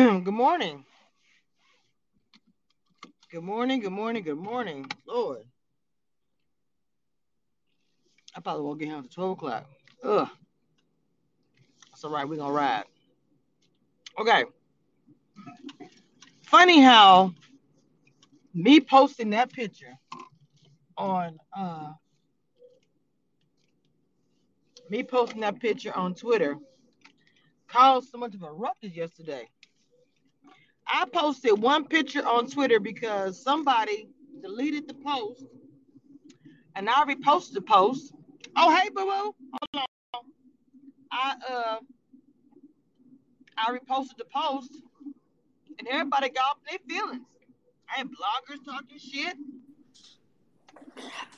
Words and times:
good 0.24 0.32
morning. 0.32 0.82
Good 3.30 3.42
morning, 3.42 3.80
good 3.80 3.92
morning, 3.92 4.22
good 4.22 4.38
morning. 4.38 4.86
Lord. 5.06 5.42
I 8.34 8.40
probably 8.40 8.62
won't 8.62 8.78
get 8.78 8.88
home 8.88 8.98
until 9.00 9.10
12 9.10 9.32
o'clock. 9.32 9.66
Ugh. 10.02 10.28
That's 11.90 12.02
all 12.04 12.12
right. 12.12 12.26
We're 12.26 12.36
going 12.36 12.48
to 12.48 12.56
ride. 12.56 12.84
Okay. 14.18 14.44
Funny 16.44 16.80
how 16.80 17.34
me 18.54 18.80
posting 18.80 19.30
that 19.30 19.52
picture 19.52 19.98
on 20.96 21.38
uh 21.54 21.92
me 24.88 25.02
posting 25.02 25.42
that 25.42 25.60
picture 25.60 25.94
on 25.94 26.14
Twitter 26.14 26.56
caused 27.68 28.08
so 28.08 28.16
much 28.16 28.34
of 28.34 28.42
a 28.42 28.50
ruckus 28.50 28.92
yesterday. 28.96 29.46
I 30.92 31.04
posted 31.12 31.62
one 31.62 31.84
picture 31.84 32.26
on 32.26 32.48
Twitter 32.48 32.80
because 32.80 33.40
somebody 33.40 34.08
deleted 34.42 34.88
the 34.88 34.94
post 34.94 35.44
and 36.74 36.90
I 36.90 37.04
reposted 37.04 37.52
the 37.52 37.60
post. 37.60 38.12
Oh 38.56 38.74
hey 38.74 38.88
boo 38.88 39.04
boo. 39.04 39.08
Hold 39.08 39.34
on. 39.74 40.20
I 41.12 41.34
uh 41.48 41.76
I 43.56 43.70
reposted 43.70 44.16
the 44.18 44.24
post 44.34 44.72
and 45.78 45.86
everybody 45.88 46.28
got 46.30 46.58
their 46.68 46.78
feelings. 46.88 47.26
I 47.88 47.98
had 47.98 48.08
bloggers 48.08 48.64
talking 48.64 48.98
shit. 48.98 49.36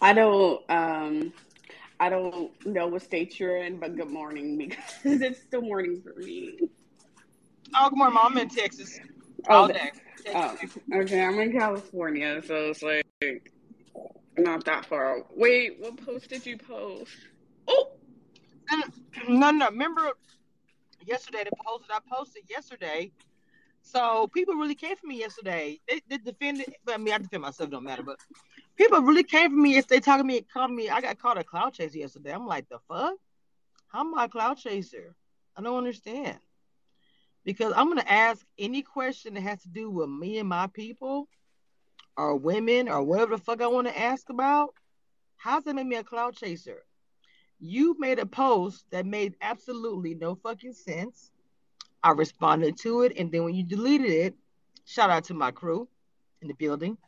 I 0.00 0.14
don't 0.14 0.70
um 0.70 1.32
I 2.00 2.08
don't 2.08 2.50
know 2.64 2.86
what 2.86 3.02
state 3.02 3.38
you're 3.38 3.58
in, 3.58 3.78
but 3.78 3.96
good 3.96 4.10
morning 4.10 4.56
because 4.56 4.80
it's 5.04 5.42
still 5.42 5.60
morning 5.60 6.02
for 6.02 6.18
me. 6.18 6.58
Oh, 7.74 7.90
good 7.90 7.98
morning, 7.98 8.14
mom. 8.14 8.32
I'm 8.32 8.38
in 8.38 8.48
Texas 8.48 8.98
Oh, 9.48 9.54
all 9.62 9.68
th- 9.68 9.78
day. 9.78 9.90
oh, 10.34 10.56
okay. 10.94 11.22
I'm 11.22 11.38
in 11.40 11.52
California, 11.52 12.42
so 12.46 12.70
it's 12.70 12.82
like 12.82 13.04
not 14.38 14.64
that 14.64 14.86
far. 14.86 15.18
Wait, 15.34 15.78
what 15.80 15.96
post 16.04 16.28
did 16.30 16.46
you 16.46 16.56
post? 16.56 17.12
Oh, 17.68 17.92
mm, 18.72 19.28
No, 19.28 19.50
no. 19.50 19.68
Remember 19.70 20.12
yesterday 21.06 21.44
the 21.44 21.56
post 21.64 21.88
that 21.88 22.02
I 22.04 22.14
posted 22.14 22.44
yesterday. 22.48 23.12
So 23.82 24.28
people 24.28 24.54
really 24.54 24.76
came 24.76 24.96
for 24.96 25.06
me 25.06 25.18
yesterday. 25.18 25.80
They, 25.88 26.00
they 26.08 26.18
defended. 26.18 26.72
But 26.84 26.94
I 26.94 26.98
mean, 26.98 27.14
I 27.14 27.18
defend 27.18 27.42
myself. 27.42 27.70
Don't 27.70 27.84
matter. 27.84 28.02
But 28.04 28.18
people 28.76 29.00
really 29.00 29.24
came 29.24 29.50
for 29.50 29.56
me. 29.56 29.76
If 29.76 29.88
they 29.88 29.98
talking 30.00 30.24
to 30.24 30.26
me, 30.26 30.42
called 30.52 30.70
me. 30.70 30.88
I 30.88 31.00
got 31.00 31.18
called 31.18 31.38
a 31.38 31.44
cloud 31.44 31.74
chaser 31.74 31.98
yesterday. 31.98 32.32
I'm 32.32 32.46
like, 32.46 32.68
the 32.68 32.78
fuck? 32.88 33.14
How 33.88 34.00
am 34.00 34.14
I 34.14 34.24
a 34.26 34.28
cloud 34.28 34.56
chaser? 34.56 35.14
I 35.56 35.62
don't 35.62 35.76
understand. 35.76 36.38
Because 37.44 37.72
I'm 37.76 37.88
gonna 37.88 38.04
ask 38.06 38.44
any 38.58 38.82
question 38.82 39.34
that 39.34 39.42
has 39.42 39.62
to 39.62 39.68
do 39.68 39.90
with 39.90 40.08
me 40.08 40.38
and 40.38 40.48
my 40.48 40.68
people, 40.68 41.28
or 42.16 42.36
women, 42.36 42.88
or 42.88 43.02
whatever 43.02 43.36
the 43.36 43.42
fuck 43.42 43.60
I 43.60 43.66
want 43.66 43.88
to 43.88 43.98
ask 43.98 44.28
about. 44.28 44.74
How's 45.36 45.64
that 45.64 45.74
make 45.74 45.86
me 45.86 45.96
a 45.96 46.04
cloud 46.04 46.36
chaser? 46.36 46.84
You 47.58 47.96
made 47.98 48.18
a 48.18 48.26
post 48.26 48.84
that 48.90 49.06
made 49.06 49.34
absolutely 49.40 50.14
no 50.14 50.34
fucking 50.34 50.74
sense. 50.74 51.30
I 52.02 52.10
responded 52.10 52.76
to 52.78 53.02
it, 53.02 53.12
and 53.16 53.30
then 53.30 53.44
when 53.44 53.54
you 53.54 53.62
deleted 53.62 54.10
it, 54.10 54.34
shout 54.84 55.10
out 55.10 55.24
to 55.24 55.34
my 55.34 55.50
crew 55.50 55.88
in 56.40 56.48
the 56.48 56.54
building. 56.54 56.98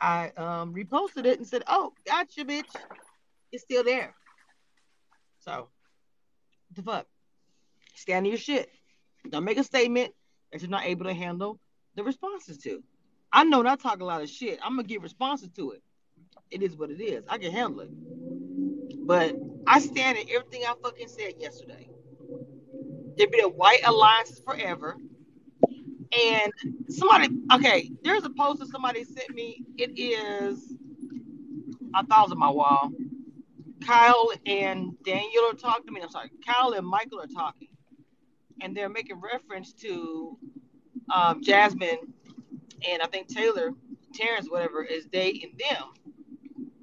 I 0.00 0.30
um, 0.36 0.74
reposted 0.74 1.26
it 1.26 1.38
and 1.38 1.46
said, 1.46 1.64
"Oh, 1.66 1.92
gotcha, 2.06 2.44
bitch. 2.44 2.72
It's 3.50 3.64
still 3.64 3.82
there." 3.82 4.14
So, 5.40 5.68
the 6.74 6.82
fuck? 6.82 7.06
Stand 7.94 8.26
your 8.26 8.36
shit. 8.36 8.70
Don't 9.30 9.44
make 9.44 9.58
a 9.58 9.64
statement 9.64 10.14
that 10.52 10.62
you're 10.62 10.70
not 10.70 10.84
able 10.84 11.04
to 11.04 11.14
handle 11.14 11.58
the 11.94 12.04
responses 12.04 12.58
to. 12.58 12.82
I 13.32 13.44
know 13.44 13.66
i 13.66 13.76
talk 13.76 14.00
a 14.00 14.04
lot 14.04 14.22
of 14.22 14.30
shit. 14.30 14.58
I'm 14.62 14.76
gonna 14.76 14.88
give 14.88 15.02
responses 15.02 15.50
to 15.56 15.72
it. 15.72 15.82
It 16.50 16.62
is 16.62 16.76
what 16.76 16.90
it 16.90 17.00
is. 17.02 17.24
I 17.28 17.38
can 17.38 17.52
handle 17.52 17.80
it. 17.80 17.90
But 19.06 19.34
I 19.66 19.80
stand 19.80 20.18
in 20.18 20.26
everything 20.34 20.62
I 20.64 20.74
fucking 20.82 21.08
said 21.08 21.34
yesterday. 21.38 21.88
There 23.16 23.26
be 23.28 23.40
a 23.40 23.48
white 23.48 23.80
alliances 23.84 24.40
forever. 24.40 24.96
And 26.12 26.52
somebody, 26.88 27.28
okay, 27.52 27.90
there's 28.02 28.24
a 28.24 28.30
post 28.30 28.60
that 28.60 28.68
somebody 28.68 29.04
sent 29.04 29.34
me. 29.34 29.64
It 29.76 29.98
is, 29.98 30.72
I 31.94 32.02
thought 32.02 32.20
it 32.20 32.30
was 32.30 32.32
on 32.32 32.38
my 32.38 32.50
wall. 32.50 32.92
Kyle 33.84 34.30
and 34.46 34.92
Daniel 35.04 35.44
are 35.50 35.54
talking 35.54 35.86
to 35.86 35.92
me. 35.92 36.00
I'm 36.00 36.10
sorry, 36.10 36.30
Kyle 36.46 36.72
and 36.72 36.86
Michael 36.86 37.20
are 37.20 37.26
talking. 37.26 37.67
And 38.60 38.76
they're 38.76 38.88
making 38.88 39.20
reference 39.20 39.72
to 39.74 40.38
um, 41.14 41.42
Jasmine 41.42 41.98
and 42.88 43.02
I 43.02 43.06
think 43.06 43.28
Taylor, 43.28 43.72
Terrance, 44.14 44.48
whatever, 44.48 44.82
is 44.82 45.06
they 45.12 45.30
and 45.42 45.58
them. 45.58 45.88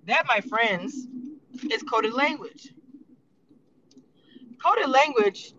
That, 0.05 0.25
my 0.27 0.41
friends, 0.41 1.07
is 1.71 1.83
coded 1.83 2.13
language. 2.13 2.73
Coded 4.63 4.89
language 4.89 5.53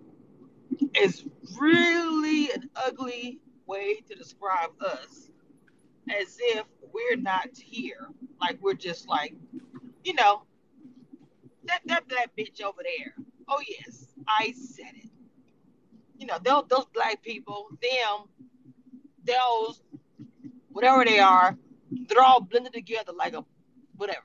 is 1.00 1.25
really 1.59 2.50
an 2.53 2.71
ugly 2.76 3.41
way 3.66 4.00
to 4.09 4.15
describe 4.15 4.71
us 4.81 5.31
as 6.09 6.37
if 6.41 6.66
we're 6.93 7.16
not 7.16 7.49
here. 7.56 8.09
Like 8.41 8.59
we're 8.60 8.75
just 8.75 9.09
like, 9.09 9.34
you 10.05 10.15
know, 10.15 10.43
that 11.65 11.81
that 11.87 12.05
that 12.10 12.37
bitch 12.37 12.62
over 12.62 12.82
there. 12.82 13.15
Oh 13.49 13.60
yes, 13.66 14.06
I 14.28 14.53
said 14.53 14.93
it. 14.94 15.10
You 16.19 16.27
know, 16.27 16.38
those 16.43 16.65
those 16.69 16.87
black 16.94 17.22
people, 17.22 17.69
them, 17.82 18.28
those, 19.25 19.82
whatever 20.71 21.04
they 21.04 21.19
are, 21.19 21.56
they're 21.91 22.22
all 22.22 22.41
blended 22.41 22.72
together 22.72 23.12
like 23.12 23.34
a 23.34 23.44
whatever. 23.97 24.25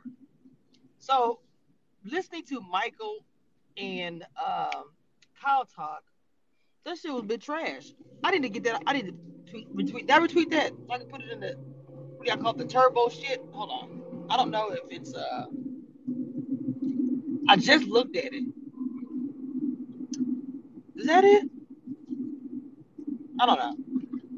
So 0.99 1.39
listening 2.05 2.43
to 2.45 2.61
Michael 2.61 3.25
and 3.77 4.23
um, 4.43 4.85
Kyle 5.41 5.65
talk, 5.65 6.03
that 6.85 6.97
shit 6.97 7.11
was 7.11 7.23
a 7.23 7.25
bit 7.25 7.41
trash. 7.41 7.93
I 8.23 8.31
need 8.31 8.43
to 8.43 8.49
get 8.49 8.63
that. 8.63 8.81
I 8.87 8.93
need 8.93 9.07
to 9.07 9.13
tweet, 9.49 9.75
retweet 9.75 10.07
that. 10.07 10.21
Retweet 10.21 10.49
that. 10.51 10.71
I 10.91 10.97
can 10.97 11.07
put 11.07 11.21
it 11.21 11.31
in 11.31 11.39
the 11.39 11.55
what 12.15 12.25
do 12.25 12.31
y'all 12.31 12.41
call 12.41 12.51
it, 12.51 12.57
the 12.57 12.65
turbo 12.65 13.09
shit. 13.09 13.41
Hold 13.51 13.69
on. 13.71 14.27
I 14.29 14.37
don't 14.37 14.51
know 14.51 14.69
if 14.69 14.83
it's 14.89 15.13
uh. 15.13 15.45
I 17.49 17.57
just 17.57 17.85
looked 17.85 18.15
at 18.15 18.33
it. 18.33 18.43
Is 20.95 21.07
that 21.07 21.23
it? 21.23 21.49
I 23.41 23.45
don't 23.47 23.57
know. 23.57 23.75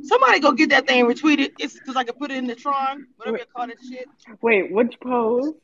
Somebody 0.01 0.39
go 0.39 0.53
get 0.53 0.69
that 0.69 0.87
thing 0.87 1.05
retweeted. 1.05 1.51
It's 1.59 1.73
because 1.73 1.97
I 1.97 2.05
can 2.05 2.15
put 2.15 2.31
it 2.31 2.37
in 2.37 2.47
the 2.47 2.55
Tron, 2.55 3.05
whatever 3.17 3.37
you 3.37 3.43
call 3.53 3.67
that 3.67 3.77
shit. 3.89 4.07
wait, 4.41 4.71
which 4.71 4.95
post? 5.01 5.57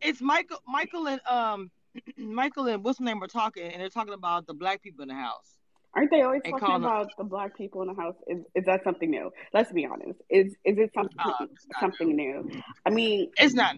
It's 0.00 0.22
Michael, 0.22 0.58
Michael 0.66 1.08
and 1.08 1.20
um, 1.28 1.70
Michael 2.16 2.68
and 2.68 2.82
what's 2.82 2.98
the 2.98 3.04
name 3.04 3.22
are 3.22 3.26
talking, 3.26 3.64
and 3.64 3.82
they're 3.82 3.90
talking 3.90 4.14
about 4.14 4.46
the 4.46 4.54
black 4.54 4.82
people 4.82 5.02
in 5.02 5.08
the 5.08 5.14
house. 5.14 5.56
Aren't 5.94 6.10
they 6.10 6.22
always 6.22 6.42
talking 6.42 6.74
about 6.74 7.08
the 7.18 7.24
black 7.24 7.56
people 7.56 7.82
in 7.82 7.88
the 7.88 7.94
house? 7.94 8.16
Is 8.26 8.38
is 8.54 8.64
that 8.64 8.82
something 8.82 9.10
new? 9.10 9.30
Let's 9.52 9.72
be 9.72 9.84
honest. 9.86 10.18
Is 10.30 10.54
is 10.64 10.78
it 10.78 10.90
something 10.94 11.16
Uh, 11.18 11.46
something 11.80 12.16
new? 12.16 12.50
I 12.86 12.90
mean, 12.90 13.30
It's 13.38 13.54
not. 13.54 13.76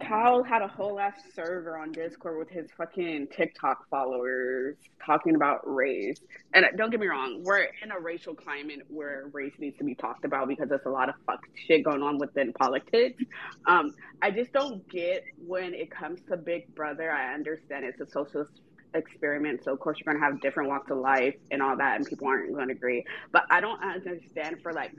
Kyle 0.00 0.42
had 0.42 0.62
a 0.62 0.68
whole 0.68 0.98
ass 0.98 1.20
server 1.34 1.78
on 1.78 1.92
Discord 1.92 2.38
with 2.38 2.48
his 2.48 2.70
fucking 2.76 3.28
TikTok 3.28 3.88
followers 3.88 4.76
talking 5.04 5.34
about 5.36 5.60
race. 5.64 6.18
And 6.52 6.66
don't 6.76 6.90
get 6.90 7.00
me 7.00 7.06
wrong, 7.06 7.42
we're 7.42 7.68
in 7.82 7.92
a 7.92 8.00
racial 8.00 8.34
climate 8.34 8.82
where 8.88 9.30
race 9.32 9.54
needs 9.58 9.78
to 9.78 9.84
be 9.84 9.94
talked 9.94 10.24
about 10.24 10.48
because 10.48 10.68
there's 10.68 10.86
a 10.86 10.90
lot 10.90 11.08
of 11.08 11.14
fucked 11.26 11.46
shit 11.54 11.84
going 11.84 12.02
on 12.02 12.18
within 12.18 12.52
politics. 12.52 13.22
Um, 13.66 13.94
I 14.20 14.30
just 14.30 14.52
don't 14.52 14.86
get 14.88 15.24
when 15.46 15.74
it 15.74 15.90
comes 15.90 16.20
to 16.28 16.36
Big 16.36 16.74
Brother. 16.74 17.10
I 17.10 17.32
understand 17.32 17.84
it's 17.84 18.00
a 18.00 18.06
social 18.06 18.46
experiment, 18.94 19.62
so 19.64 19.72
of 19.72 19.80
course 19.80 19.98
you're 19.98 20.12
gonna 20.12 20.24
have 20.24 20.40
different 20.40 20.68
walks 20.68 20.90
of 20.90 20.98
life 20.98 21.34
and 21.50 21.62
all 21.62 21.76
that, 21.76 21.96
and 21.96 22.06
people 22.06 22.26
aren't 22.26 22.54
gonna 22.54 22.72
agree. 22.72 23.04
But 23.32 23.44
I 23.50 23.60
don't 23.60 23.82
understand 23.82 24.60
for 24.62 24.72
like 24.72 24.92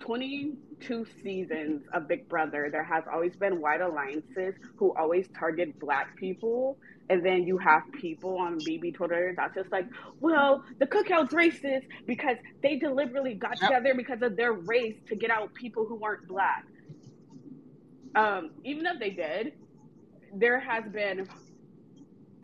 22 0.00 1.06
seasons 1.22 1.82
of 1.94 2.08
Big 2.08 2.28
Brother, 2.28 2.68
there 2.72 2.84
has 2.84 3.04
always 3.12 3.36
been 3.36 3.60
white 3.60 3.80
alliances 3.80 4.54
who 4.78 4.94
always 4.98 5.26
target 5.38 5.78
black 5.80 6.08
people. 6.18 6.78
And 7.10 7.24
then 7.24 7.44
you 7.44 7.58
have 7.58 7.82
people 8.00 8.38
on 8.38 8.64
BB 8.64 8.94
Twitter 8.94 9.34
that's 9.36 9.54
just 9.54 9.72
like, 9.72 9.86
well, 10.20 10.62
the 10.80 10.86
cookout's 10.86 11.34
racist 11.34 11.82
because 12.06 12.36
they 12.62 12.76
deliberately 12.78 13.34
got 13.34 13.60
Yep. 13.60 13.70
together 13.70 13.94
because 13.96 14.22
of 14.22 14.36
their 14.36 14.52
race 14.52 14.96
to 15.08 15.16
get 15.16 15.30
out 15.30 15.54
people 15.54 15.86
who 15.88 15.96
weren't 16.00 16.26
black. 16.28 16.64
Um, 18.16 18.50
even 18.64 18.86
if 18.86 19.00
they 19.00 19.10
did, 19.10 19.52
there 20.32 20.60
has 20.60 20.84
been 20.92 21.28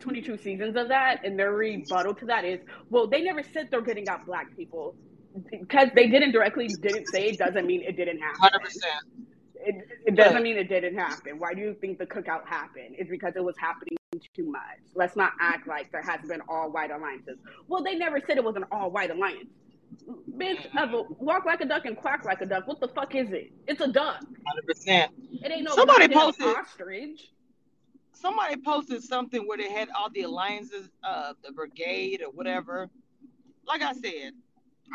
22 0.01 0.37
seasons 0.37 0.75
of 0.77 0.89
that, 0.89 1.19
and 1.23 1.39
their 1.39 1.53
rebuttal 1.53 2.15
to 2.15 2.25
that 2.27 2.45
is, 2.45 2.59
well, 2.89 3.07
they 3.09 3.21
never 3.23 3.43
said 3.43 3.67
they're 3.71 3.81
getting 3.81 4.09
out 4.09 4.25
black 4.25 4.47
people 4.55 4.95
because 5.51 5.89
they 5.95 6.07
didn't 6.07 6.31
directly 6.31 6.67
didn't 6.67 7.07
say 7.07 7.27
it 7.27 7.37
doesn't 7.37 7.65
mean 7.65 7.81
it 7.81 7.95
didn't 7.97 8.19
happen. 8.19 8.39
Hundred 8.41 8.61
percent. 8.61 9.03
It, 9.55 9.87
it 10.05 10.15
doesn't 10.15 10.35
Right. 10.35 10.43
mean 10.43 10.57
it 10.57 10.69
didn't 10.69 10.95
happen. 10.97 11.39
Why 11.39 11.53
do 11.53 11.61
you 11.61 11.75
think 11.81 11.97
the 11.97 12.05
cookout 12.05 12.45
happened? 12.45 12.95
It's 12.97 13.09
because 13.09 13.33
it 13.35 13.43
was 13.43 13.55
happening 13.57 13.97
too 14.35 14.49
much. 14.49 14.61
Let's 14.95 15.15
not 15.15 15.33
act 15.39 15.67
like 15.67 15.91
there 15.91 16.01
has 16.01 16.21
been 16.27 16.41
all 16.47 16.71
white 16.71 16.89
alliances. 16.91 17.37
Well, 17.67 17.83
they 17.83 17.95
never 17.95 18.21
said 18.25 18.37
it 18.37 18.43
was 18.43 18.55
an 18.55 18.65
all 18.71 18.89
white 18.91 19.11
alliance. 19.11 19.49
Bitch, 20.37 20.65
uh, 20.77 21.03
walk 21.19 21.45
like 21.45 21.61
a 21.61 21.65
duck 21.65 21.85
and 21.85 21.97
quack 21.97 22.23
like 22.23 22.41
a 22.41 22.45
duck. 22.45 22.67
What 22.67 22.79
the 22.79 22.87
fuck 22.89 23.13
is 23.15 23.31
it? 23.31 23.51
It's 23.67 23.81
a 23.81 23.87
duck. 23.87 24.19
Hundred 24.47 24.65
percent. 24.67 25.11
It 25.43 25.51
ain't 25.51 25.63
no 25.63 25.75
Somebody 25.75 26.07
posted- 26.07 26.45
ostrich. 26.47 27.31
Somebody 28.13 28.57
posted 28.57 29.03
something 29.03 29.47
where 29.47 29.57
they 29.57 29.69
had 29.71 29.89
all 29.97 30.09
the 30.09 30.21
alliances, 30.23 30.89
uh, 31.03 31.33
the 31.45 31.51
brigade 31.51 32.21
or 32.25 32.31
whatever. 32.31 32.89
Like 33.65 33.81
I 33.83 33.93
said, 33.93 34.31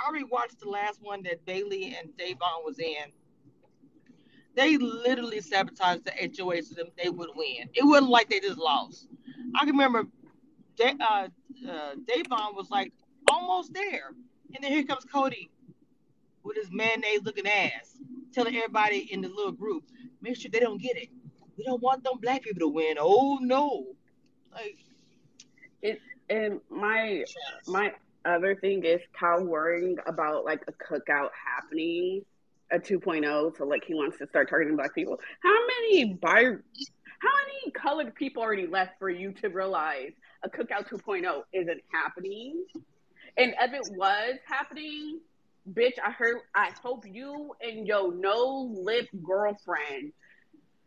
I 0.00 0.08
already 0.08 0.24
watched 0.24 0.58
the 0.60 0.68
last 0.68 1.00
one 1.02 1.22
that 1.24 1.44
Bayleigh 1.44 1.94
and 1.98 2.10
Da'Vonne 2.18 2.64
was 2.64 2.78
in. 2.78 3.12
They 4.54 4.76
literally 4.76 5.40
sabotaged 5.40 6.04
the 6.04 6.12
HOH 6.12 6.62
so 6.62 6.74
that 6.76 6.96
they 7.02 7.08
would 7.08 7.30
win. 7.34 7.68
It 7.74 7.84
wasn't 7.84 8.10
like 8.10 8.28
they 8.28 8.40
just 8.40 8.58
lost. 8.58 9.08
I 9.54 9.60
can 9.60 9.70
remember 9.70 10.04
Da- 10.76 10.96
uh, 11.00 11.28
uh, 11.68 11.94
Davon 12.06 12.54
was 12.54 12.70
like 12.70 12.92
almost 13.30 13.72
there. 13.72 14.12
And 14.54 14.62
then 14.62 14.72
here 14.72 14.84
comes 14.84 15.04
Cody 15.04 15.50
with 16.42 16.56
his 16.56 16.68
mayonnaise 16.70 17.22
looking 17.22 17.46
ass, 17.46 17.96
telling 18.32 18.56
everybody 18.56 19.08
in 19.12 19.20
the 19.20 19.28
little 19.28 19.52
group, 19.52 19.84
make 20.20 20.36
sure 20.36 20.50
they 20.50 20.60
don't 20.60 20.80
get 20.80 20.96
it. 20.96 21.08
We 21.56 21.64
don't 21.64 21.82
want 21.82 22.04
them 22.04 22.14
black 22.20 22.42
people 22.42 22.60
to 22.60 22.68
win. 22.68 22.96
Oh 22.98 23.38
no. 23.40 23.86
Like 24.52 24.78
it. 25.82 26.00
And 26.28 26.60
my 26.70 27.24
my 27.66 27.92
other 28.24 28.54
thing 28.54 28.84
is 28.84 29.00
Kyle 29.18 29.44
worrying 29.44 29.96
about 30.06 30.44
like 30.44 30.62
a 30.68 30.72
cookout 30.72 31.30
happening, 31.32 32.24
a 32.70 32.78
2.0. 32.78 33.56
So 33.56 33.64
like 33.64 33.84
he 33.84 33.94
wants 33.94 34.18
to 34.18 34.26
start 34.28 34.48
targeting 34.48 34.76
black 34.76 34.94
people. 34.94 35.18
How 35.42 35.56
many 35.66 36.14
bi 36.14 36.42
how 36.44 37.30
many 37.46 37.70
colored 37.72 38.14
people 38.16 38.42
already 38.42 38.66
left 38.66 38.98
for 38.98 39.08
you 39.08 39.32
to 39.34 39.48
realize 39.48 40.10
a 40.42 40.48
cookout 40.48 40.88
2.0 40.88 41.42
isn't 41.52 41.80
happening? 41.92 42.64
And 43.36 43.54
if 43.60 43.72
it 43.72 43.96
was 43.96 44.38
happening, 44.46 45.20
bitch, 45.72 45.94
I 46.04 46.10
heard 46.10 46.38
I 46.54 46.70
hope 46.82 47.04
you 47.06 47.54
and 47.60 47.86
your 47.86 48.14
no 48.14 48.72
lip 48.72 49.08
girlfriend 49.22 50.12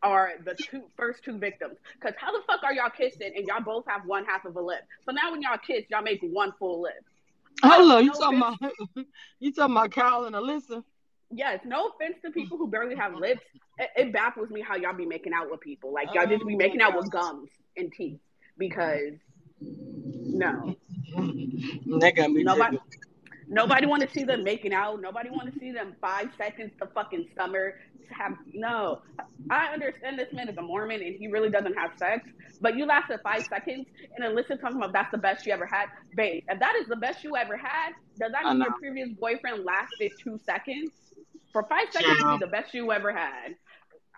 are 0.03 0.33
the 0.43 0.55
two 0.55 0.83
first 0.97 1.23
two 1.23 1.37
victims. 1.37 1.77
Cause 2.01 2.13
how 2.17 2.31
the 2.31 2.43
fuck 2.45 2.63
are 2.63 2.73
y'all 2.73 2.89
kissing 2.89 3.31
and 3.35 3.47
y'all 3.47 3.63
both 3.63 3.85
have 3.87 4.05
one 4.05 4.25
half 4.25 4.45
of 4.45 4.55
a 4.55 4.61
lip? 4.61 4.81
So 5.05 5.11
now 5.11 5.31
when 5.31 5.41
y'all 5.41 5.57
kiss, 5.57 5.85
y'all 5.89 6.03
make 6.03 6.19
one 6.21 6.51
full 6.59 6.81
lip. 6.83 7.03
Hello, 7.63 7.97
you 7.99 8.11
No, 8.13 8.19
talking 8.19 8.39
bitch. 8.39 8.57
about 8.59 9.05
you 9.39 9.53
talking 9.53 9.75
about 9.75 9.91
Kyle 9.91 10.25
and 10.25 10.35
Alyssa? 10.35 10.83
Yes, 11.31 11.59
no 11.65 11.89
offense 11.89 12.17
to 12.23 12.31
people 12.31 12.57
who 12.57 12.67
barely 12.67 12.95
have 12.95 13.15
lips. 13.15 13.41
It, 13.77 13.89
it 13.95 14.13
baffles 14.13 14.49
me 14.49 14.61
how 14.61 14.75
y'all 14.75 14.95
be 14.95 15.05
making 15.05 15.33
out 15.33 15.49
with 15.49 15.59
people. 15.61 15.91
Like 15.93 16.09
y'all 16.13 16.27
just 16.27 16.45
be 16.45 16.53
oh, 16.53 16.57
making 16.57 16.81
out 16.81 16.95
with 16.95 17.09
gums 17.11 17.49
and 17.75 17.91
teeth 17.91 18.19
because 18.57 19.13
no, 19.59 20.75
That 21.99 22.13
got 22.15 22.31
me 22.31 22.43
Nobody-. 22.43 22.77
Nobody 23.47 23.85
want 23.85 24.01
to 24.03 24.09
see 24.09 24.23
them 24.23 24.43
making 24.43 24.73
out. 24.73 25.01
Nobody 25.01 25.29
want 25.29 25.51
to 25.53 25.59
see 25.59 25.71
them 25.71 25.95
five 26.01 26.29
seconds 26.37 26.71
to 26.81 26.87
fucking 26.93 27.27
summer. 27.37 27.73
Have 28.11 28.33
no. 28.53 29.01
I 29.49 29.67
understand 29.73 30.17
this 30.19 30.31
man 30.33 30.49
is 30.49 30.57
a 30.57 30.61
Mormon 30.61 31.01
and 31.01 31.15
he 31.15 31.27
really 31.27 31.49
doesn't 31.49 31.75
have 31.75 31.91
sex, 31.97 32.27
but 32.61 32.75
you 32.77 32.85
lasted 32.85 33.19
five 33.23 33.45
seconds 33.47 33.87
and 34.15 34.25
Alyssa 34.25 34.59
talking 34.59 34.77
about 34.77 34.93
that's 34.93 35.11
the 35.11 35.17
best 35.17 35.45
you 35.45 35.53
ever 35.53 35.65
had, 35.65 35.87
babe. 36.15 36.43
If 36.47 36.59
that 36.59 36.75
is 36.75 36.87
the 36.87 36.95
best 36.95 37.23
you 37.23 37.35
ever 37.35 37.57
had, 37.57 37.91
does 38.19 38.31
that 38.31 38.45
mean 38.45 38.59
your 38.59 38.73
previous 38.79 39.09
boyfriend 39.19 39.63
lasted 39.65 40.11
two 40.23 40.39
seconds? 40.45 40.91
For 41.51 41.63
five 41.69 41.87
seconds 41.91 42.17
to 42.19 42.25
Yeah. 42.25 42.37
be 42.37 42.37
the 42.37 42.47
best 42.47 42.73
you 42.73 42.91
ever 42.91 43.11
had, 43.13 43.55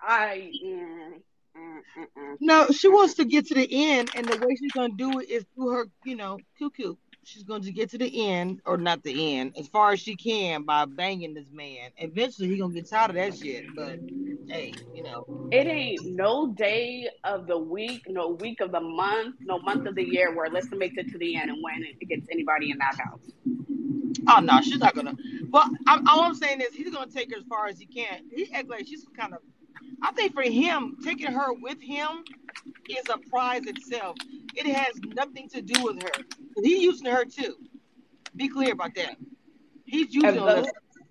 I. 0.02 0.52
Mm, 0.66 1.22
mm, 1.58 1.82
mm, 1.98 2.06
mm. 2.18 2.36
No, 2.42 2.68
she 2.72 2.88
wants 2.90 3.16
to 3.16 3.26
get 3.26 3.48
to 3.48 3.56
the 3.56 3.68
end, 3.72 4.12
and 4.16 4.28
the 4.28 4.38
way 4.38 4.56
she's 4.56 4.72
gonna 4.72 4.94
do 4.96 5.20
it 5.20 5.30
is 5.30 5.46
through 5.56 5.70
her, 5.72 5.86
you 6.04 6.16
know, 6.16 6.40
cuckoo. 6.60 6.96
She's 7.28 7.44
going 7.44 7.62
to 7.64 7.74
get 7.74 7.90
to 7.90 7.98
the 7.98 8.30
end, 8.30 8.62
or 8.66 8.78
not 8.78 9.04
the 9.04 9.36
end, 9.38 9.58
as 9.58 9.68
far 9.68 9.92
as 9.92 10.00
she 10.00 10.16
can 10.16 10.64
by 10.64 10.86
banging 10.86 11.34
this 11.34 11.52
man. 11.52 11.92
Eventually, 11.98 12.48
he 12.48 12.58
gonna 12.58 12.74
get 12.74 12.90
tired 12.90 13.10
of 13.10 13.16
that 13.18 13.36
shit. 13.38 13.66
But 13.76 14.00
hey, 14.48 14.74
you 14.96 15.04
know, 15.04 15.26
It 15.52 15.68
ain't 15.68 16.06
no 16.06 16.54
day 16.54 17.10
of 17.26 17.46
the 17.48 17.58
week, 17.58 18.04
no 18.08 18.30
week 18.30 18.62
of 18.62 18.72
the 18.72 18.80
month, 18.80 19.36
no 19.42 19.60
month 19.60 19.88
of 19.88 19.96
the 19.96 20.04
year 20.06 20.34
where 20.34 20.50
Alyssa 20.50 20.78
makes 20.78 20.98
it 20.98 21.10
to 21.12 21.18
the 21.18 21.36
end 21.36 21.50
and 21.50 21.62
when 21.62 21.84
it 21.84 22.08
gets 22.08 22.28
anybody 22.32 22.72
in 22.72 22.78
that 22.78 22.96
house. 22.98 23.20
oh 24.30 24.40
no, 24.40 24.62
she's 24.62 24.80
not 24.80 24.96
gonna. 24.96 25.16
Well, 25.50 25.70
I, 25.86 26.02
all 26.10 26.22
I'm 26.22 26.36
saying 26.36 26.62
is 26.62 26.74
he's 26.74 26.94
gonna 26.94 27.12
take 27.12 27.32
her 27.32 27.38
as 27.40 27.46
far 27.50 27.68
as 27.68 27.78
he 27.78 27.86
can. 27.88 28.24
He 28.34 28.50
act 28.54 28.70
like 28.70 28.88
she's 28.88 29.06
kind 29.18 29.34
of. 29.34 29.40
I 30.02 30.12
think 30.12 30.34
for 30.34 30.44
him, 30.44 30.98
taking 31.04 31.32
her 31.32 31.54
with 31.54 31.82
him 31.82 32.24
is 32.90 33.10
a 33.10 33.18
prize 33.30 33.66
itself. 33.66 34.16
It 34.56 34.68
has 34.68 35.00
nothing 35.04 35.50
to 35.50 35.62
do 35.62 35.84
with 35.84 36.02
her. 36.02 36.12
He's 36.64 36.84
using 36.84 37.08
her 37.08 37.26
too. 37.26 37.56
Be 38.36 38.48
clear 38.48 38.74
about 38.74 38.96
that. 38.96 39.18
He's 39.86 40.14
using 40.14 40.36
her. 40.36 40.46
those, 40.46 40.68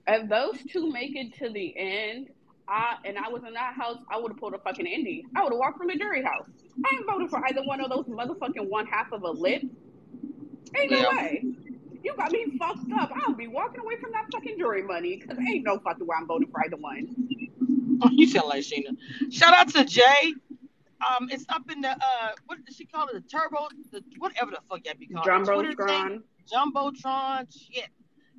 if 0.06 0.28
those 0.28 0.56
two 0.70 0.90
make 0.92 1.16
it 1.16 1.34
to 1.38 1.50
the 1.50 1.74
end, 1.76 2.28
I 2.68 2.94
and 3.04 3.16
I 3.16 3.28
was 3.28 3.42
in 3.46 3.54
that 3.54 3.74
house, 3.74 3.98
I 4.10 4.18
would 4.18 4.32
have 4.32 4.38
pulled 4.38 4.54
a 4.54 4.58
fucking 4.58 4.86
Indy. 4.86 5.24
I 5.36 5.42
would 5.42 5.52
have 5.52 5.58
walked 5.58 5.78
from 5.78 5.88
the 5.88 5.96
jury 5.96 6.22
house. 6.22 6.46
I 6.84 6.88
ain't 6.98 7.06
voting 7.10 7.28
for 7.28 7.40
either 7.48 7.62
one 7.64 7.80
of 7.80 7.90
those 7.90 8.06
motherfucking 8.06 8.68
one 8.68 8.86
half 8.86 9.12
of 9.12 9.22
a 9.22 9.30
lip. 9.30 9.62
Ain't 10.78 10.90
no 10.90 10.98
Yeah. 10.98 11.08
way. 11.08 11.46
You 12.02 12.14
got 12.18 12.30
me 12.32 12.44
fucked 12.58 12.92
up. 13.00 13.10
I'll 13.26 13.36
be 13.36 13.46
walking 13.48 13.80
away 13.84 13.94
from 14.00 14.10
that 14.12 14.26
fucking 14.32 14.56
jury 14.58 14.82
money 14.82 15.16
because 15.20 15.38
ain't 15.52 15.64
no 15.64 15.78
fucking 15.80 16.06
way 16.06 16.16
I'm 16.18 16.26
voting 16.26 16.48
for 16.50 16.60
either 16.64 16.76
one. 16.76 17.08
You 18.10 18.26
sound 18.26 18.48
like 18.48 18.62
Sheena. 18.62 18.96
Shout 19.30 19.54
out 19.54 19.68
to 19.68 19.84
Jay. 19.84 20.34
Um, 21.06 21.28
it's 21.30 21.44
up 21.48 21.70
in 21.70 21.82
the 21.82 21.90
uh, 21.90 22.32
what 22.46 22.64
does 22.64 22.76
she 22.76 22.86
call 22.86 23.08
it? 23.08 23.14
The 23.14 23.20
turbo, 23.20 23.68
the 23.90 24.02
whatever 24.18 24.50
the 24.50 24.60
fuck 24.68 24.84
that 24.84 24.98
be 24.98 25.06
called. 25.06 25.26
the 25.26 25.52
Twitter 25.52 25.86
thing, 25.86 26.22
Jumbotron. 26.52 26.94
jumbotron, 27.04 27.46
shit. 27.50 27.88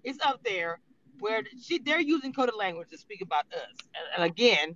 It's 0.04 0.20
up 0.26 0.44
there 0.44 0.80
where 1.20 1.44
she 1.62 1.80
they're 1.80 2.02
using 2.02 2.34
coded 2.34 2.56
language 2.56 2.90
to 2.90 2.98
speak 2.98 3.22
about 3.22 3.46
us. 3.54 3.70
And, 3.96 4.24
and 4.24 4.32
again, 4.32 4.76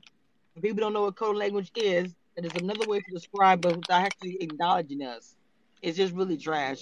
if 0.56 0.62
people 0.62 0.82
don't 0.82 0.94
know 0.94 1.04
what 1.04 1.16
coded 1.16 1.38
language 1.38 1.72
is, 1.76 2.14
it 2.36 2.46
is 2.46 2.52
another 2.56 2.88
way 2.88 3.00
to 3.00 3.12
describe 3.12 3.66
us 3.66 3.76
without 3.76 4.04
actually 4.04 4.38
acknowledging 4.42 5.04
us. 5.04 5.36
It's 5.82 5.98
just 5.98 6.14
really 6.14 6.38
trash. 6.38 6.82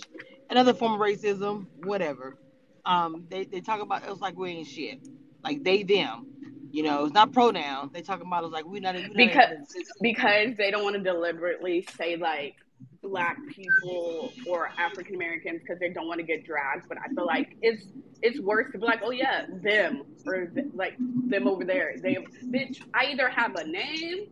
Another 0.49 0.73
form 0.73 0.93
of 0.93 0.99
racism, 0.99 1.67
whatever. 1.83 2.37
Um, 2.85 3.25
they, 3.29 3.45
they 3.45 3.61
talk 3.61 3.81
about 3.81 4.03
us 4.03 4.19
like 4.19 4.37
we 4.37 4.49
ain't 4.51 4.67
shit. 4.67 5.07
Like 5.43 5.63
they 5.63 5.83
them. 5.83 6.27
You 6.71 6.83
know, 6.83 7.05
it's 7.05 7.13
not 7.13 7.31
pronoun. 7.33 7.89
They 7.93 8.01
talking 8.01 8.27
about 8.27 8.43
us 8.43 8.51
like 8.51 8.65
we 8.65 8.79
not, 8.79 8.95
we 8.95 9.01
not 9.01 9.15
Because- 9.15 9.73
because 10.01 10.55
they 10.57 10.69
don't 10.71 10.83
want 10.83 10.95
to 10.95 11.01
deliberately 11.01 11.85
say 11.97 12.15
like 12.15 12.55
black 13.01 13.37
people 13.47 14.31
or 14.47 14.69
African 14.77 15.15
Americans 15.15 15.61
because 15.61 15.79
they 15.79 15.89
don't 15.89 16.07
want 16.07 16.19
to 16.19 16.25
get 16.25 16.45
dragged. 16.45 16.87
But 16.87 16.97
I 16.99 17.07
feel 17.13 17.25
like 17.25 17.55
it's 17.61 17.85
it's 18.21 18.39
worse 18.39 18.71
to 18.73 18.77
be 18.77 18.85
like, 18.85 18.99
oh 19.03 19.11
yeah, 19.11 19.45
them 19.63 20.03
or 20.27 20.45
th- 20.47 20.67
like 20.75 20.95
them 20.99 21.47
over 21.47 21.63
there. 21.65 21.95
They 22.01 22.17
bitch. 22.45 22.81
I 22.93 23.05
either 23.11 23.29
have 23.29 23.55
a 23.55 23.65
name 23.65 24.27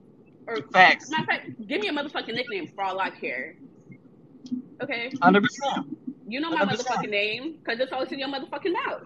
or 0.45 0.57
Facts. 0.71 1.09
matter 1.09 1.23
of 1.23 1.27
fact, 1.27 1.67
give 1.67 1.81
me 1.81 1.87
a 1.87 1.91
motherfucking 1.91 2.33
nickname 2.35 2.67
for 2.75 2.83
all 2.83 2.99
I 2.99 3.09
care. 3.09 3.55
Okay, 4.81 5.11
Hundred 5.21 5.43
percent. 5.43 5.97
you 6.27 6.39
know 6.39 6.51
my 6.51 6.63
100%. 6.65 6.69
motherfucking 6.77 7.09
name 7.09 7.55
because 7.57 7.79
it's 7.79 7.91
always 7.91 8.11
in 8.11 8.19
your 8.19 8.29
motherfucking 8.29 8.73
mouth. 8.85 9.01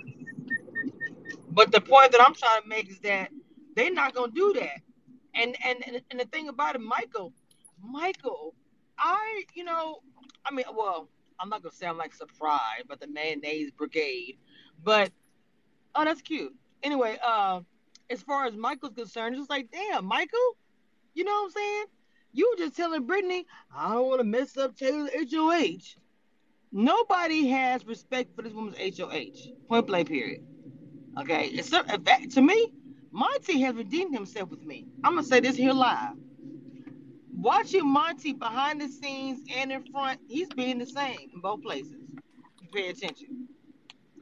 But 1.51 1.71
the 1.71 1.81
point 1.81 2.13
that 2.13 2.21
I'm 2.21 2.33
trying 2.33 2.61
to 2.61 2.67
make 2.67 2.89
is 2.89 2.99
that 2.99 3.29
they're 3.75 3.93
not 3.93 4.13
gonna 4.13 4.31
do 4.31 4.53
that. 4.53 4.81
And 5.35 5.55
and 5.63 6.01
and, 6.09 6.19
the 6.19 6.25
thing 6.25 6.49
about 6.49 6.75
it, 6.75 6.81
Michael, 6.81 7.33
Michael, 7.83 8.55
I 8.97 9.43
you 9.53 9.63
know, 9.63 9.99
I 10.45 10.51
mean, 10.53 10.65
well, 10.75 11.09
I'm 11.39 11.49
not 11.49 11.61
gonna 11.61 11.75
sound 11.75 11.97
like 11.97 12.13
surprised 12.13 12.87
but 12.87 12.99
the 12.99 13.07
mayonnaise 13.07 13.71
brigade, 13.71 14.37
but 14.83 15.11
oh, 15.95 16.05
that's 16.05 16.21
cute. 16.21 16.53
Anyway, 16.83 17.17
uh, 17.25 17.61
as 18.09 18.21
far 18.21 18.45
as 18.45 18.55
Michael's 18.55 18.93
concerned, 18.93 19.35
it's 19.35 19.49
like, 19.49 19.69
damn, 19.71 20.05
Michael, 20.05 20.57
you 21.13 21.23
know 21.23 21.31
what 21.31 21.45
I'm 21.45 21.51
saying? 21.51 21.85
You 22.33 22.55
just 22.57 22.77
telling 22.77 23.05
Brittany, 23.05 23.45
I 23.75 23.93
don't 23.93 24.07
want 24.07 24.19
to 24.19 24.23
mess 24.23 24.55
up 24.57 24.77
Taylor's 24.77 25.09
HOH. 25.31 25.97
Nobody 26.71 27.47
has 27.47 27.85
respect 27.85 28.33
for 28.35 28.41
this 28.41 28.53
woman's 28.53 28.77
HOH. 28.77 29.51
Point 29.67 29.87
blank, 29.87 30.07
period. 30.07 30.45
Okay, 31.19 31.47
it's 31.47 31.73
uh, 31.73 31.83
a, 31.89 31.97
in 31.97 32.29
to 32.29 32.41
me, 32.41 32.73
Monte 33.11 33.59
has 33.61 33.75
redeemed 33.75 34.13
himself 34.13 34.49
with 34.49 34.63
me. 34.63 34.87
I'm 35.03 35.15
gonna 35.15 35.27
say 35.27 35.39
this 35.39 35.55
here 35.55 35.73
live. 35.73 36.15
Watching 37.35 37.87
Monte 37.87 38.33
behind 38.33 38.79
the 38.81 38.87
scenes 38.87 39.41
and 39.53 39.71
in 39.71 39.83
front, 39.91 40.19
he's 40.27 40.47
being 40.49 40.77
the 40.77 40.85
same 40.85 41.31
in 41.33 41.41
both 41.41 41.61
places. 41.63 42.13
You 42.61 42.67
pay 42.73 42.89
attention. 42.89 43.47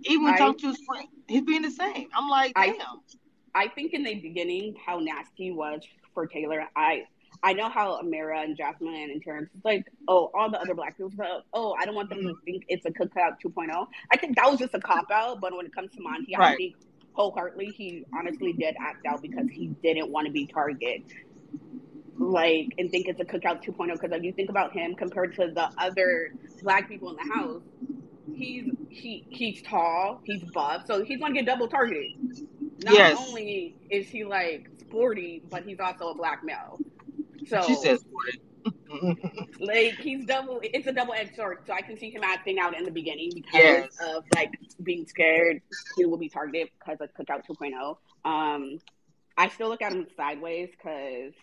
Even 0.04 0.26
when 0.26 0.34
I- 0.34 0.38
talking 0.38 0.60
to 0.62 0.68
his 0.68 0.82
friend, 0.86 1.08
he's 1.28 1.42
being 1.42 1.62
the 1.62 1.72
same. 1.72 2.08
I'm 2.14 2.30
like, 2.30 2.54
damn. 2.56 2.76
I 3.54 3.68
think 3.68 3.94
in 3.94 4.04
the 4.04 4.16
beginning 4.16 4.76
how 4.86 5.00
nasty 5.00 5.46
he 5.46 5.52
was 5.52 5.82
for 6.14 6.28
Taylor. 6.28 6.68
I 6.76 7.08
I 7.42 7.54
know 7.54 7.70
how 7.70 8.02
Ameerah 8.02 8.44
and 8.44 8.58
Jasmine 8.58 8.94
and 9.12 9.22
Terrance 9.22 9.50
it's 9.56 9.64
like, 9.66 9.86
oh, 10.08 10.30
all 10.34 10.50
the 10.52 10.60
other 10.60 10.76
black 10.76 10.98
people, 10.98 11.12
but, 11.16 11.46
oh, 11.54 11.76
I 11.80 11.86
don't 11.86 11.96
want 11.96 12.10
them 12.10 12.20
to 12.24 12.30
mm-hmm. 12.30 12.44
think 12.46 12.66
it's 12.68 12.86
a 12.86 12.92
cookout 12.92 13.38
2.0. 13.44 13.88
I 14.12 14.18
think 14.18 14.36
that 14.36 14.50
was 14.50 14.60
just 14.60 14.74
a 14.74 14.80
cop 14.80 15.10
out, 15.12 15.40
but 15.40 15.56
when 15.56 15.66
it 15.66 15.74
comes 15.74 15.92
to 15.96 16.02
Monte, 16.02 16.36
I 16.36 16.40
Right. 16.40 16.58
think 16.58 16.76
wholeheartedly 17.14 17.68
he 17.68 18.06
honestly 18.14 18.54
did 18.54 18.76
act 18.80 19.06
out 19.06 19.22
because 19.22 19.48
he 19.52 19.68
didn't 19.84 20.10
want 20.10 20.28
to 20.28 20.32
be 20.34 20.48
targeted. 20.48 21.04
Like 22.18 22.74
and 22.78 22.92
think 22.92 23.08
it's 23.08 23.20
a 23.22 23.26
cookout 23.26 23.64
2.0 23.64 23.94
because 23.94 24.12
if 24.12 24.24
you 24.24 24.34
think 24.34 24.50
about 24.50 24.74
him 24.74 24.96
compared 24.96 25.36
to 25.36 25.52
the 25.54 25.70
other 25.78 26.32
black 26.62 26.88
people 26.90 27.10
in 27.12 27.16
the 27.16 27.34
house, 27.34 27.62
he's 28.36 28.66
he 28.90 29.26
he's 29.30 29.62
tall, 29.62 30.22
he's 30.26 30.44
buff, 30.54 30.84
so 30.86 31.04
he's 31.04 31.20
gonna 31.20 31.34
get 31.34 31.46
double 31.46 31.68
targeted. 31.68 32.12
Not 32.84 32.94
Yes. 32.94 33.18
only 33.18 33.76
is 33.90 34.10
he 34.10 34.26
like 34.26 34.70
sporty, 34.80 35.42
but 35.50 35.64
he's 35.64 35.80
also 35.80 36.10
a 36.10 36.16
black 36.16 36.44
male. 36.44 36.82
So 37.50 37.62
She 37.64 37.76
says. 37.76 38.04
like 39.60 39.96
he's 39.96 40.26
double 40.26 40.60
it's 40.64 40.88
a 40.88 40.92
double 40.92 41.14
edged 41.14 41.36
sword. 41.36 41.60
So 41.66 41.74
I 41.74 41.82
can 41.82 41.98
see 41.98 42.10
him 42.10 42.22
acting 42.24 42.60
out 42.60 42.78
in 42.78 42.86
the 42.86 42.92
beginning 42.92 43.32
because 43.34 43.52
Yes. 43.54 43.90
of 44.02 44.24
like 44.34 44.52
being 44.84 45.06
scared 45.06 45.62
he 45.98 46.06
will 46.06 46.18
be 46.18 46.30
targeted 46.30 46.70
because 46.80 46.98
of 47.02 47.10
Cookout 47.14 47.46
2.0. 47.48 47.98
Um 48.30 48.80
I 49.38 49.50
still 49.50 49.70
look 49.70 49.82
at 49.82 49.92
him 49.92 50.08
sideways 50.18 50.70
because 50.72 51.34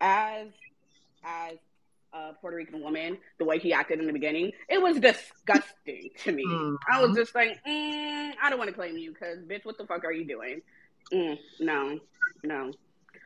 as 0.00 0.48
as 1.24 1.56
a 2.12 2.32
Puerto 2.40 2.56
Rican 2.56 2.80
woman, 2.82 3.18
the 3.38 3.44
way 3.44 3.58
he 3.58 3.72
acted 3.72 4.00
in 4.00 4.06
the 4.06 4.12
beginning, 4.12 4.52
it 4.68 4.80
was 4.80 4.98
disgusting 4.98 6.10
to 6.18 6.32
me. 6.32 6.44
I 6.90 7.02
was 7.04 7.16
just 7.16 7.34
like, 7.34 7.58
mm, 7.66 8.32
I 8.42 8.48
don't 8.48 8.58
want 8.58 8.70
to 8.70 8.74
claim 8.74 8.96
you 8.96 9.12
because, 9.12 9.38
bitch, 9.40 9.64
what 9.64 9.76
the 9.76 9.86
fuck 9.86 10.04
are 10.04 10.12
you 10.12 10.24
doing? 10.26 10.62
Mm, 11.12 11.38
no, 11.60 11.98
no. 12.42 12.72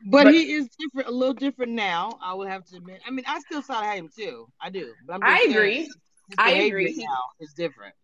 But, 0.07 0.25
But- 0.25 0.35
he 0.35 0.53
is 0.53 0.69
different, 0.79 1.09
a 1.09 1.13
little 1.13 1.35
different 1.35 1.73
now. 1.73 2.19
I 2.23 2.35
would 2.35 2.49
have 2.49 2.65
to 2.67 2.77
admit. 2.77 3.01
I 3.07 3.11
mean, 3.11 3.25
I 3.29 3.41
still 3.41 3.63
side 3.63 3.99
him 3.99 4.09
too. 4.15 4.47
I 4.61 4.71
do. 4.71 4.93
But 5.07 5.15
I'm 5.15 5.25
I 5.25 5.47
agree. 5.51 5.91
I 6.39 6.53
agree. 6.53 6.95
Now 6.97 7.19
is 7.41 7.53
different. 7.53 7.95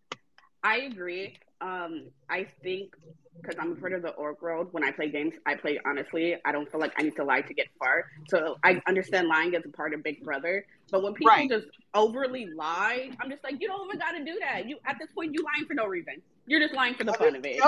I 0.63 0.77
agree. 0.79 1.37
Um, 1.61 2.09
I 2.29 2.45
think 2.61 2.93
because 3.41 3.55
I'm 3.59 3.71
a 3.71 3.75
part 3.75 3.93
of 3.93 4.01
the 4.01 4.09
org 4.09 4.41
world, 4.41 4.69
when 4.71 4.83
I 4.83 4.91
play 4.91 5.09
games, 5.09 5.33
I 5.45 5.55
play 5.55 5.79
honestly. 5.85 6.35
I 6.43 6.51
don't 6.51 6.69
feel 6.71 6.79
like 6.81 6.93
I 6.97 7.03
need 7.03 7.15
to 7.17 7.23
lie 7.23 7.41
to 7.41 7.53
get 7.53 7.67
far. 7.79 8.05
So 8.29 8.57
I 8.63 8.81
understand 8.87 9.27
lying 9.27 9.55
as 9.55 9.63
a 9.65 9.69
part 9.69 9.93
of 9.93 10.03
Big 10.03 10.23
Brother. 10.23 10.65
But 10.91 11.03
when 11.03 11.13
people 11.13 11.31
Right. 11.31 11.49
just 11.49 11.67
overly 11.93 12.47
lie, 12.47 13.11
I'm 13.19 13.29
just 13.29 13.43
like, 13.43 13.61
you 13.61 13.67
don't 13.67 13.85
even 13.87 13.99
got 13.99 14.11
to 14.11 14.23
do 14.25 14.39
that. 14.41 14.67
You 14.67 14.77
at 14.85 14.97
this 14.99 15.09
point, 15.13 15.33
you 15.33 15.43
lying 15.43 15.65
for 15.67 15.73
no 15.75 15.85
reason. 15.85 16.21
You're 16.47 16.59
just 16.59 16.73
lying 16.73 16.95
for 16.95 17.03
the 17.03 17.13
fun 17.13 17.35
of 17.35 17.45
it. 17.45 17.59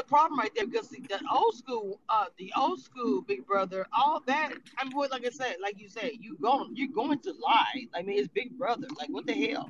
A 0.00 0.02
problem 0.02 0.38
right 0.38 0.50
there 0.56 0.66
because 0.66 0.88
the, 0.88 1.00
the 1.02 1.20
old 1.30 1.54
school, 1.54 2.00
uh, 2.08 2.26
the 2.38 2.50
old 2.56 2.80
school 2.80 3.20
Big 3.20 3.46
Brother, 3.46 3.86
all 3.92 4.22
that. 4.26 4.52
I 4.78 4.84
mean, 4.84 4.94
like 5.10 5.26
I 5.26 5.30
said, 5.30 5.56
like 5.62 5.78
you 5.78 5.88
said, 5.88 6.12
you 6.18 6.38
going, 6.40 6.70
you're 6.74 6.88
going 6.88 7.18
to 7.20 7.32
lie. 7.32 7.86
I 7.94 8.00
mean, 8.00 8.18
it's 8.18 8.28
Big 8.28 8.56
Brother. 8.56 8.86
Like, 8.98 9.10
what 9.10 9.26
the 9.26 9.34
hell? 9.34 9.68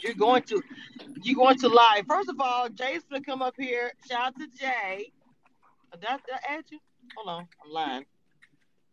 You're 0.00 0.14
going 0.14 0.42
to, 0.44 0.60
you're 1.22 1.36
going 1.36 1.58
to 1.58 1.68
lie. 1.68 2.02
First 2.08 2.28
of 2.28 2.40
all, 2.40 2.68
Jay's 2.68 3.02
gonna 3.08 3.24
come 3.24 3.40
up 3.40 3.54
here. 3.56 3.92
Shout 4.10 4.26
out 4.26 4.34
to 4.38 4.48
Jay. 4.58 5.12
Did 5.92 6.08
I, 6.08 6.18
add 6.48 6.64
you? 6.70 6.78
Hold 7.16 7.28
on, 7.28 7.48
I'm 7.64 7.70
lying. 7.70 8.06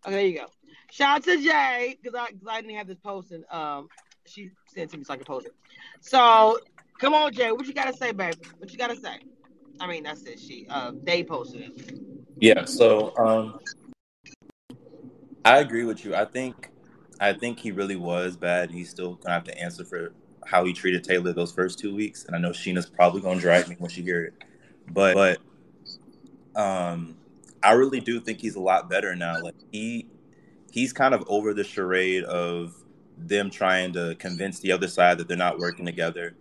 Okay, 0.06 0.16
there 0.16 0.26
you 0.26 0.38
go. 0.38 0.46
Shout 0.92 1.18
out 1.18 1.24
to 1.24 1.42
Jay 1.42 1.98
because 2.02 2.16
I, 2.16 2.28
cause 2.28 2.48
I 2.48 2.62
didn't 2.62 2.78
have 2.78 2.88
this 2.88 3.00
posting. 3.04 3.44
Um, 3.50 3.88
she 4.28 4.52
sent 4.68 4.92
to 4.92 4.98
me 4.98 5.04
so 5.04 5.14
I 5.14 5.18
could 5.18 5.26
post 5.26 5.48
it. 5.48 5.54
So 6.02 6.60
come 7.00 7.16
on, 7.16 7.34
Jay. 7.34 7.52
What 7.52 7.66
you 7.66 7.74
gotta 7.74 7.94
say, 7.94 8.12
baby? 8.12 8.38
What 8.60 8.72
you 8.72 8.78
gotta 8.78 8.96
say? 8.96 9.20
I 9.80 9.88
mean, 9.88 10.04
that's 10.04 10.24
it. 10.24 10.40
She, 10.40 10.66
uh, 10.70 10.94
they 11.04 11.24
posted 11.24 11.62
it. 11.62 12.00
Yeah, 12.40 12.66
so 12.66 13.16
um 13.18 13.60
I 15.46 15.60
agree 15.60 15.86
with 15.86 16.04
you. 16.04 16.16
I 16.16 16.26
think 16.26 16.70
I 17.20 17.34
think 17.34 17.60
he 17.60 17.72
really 17.72 17.96
was 17.96 18.36
bad. 18.36 18.72
He's 18.72 18.90
still 18.90 19.16
gonna 19.16 19.36
have 19.36 19.44
to 19.46 19.58
answer 19.58 19.86
for 19.86 20.14
how 20.46 20.66
he 20.66 20.74
treated 20.74 21.04
Taylor 21.04 21.34
those 21.34 21.52
first 21.52 21.80
two 21.80 21.96
weeks. 21.96 22.26
And 22.26 22.36
I 22.36 22.40
know 22.40 22.50
Sheena's 22.50 22.90
probably 22.90 23.22
gonna 23.22 23.40
drag 23.40 23.68
me 23.68 23.76
when 23.80 23.90
she 23.90 24.02
hear 24.02 24.26
it. 24.26 24.34
But 24.92 25.40
but 26.56 26.62
um 26.62 27.16
I 27.64 27.74
really 27.74 28.00
do 28.00 28.20
think 28.20 28.40
he's 28.40 28.56
a 28.56 28.62
lot 28.62 28.90
better 28.90 29.16
now. 29.16 29.42
Like 29.42 29.56
he 29.72 30.08
he's 30.72 30.92
kind 30.92 31.14
of 31.14 31.24
over 31.28 31.54
the 31.54 31.64
charade 31.64 32.24
of 32.26 32.76
them 33.18 33.50
trying 33.50 33.94
to 33.94 34.16
convince 34.20 34.60
the 34.60 34.72
other 34.72 34.88
side 34.88 35.18
that 35.20 35.28
they're 35.28 35.38
not 35.38 35.58
working 35.58 35.86
together. 35.86 36.36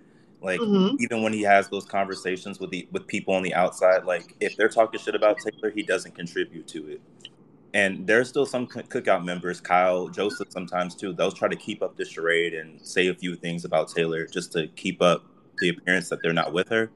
Like 0.44 0.60
Mhm. 0.60 0.96
even 1.00 1.22
when 1.22 1.32
he 1.32 1.42
has 1.42 1.68
those 1.68 1.84
conversations 1.84 2.60
with 2.60 2.70
the 2.70 2.86
with 2.92 3.06
people 3.06 3.34
on 3.34 3.42
the 3.42 3.54
outside, 3.54 4.04
like 4.04 4.34
if 4.40 4.56
they're 4.56 4.68
talking 4.68 5.00
shit 5.00 5.14
about 5.14 5.38
Taylor, 5.38 5.70
he 5.70 5.82
doesn't 5.82 6.14
contribute 6.14 6.66
to 6.68 6.88
it. 6.90 7.00
And 7.72 8.06
there's 8.06 8.28
still 8.28 8.46
some 8.46 8.68
cookout 8.68 9.24
members, 9.24 9.60
Kyle, 9.60 10.06
Joseph, 10.08 10.48
sometimes 10.52 10.94
too. 10.94 11.12
They'll 11.12 11.32
try 11.32 11.48
to 11.48 11.56
keep 11.56 11.82
up 11.82 11.96
the 11.96 12.04
charade 12.04 12.54
and 12.54 12.80
say 12.80 13.08
a 13.08 13.14
few 13.14 13.34
things 13.34 13.64
about 13.64 13.88
Taylor 13.88 14.26
just 14.26 14.52
to 14.52 14.68
keep 14.68 15.02
up 15.02 15.24
the 15.58 15.70
appearance 15.70 16.08
that 16.10 16.20
they're 16.22 16.32
not 16.32 16.52
with 16.52 16.68
her. 16.68 16.90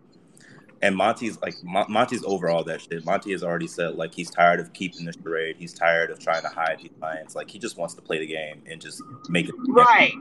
And 0.80 0.94
Monte's 0.94 1.40
like 1.42 1.54
Mon- 1.64 1.90
Monte's 1.90 2.22
over 2.24 2.48
all 2.48 2.62
that 2.64 2.80
shit. 2.82 3.04
Monte 3.04 3.32
has 3.32 3.42
already 3.42 3.66
said 3.66 3.96
like 3.96 4.14
he's 4.14 4.30
tired 4.30 4.60
of 4.60 4.72
keeping 4.72 5.04
the 5.06 5.12
charade. 5.12 5.56
He's 5.58 5.72
tired 5.74 6.10
of 6.12 6.20
trying 6.20 6.42
to 6.42 6.48
hide 6.48 6.78
these 6.80 6.92
lines. 7.02 7.34
Like 7.34 7.50
he 7.50 7.58
just 7.58 7.76
wants 7.76 7.94
to 7.94 8.02
play 8.02 8.20
the 8.20 8.26
game 8.28 8.62
and 8.70 8.80
just 8.80 9.02
make 9.28 9.48
it. 9.48 9.56
Right, 9.68 10.12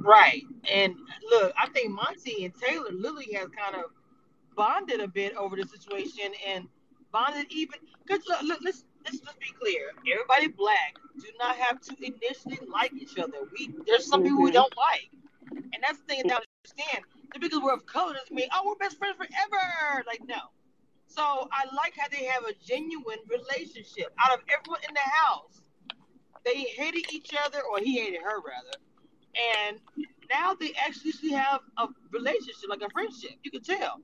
right. 0.00 0.42
And 0.72 0.94
look, 1.30 1.52
I 1.58 1.68
think 1.70 1.90
Monte 1.92 2.44
and 2.44 2.54
Taylor 2.54 2.90
Lily 2.92 3.28
has 3.34 3.48
kind 3.48 3.76
of 3.76 3.90
bonded 4.56 5.00
a 5.00 5.08
bit 5.08 5.34
over 5.36 5.56
the 5.56 5.64
situation 5.64 6.32
and 6.46 6.68
bonded 7.12 7.46
even. 7.50 7.78
Cause 8.08 8.20
look, 8.28 8.42
look 8.42 8.60
let's 8.64 8.84
let's 9.04 9.18
just 9.20 9.38
be 9.40 9.52
clear. 9.60 9.90
Everybody 10.12 10.48
black 10.48 10.94
do 11.18 11.26
not 11.38 11.56
have 11.56 11.80
to 11.82 11.96
initially 12.00 12.58
like 12.72 12.92
each 12.94 13.18
other. 13.18 13.38
We 13.58 13.74
there's 13.86 14.06
some 14.06 14.22
people 14.22 14.42
we 14.42 14.50
Mhm. 14.50 14.52
don't 14.52 14.74
like, 14.76 15.10
and 15.72 15.82
that's 15.82 15.98
the 16.00 16.04
thing 16.06 16.24
that 16.28 16.40
I 16.42 16.44
understand. 16.64 17.04
Just 17.34 17.40
because 17.42 17.60
we're 17.62 17.74
of 17.74 17.86
color 17.86 18.14
doesn't 18.14 18.34
mean 18.34 18.48
oh 18.52 18.62
we're 18.66 18.76
best 18.76 18.98
friends 18.98 19.16
forever. 19.16 20.04
Like 20.06 20.22
no. 20.26 20.50
So 21.06 21.22
I 21.52 21.64
like 21.76 21.94
how 21.98 22.08
they 22.10 22.24
have 22.26 22.44
a 22.44 22.54
genuine 22.54 23.18
relationship. 23.28 24.12
Out 24.18 24.34
of 24.38 24.44
everyone 24.48 24.80
in 24.88 24.94
the 24.94 25.00
house, 25.00 25.62
they 26.44 26.62
hated 26.76 27.12
each 27.12 27.32
other, 27.44 27.60
or 27.62 27.78
he 27.80 27.98
hated 27.98 28.22
her 28.22 28.38
rather. 28.40 28.78
And 29.36 29.78
now 30.30 30.54
they 30.54 30.72
actually 30.84 31.32
have 31.32 31.60
a 31.76 31.88
relationship, 32.10 32.68
like 32.68 32.82
a 32.82 32.90
friendship. 32.90 33.32
You 33.42 33.50
could 33.50 33.64
tell. 33.64 34.00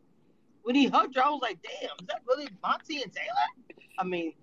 When 0.63 0.75
he 0.75 0.87
hugged 0.87 1.17
her, 1.17 1.25
I 1.25 1.31
was 1.31 1.41
like, 1.43 1.59
damn, 1.63 1.91
is 2.01 2.07
that 2.07 2.21
really 2.27 2.49
Monte 2.63 3.03
and 3.03 3.13
Taylor? 3.13 3.79
I 3.99 4.05
mean, 4.05 4.35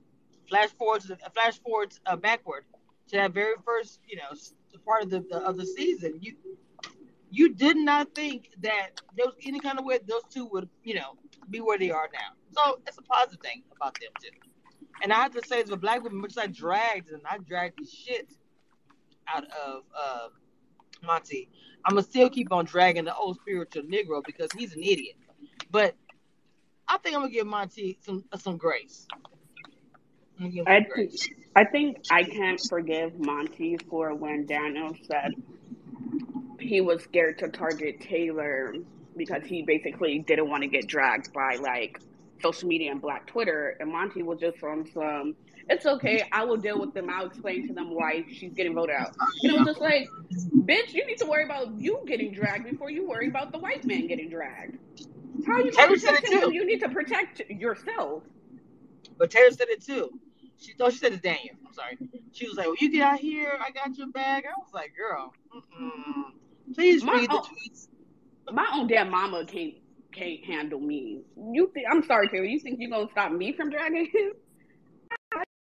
flash 0.50 0.70
forward 0.70 1.02
to 1.02 1.18
flash 1.34 1.60
forward 1.60 1.94
uh, 2.06 2.16
backward 2.16 2.66
to 3.10 3.16
that 3.18 3.32
very 3.32 3.56
first, 3.66 4.00
you 4.08 4.18
know, 4.18 4.38
part 4.86 5.04
of 5.04 5.10
the, 5.10 5.22
the 5.30 5.38
of 5.38 5.58
the 5.58 5.66
season. 5.66 6.20
You 6.22 6.34
you 7.32 7.54
did 7.54 7.78
not 7.78 8.14
think 8.16 8.50
that 8.62 9.02
there 9.16 9.26
was 9.26 9.36
any 9.46 9.60
kind 9.60 9.78
of 9.78 9.86
way 9.86 10.00
those 10.08 10.24
two 10.30 10.46
would, 10.48 10.68
you 10.84 10.96
know, 10.96 11.16
be 11.50 11.62
where 11.62 11.78
they 11.78 11.92
are 11.92 12.10
now. 12.12 12.32
So 12.52 12.80
it's 12.88 12.98
a 12.98 13.04
positive 13.04 13.40
thing 13.42 13.64
about 13.76 13.94
them 14.02 14.10
too. 14.22 14.30
And 15.02 15.14
I 15.14 15.18
have 15.18 15.34
to 15.34 15.46
say, 15.46 15.62
a 15.62 15.78
black 15.78 16.04
woman, 16.04 16.22
which 16.22 16.38
I 16.38 16.48
dragged 16.48 17.10
and 17.12 17.22
I 17.30 17.38
dragged 17.38 17.80
the 17.80 17.88
shit 17.88 18.34
out 19.28 19.46
of 19.46 19.84
uh, 19.96 20.30
Monte, 21.04 21.50
I'm 21.86 21.96
gonna 21.96 22.04
still 22.04 22.30
keep 22.30 22.52
on 22.52 22.66
dragging 22.66 23.06
the 23.06 23.16
old 23.16 23.38
spiritual 23.38 23.84
Negro 23.84 24.24
because 24.24 24.50
he's 24.58 24.74
an 24.76 24.84
idiot. 24.84 25.16
But 25.72 25.96
I 26.88 26.98
think 26.98 27.16
I'm 27.16 27.22
gonna 27.22 27.34
give 27.34 27.48
Monte 27.48 27.98
some 28.02 28.24
uh, 28.32 28.38
some 28.38 28.58
grace. 28.58 29.08
I'm 29.14 30.46
gonna 30.46 30.52
give 30.52 30.68
him 30.68 30.74
I 30.74 30.80
grace. 30.82 31.30
I 31.56 31.66
think 31.66 32.06
I 32.12 32.24
can't 32.24 32.62
forgive 32.70 33.20
Monte 33.20 33.78
for 33.90 34.14
when 34.14 34.46
Daniel 34.46 34.96
said 35.08 35.34
he 36.60 36.82
was 36.82 37.04
scared 37.04 37.40
to 37.40 37.50
target 37.50 38.02
Taylor 38.02 38.74
because 39.16 39.44
he 39.46 39.62
basically 39.62 40.20
didn't 40.20 40.50
want 40.50 40.64
to 40.64 40.68
get 40.68 40.88
dragged 40.88 41.34
by 41.34 41.58
like 41.62 42.00
social 42.42 42.68
media 42.68 42.92
and 42.92 43.02
Black 43.02 43.28
Twitter. 43.28 43.76
And 43.80 43.92
Monte 43.92 44.24
was 44.24 44.40
just 44.40 44.64
on 44.64 44.88
some, 44.94 45.36
it's 45.70 45.86
okay, 45.86 46.24
I 46.32 46.44
will 46.46 46.58
deal 46.58 46.80
with 46.80 46.94
them. 46.94 47.10
I'll 47.10 47.28
explain 47.28 47.68
to 47.68 47.74
them 47.74 47.94
why 47.94 48.26
she's 48.32 48.54
getting 48.54 48.74
voted 48.76 48.96
out. 48.96 49.16
And 49.44 49.54
it 49.54 49.58
was 49.60 49.68
just 49.68 49.80
like, 49.82 50.10
bitch, 50.66 50.94
you 50.94 51.06
need 51.06 51.18
to 51.20 51.26
worry 51.26 51.44
about 51.44 51.72
you 51.80 52.04
getting 52.08 52.34
dragged 52.34 52.70
before 52.70 52.90
you 52.90 53.08
worry 53.08 53.28
about 53.28 53.52
the 53.52 53.60
white 53.60 53.86
man 53.86 54.08
getting 54.08 54.30
dragged. 54.30 54.78
How 55.46 55.60
you 55.60 55.72
Taylor 55.72 55.98
said 55.98 56.16
it 56.16 56.26
too. 56.26 56.52
You 56.54 56.66
need 56.66 56.80
to 56.82 56.90
protect 56.90 57.40
yourself. 57.50 58.24
But 59.18 59.32
Taylor 59.32 59.52
said 59.52 59.68
it 59.70 59.84
too. 59.86 60.10
She 60.58 60.74
thought 60.74 60.92
she 60.92 60.98
said 61.00 61.14
it 61.14 61.22
Daniel. 61.22 61.56
I'm 61.66 61.74
sorry. 61.74 61.98
She 62.34 62.48
was 62.48 62.58
like, 62.58 62.66
"Well, 62.68 62.76
you 62.82 62.92
get 62.92 63.02
out 63.02 63.20
here. 63.20 63.58
I 63.62 63.72
got 63.72 63.98
your 63.98 64.08
bag." 64.08 64.44
I 64.46 64.52
was 64.60 64.74
like, 64.74 64.92
"Girl, 64.98 65.34
mm-mm. 65.56 66.24
please 66.76 67.04
My 67.04 67.14
read 67.14 67.30
the 67.30 67.36
own- 67.36 67.44
tweets." 67.44 67.88
my 68.52 68.68
own 68.74 68.88
damn 68.88 69.10
mama 69.10 69.46
can't 69.46 69.76
can't 70.12 70.44
handle 70.44 70.80
me. 70.80 71.22
You 71.54 71.72
think 71.74 71.86
I'm 71.90 72.04
sorry, 72.04 72.28
Taylor. 72.28 72.44
You 72.46 72.60
think 72.60 72.80
you're 72.82 72.90
gonna 72.90 73.10
stop 73.12 73.32
me 73.32 73.54
from 73.54 73.70
dragging 73.70 74.10
him? 74.12 74.32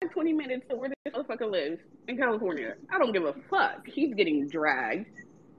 I 0.01 0.05
have 0.05 0.13
20 0.13 0.33
minutes 0.33 0.65
to 0.69 0.75
where 0.75 0.89
this 0.89 1.13
motherfucker 1.13 1.49
lives 1.51 1.79
in 2.07 2.17
California. 2.17 2.73
I 2.89 2.97
don't 2.97 3.11
give 3.11 3.23
a 3.23 3.35
fuck. 3.51 3.85
He's 3.85 4.15
getting 4.15 4.47
dragged. 4.47 5.05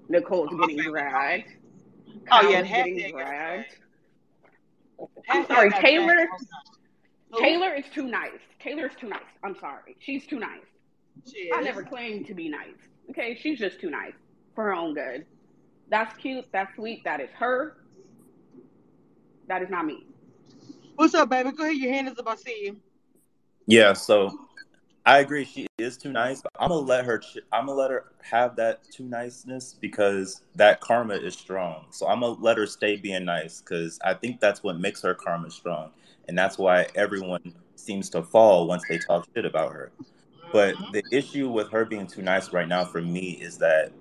Nicole's 0.08 0.49
oh, 0.52 0.66
getting 0.66 0.82
dragged. 0.82 1.49
Oh 2.08 2.20
Kyle's 2.26 2.52
yeah, 2.52 2.62
getting 2.62 3.12
dragged. 3.12 3.76
Half 5.26 5.46
sorry, 5.46 5.70
Taylor- 5.70 6.28
Taylor 7.38 7.72
is 7.75 7.84
too 7.94 8.08
nice. 8.08 8.40
Taylor 8.61 8.87
is 8.87 8.92
too 9.00 9.08
nice. 9.08 9.20
I'm 9.44 9.56
sorry. 9.61 9.96
She's 10.00 10.26
too 10.26 10.40
nice. 10.40 10.61
She 11.30 11.50
I 11.54 11.62
never 11.62 11.84
claimed 11.84 12.26
to 12.26 12.34
be 12.34 12.49
nice. 12.49 12.75
Okay, 13.11 13.38
she's 13.40 13.61
just 13.61 13.80
too 13.80 13.90
nice 13.90 14.14
for 14.56 14.64
her 14.64 14.75
own 14.75 14.94
good. 14.94 15.25
That's 15.88 16.16
cute. 16.16 16.46
That's 16.52 16.75
sweet. 16.75 17.04
That 17.04 17.20
is 17.20 17.30
her. 17.38 17.76
That 19.46 19.62
is 19.62 19.70
not 19.70 19.87
me. 19.87 20.04
What's 20.96 21.14
up, 21.14 21.30
baby? 21.30 21.52
Go 21.52 21.62
ahead. 21.62 21.76
Your 21.76 21.92
hand 21.92 22.08
is 22.08 22.18
up. 22.18 22.28
I 22.28 22.37
see 22.37 22.64
you. 22.64 22.80
Yeah, 23.66 23.92
so 23.92 24.38
I 25.04 25.19
agree. 25.19 25.45
She 25.45 25.66
is 25.78 25.97
too 25.97 26.12
nice, 26.12 26.42
but 26.42 26.52
I'm 26.59 26.69
gonna 26.69 26.81
let 26.81 27.04
her. 27.04 27.23
I'm 27.52 27.66
gonna 27.66 27.78
let 27.78 27.90
her 27.90 28.04
have 28.23 28.57
that 28.57 28.83
too 28.90 29.04
niceness 29.04 29.75
because 29.81 30.42
that 30.54 30.81
karma 30.81 31.14
is 31.14 31.35
strong. 31.35 31.87
So 31.90 32.07
I'm 32.07 32.21
gonna 32.21 32.40
let 32.40 32.57
her 32.59 32.66
stay 32.66 32.97
being 32.97 33.25
nice 33.25 33.61
because 33.61 33.99
I 34.04 34.14
think 34.14 34.40
that's 34.40 34.62
what 34.62 34.78
makes 34.78 35.02
her 35.02 35.14
karma 35.14 35.50
strong, 35.50 35.90
and 36.28 36.38
that's 36.38 36.59
why 36.59 36.87
everyone 36.95 37.54
seems 37.75 38.11
to 38.11 38.23
fall 38.23 38.69
once 38.69 38.85
they 38.88 38.99
talk 38.99 39.26
shit 39.35 39.45
about 39.45 39.73
her. 39.73 39.90
But 40.52 40.76
the 40.92 41.02
issue 41.11 41.49
with 41.49 41.71
her 41.71 41.85
being 41.85 42.07
too 42.07 42.23
nice 42.23 42.52
right 42.52 42.69
now 42.69 42.85
for 42.85 43.00
me 43.00 43.38
is 43.40 43.59
that 43.59 43.92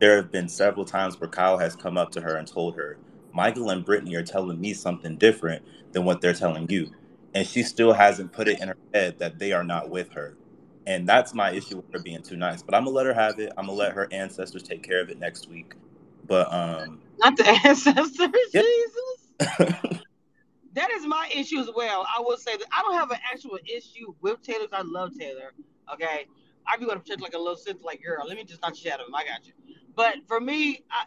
there 0.00 0.16
have 0.16 0.32
been 0.32 0.48
several 0.48 0.84
times 0.84 1.20
where 1.20 1.30
Kyle 1.30 1.58
has 1.58 1.76
come 1.76 1.96
up 1.96 2.10
to 2.12 2.20
her 2.20 2.36
and 2.36 2.48
told 2.48 2.74
her, 2.76 2.96
Michael 3.32 3.70
and 3.70 3.84
Brittany 3.84 4.16
are 4.16 4.24
telling 4.24 4.60
me 4.60 4.74
something 4.74 5.16
different 5.16 5.62
than 5.92 6.04
what 6.04 6.20
they're 6.20 6.34
telling 6.34 6.68
you. 6.68 6.90
And 7.34 7.46
she 7.46 7.62
still 7.62 7.92
hasn't 7.92 8.32
put 8.32 8.48
it 8.48 8.60
in 8.60 8.68
her 8.68 8.76
head 8.92 9.18
that 9.18 9.38
they 9.38 9.52
are 9.52 9.64
not 9.64 9.90
with 9.90 10.12
her. 10.12 10.36
And 10.86 11.08
that's 11.08 11.32
my 11.32 11.52
issue 11.52 11.76
with 11.76 11.92
her 11.92 12.00
being 12.00 12.22
too 12.22 12.36
nice. 12.36 12.62
But 12.62 12.74
I'm 12.74 12.84
gonna 12.84 12.96
let 12.96 13.06
her 13.06 13.14
have 13.14 13.38
it. 13.38 13.52
I'm 13.56 13.66
gonna 13.66 13.78
let 13.78 13.92
her 13.92 14.08
ancestors 14.12 14.62
take 14.62 14.82
care 14.82 15.00
of 15.00 15.08
it 15.10 15.18
next 15.18 15.48
week. 15.48 15.74
But 16.26 16.52
um 16.52 17.00
not 17.18 17.36
the 17.36 17.48
ancestors, 17.64 18.32
yeah. 18.52 18.62
Jesus. 18.62 19.92
that 20.74 20.90
is 20.90 21.06
my 21.06 21.30
issue 21.34 21.58
as 21.58 21.70
well. 21.74 22.06
I 22.16 22.20
will 22.20 22.36
say 22.36 22.56
that 22.56 22.66
I 22.72 22.82
don't 22.82 22.94
have 22.94 23.10
an 23.10 23.18
actual 23.32 23.58
issue 23.64 24.14
with 24.20 24.42
Taylor. 24.42 24.66
I 24.72 24.82
love 24.82 25.12
Taylor. 25.18 25.52
Okay. 25.92 26.26
I 26.66 26.76
be 26.76 26.86
going 26.86 27.00
to 27.00 27.04
church 27.04 27.20
like 27.20 27.34
a 27.34 27.38
little 27.38 27.56
sister, 27.56 27.80
like 27.84 28.02
girl. 28.02 28.24
Let 28.26 28.36
me 28.36 28.44
just 28.44 28.62
not 28.62 28.74
chat 28.74 29.00
him. 29.00 29.14
I 29.14 29.24
got 29.24 29.46
you. 29.46 29.52
But 29.94 30.16
for 30.26 30.40
me, 30.40 30.84
I 30.90 31.04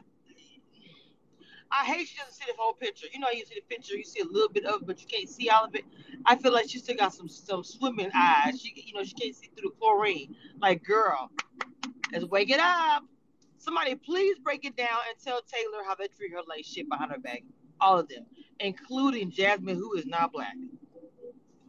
I 1.71 1.83
hate 1.85 2.07
she 2.07 2.17
doesn't 2.17 2.33
see 2.33 2.45
the 2.47 2.53
whole 2.57 2.73
picture. 2.73 3.07
You 3.11 3.19
know, 3.19 3.27
you 3.31 3.45
see 3.45 3.55
the 3.55 3.75
picture, 3.75 3.95
you 3.95 4.03
see 4.03 4.21
a 4.21 4.25
little 4.25 4.49
bit 4.49 4.65
of 4.65 4.81
it, 4.81 4.87
but 4.87 5.01
you 5.01 5.07
can't 5.07 5.29
see 5.29 5.49
all 5.49 5.65
of 5.65 5.75
it. 5.75 5.83
I 6.25 6.35
feel 6.35 6.53
like 6.53 6.69
she 6.69 6.79
still 6.79 6.95
got 6.95 7.13
some 7.13 7.27
some 7.27 7.63
swimming 7.63 8.11
eyes. 8.15 8.61
She, 8.61 8.73
you 8.75 8.93
know, 8.93 9.03
she 9.03 9.13
can't 9.13 9.35
see 9.35 9.49
through 9.55 9.69
the 9.69 9.75
chlorine. 9.79 10.35
Like, 10.61 10.83
girl, 10.83 11.31
let's 12.11 12.25
wake 12.25 12.49
it 12.49 12.59
up. 12.59 13.03
Somebody 13.57 13.95
please 13.95 14.37
break 14.39 14.63
it 14.63 14.75
down 14.75 14.99
and 15.09 15.17
tell 15.23 15.41
Taylor 15.41 15.83
how 15.85 15.95
they 15.95 16.07
treat 16.07 16.31
her 16.33 16.41
like 16.47 16.63
shit 16.63 16.87
behind 16.87 17.11
her 17.11 17.19
back. 17.19 17.43
All 17.81 17.99
of 17.99 18.07
them, 18.07 18.25
including 18.59 19.31
Jasmine, 19.31 19.75
who 19.75 19.95
is 19.95 20.05
not 20.05 20.31
black. 20.31 20.55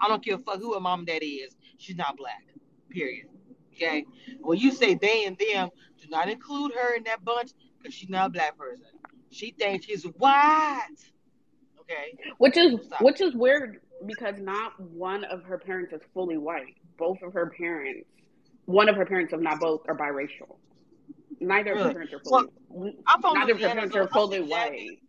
I 0.00 0.08
don't 0.08 0.22
give 0.22 0.40
a 0.40 0.42
fuck 0.42 0.60
who 0.60 0.74
her 0.74 0.80
mom 0.80 1.00
and 1.00 1.08
daddy 1.08 1.36
is. 1.36 1.56
She's 1.78 1.96
not 1.96 2.16
black. 2.16 2.44
Period. 2.90 3.26
Okay. 3.74 4.06
When 4.40 4.58
you 4.58 4.72
say 4.72 4.94
they 4.94 5.24
and 5.24 5.38
them, 5.38 5.70
do 6.00 6.08
not 6.08 6.28
include 6.28 6.72
her 6.74 6.94
in 6.96 7.04
that 7.04 7.24
bunch 7.24 7.52
because 7.78 7.94
she's 7.94 8.08
not 8.08 8.26
a 8.26 8.30
black 8.30 8.56
person. 8.56 8.86
She 9.36 9.50
thinks 9.50 9.86
she's 9.86 10.04
white. 10.04 10.86
Okay. 11.80 12.18
Which 12.38 12.56
is 12.56 12.86
Stop. 12.86 13.02
which 13.02 13.20
is 13.20 13.34
weird 13.34 13.80
because 14.06 14.36
not 14.38 14.78
one 14.80 15.24
of 15.24 15.44
her 15.44 15.58
parents 15.58 15.92
is 15.92 16.00
fully 16.14 16.38
white. 16.38 16.74
Both 16.98 17.18
of 17.22 17.32
her 17.34 17.52
parents, 17.56 18.08
one 18.64 18.88
of 18.88 18.96
her 18.96 19.06
parents, 19.06 19.32
if 19.32 19.40
not 19.40 19.60
both, 19.60 19.82
are 19.88 19.96
biracial. 19.96 20.56
Neither 21.38 21.74
really? 21.74 21.80
of 21.80 21.86
her 21.88 21.92
parents 21.92 22.14
are 22.14 22.20
fully. 22.20 22.46
Well, 22.68 23.34
neither 23.34 23.52
of 23.52 23.60
her 23.60 23.68
parents 23.68 23.94
are 23.94 24.08
fully 24.08 24.40
white. 24.40 25.00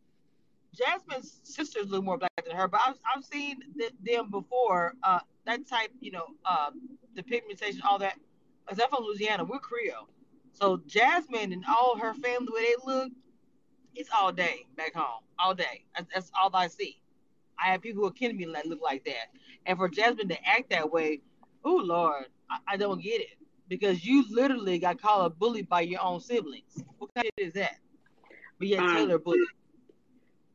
Jasmine's 0.74 1.39
sisters 1.43 1.88
look 1.88 2.03
more 2.03 2.17
black 2.17 2.46
than 2.46 2.55
her, 2.55 2.67
but 2.67 2.81
I've, 2.86 3.00
I've 3.15 3.24
seen 3.24 3.57
them 4.03 4.29
before. 4.29 4.93
Uh, 5.01 5.19
that 5.46 5.67
type, 5.67 5.89
you 6.00 6.12
know, 6.12 6.25
uh, 6.46 6.72
the 7.15 7.24
pigmentation, 7.24 7.81
all 7.89 7.98
that. 8.00 8.19
I'm 8.69 8.75
from 8.75 9.05
Louisiana, 9.05 9.46
we're 9.46 9.60
Creole. 9.60 10.10
So 10.51 10.81
Jasmine 10.86 11.53
and 11.53 11.63
all 11.67 11.98
her 11.98 12.13
family, 12.13 12.48
where 12.51 12.63
they 12.63 12.75
look, 12.86 13.12
it's 13.98 14.10
all 14.16 14.32
day 14.32 14.66
back 14.75 14.94
home, 14.94 15.24
all 15.39 15.54
day. 15.54 15.84
That's, 15.96 16.08
that's 16.13 16.32
all 16.39 16.50
I 16.54 16.68
see. 16.68 17.00
I 17.60 17.72
have 17.72 17.82
people 17.82 18.04
who 18.04 18.08
are 18.08 18.12
to 18.12 18.34
me 18.34 18.46
that 18.54 18.68
look 18.68 18.82
like 18.82 19.04
that, 19.06 19.34
and 19.66 19.77
for 19.77 19.89
Jasmine 19.89 20.30
to 20.30 20.48
act 20.48 20.70
that 20.70 20.92
way, 20.92 21.22
oh 21.66 21.75
Lord, 21.75 22.25
I, 22.50 22.74
I 22.74 22.77
don't 22.77 23.01
get 23.01 23.22
it 23.22 23.38
because 23.68 24.06
you 24.06 24.25
literally 24.30 24.80
got 24.80 25.01
called 25.01 25.25
a 25.25 25.30
bully 25.36 25.63
by 25.63 25.82
your 25.82 26.01
own 26.01 26.20
siblings. 26.20 26.84
What 27.00 27.13
kind 27.16 27.27
of 27.27 27.34
is 27.38 27.54
that? 27.54 27.77
But 28.60 28.68
yeah, 28.68 28.80
um, 28.80 28.96
Taylor 28.96 29.18
bully. 29.18 29.39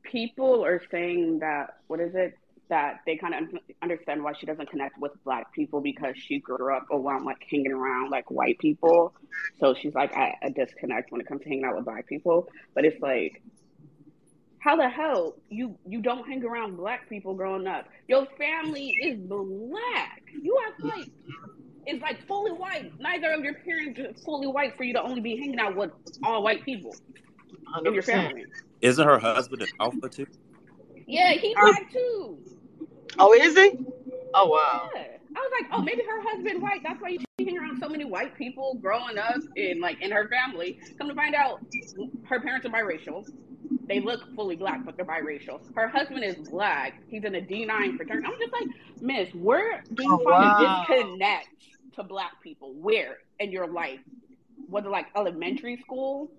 People 0.04 0.64
are 0.64 0.82
saying 0.90 1.40
that 1.40 1.78
what 1.88 2.00
is 2.00 2.14
it? 2.14 2.38
That 2.68 3.01
they 3.07 3.16
kind 3.16 3.35
of 3.35 3.61
understand 3.83 4.22
why 4.22 4.33
she 4.33 4.46
doesn't 4.46 4.70
connect 4.70 4.98
with 4.98 5.12
black 5.25 5.53
people 5.53 5.81
because 5.81 6.16
she 6.16 6.38
grew 6.38 6.75
up 6.75 6.87
around 6.90 7.25
like 7.25 7.44
hanging 7.51 7.72
around 7.72 8.11
like 8.11 8.31
white 8.31 8.59
people. 8.59 9.14
So 9.61 9.75
she's 9.75 9.94
like 9.94 10.16
at 10.16 10.37
a 10.42 10.51
disconnect 10.51 11.12
when 11.12 11.20
it 11.20 11.27
comes 11.27 11.42
to 11.42 11.48
hanging 11.48 11.64
out 11.64 11.77
with 11.77 11.85
black 11.85 12.07
people. 12.07 12.48
But 12.75 12.85
it's 12.85 13.01
like, 13.01 13.42
how 14.59 14.77
the 14.77 14.88
hell 14.88 15.35
you 15.48 15.77
you 15.87 16.01
don't 16.01 16.27
hang 16.27 16.44
around 16.44 16.77
black 16.77 17.09
people 17.09 17.35
growing 17.35 17.66
up? 17.66 17.88
Your 18.09 18.27
family 18.38 18.90
is 19.03 19.18
black. 19.18 20.22
You 20.40 20.59
have 20.64 20.85
like 20.85 21.11
it's 21.87 22.01
like 22.01 22.27
fully 22.27 22.53
white. 22.53 22.92
Neither 23.01 23.33
of 23.33 23.44
your 23.44 23.55
parents 23.55 23.98
are 23.98 24.14
fully 24.25 24.46
white 24.46 24.77
for 24.77 24.85
you 24.85 24.92
to 24.92 25.03
only 25.03 25.20
be 25.20 25.37
hanging 25.37 25.59
out 25.59 25.77
with 25.77 25.90
all 26.25 26.42
white 26.42 26.64
people 26.64 26.94
100%. 27.75 27.87
in 27.87 27.94
your 27.94 28.03
family. 28.03 28.44
Isn't 28.81 29.07
her 29.07 29.18
husband 29.18 29.62
an 29.62 29.68
alpha 29.81 30.09
too? 30.09 30.27
Yeah, 31.06 31.32
he 31.32 31.54
um, 31.54 31.70
black 31.70 31.92
too. 31.92 32.38
Oh, 33.18 33.32
is 33.34 33.54
he? 33.54 33.78
Oh 34.34 34.48
wow. 34.48 34.90
Yeah. 34.94 35.04
I 35.34 35.40
was 35.40 35.52
like, 35.60 35.70
oh, 35.72 35.82
maybe 35.82 36.02
her 36.02 36.22
husband 36.22 36.60
white. 36.62 36.82
That's 36.82 37.00
why 37.00 37.08
you 37.10 37.18
hanging 37.38 37.58
around 37.58 37.80
so 37.80 37.88
many 37.88 38.04
white 38.04 38.36
people 38.36 38.78
growing 38.82 39.18
up 39.18 39.40
in 39.56 39.80
like 39.80 40.00
in 40.02 40.10
her 40.10 40.28
family. 40.28 40.78
Come 40.98 41.08
to 41.08 41.14
find 41.14 41.34
out, 41.34 41.60
her 42.24 42.40
parents 42.40 42.66
are 42.66 42.70
biracial. 42.70 43.26
They 43.88 44.00
look 44.00 44.20
fully 44.34 44.56
black, 44.56 44.84
but 44.84 44.96
they're 44.96 45.06
biracial. 45.06 45.60
Her 45.74 45.88
husband 45.88 46.24
is 46.24 46.36
black. 46.48 47.02
He's 47.08 47.24
in 47.24 47.34
a 47.34 47.40
D 47.40 47.64
nine 47.64 47.96
fraternity. 47.96 48.26
I'm 48.26 48.38
just 48.38 48.52
like, 48.52 48.68
Miss, 49.00 49.34
where 49.34 49.82
do 49.94 50.02
you 50.02 50.18
oh, 50.20 50.30
find 50.30 50.44
wow. 50.44 50.84
a 50.84 50.86
disconnect 50.86 51.48
to 51.94 52.02
black 52.02 52.42
people? 52.42 52.74
Where 52.74 53.18
in 53.40 53.50
your 53.52 53.66
life? 53.66 54.00
Was 54.68 54.84
it 54.84 54.90
like 54.90 55.06
elementary 55.16 55.78
school? 55.78 56.30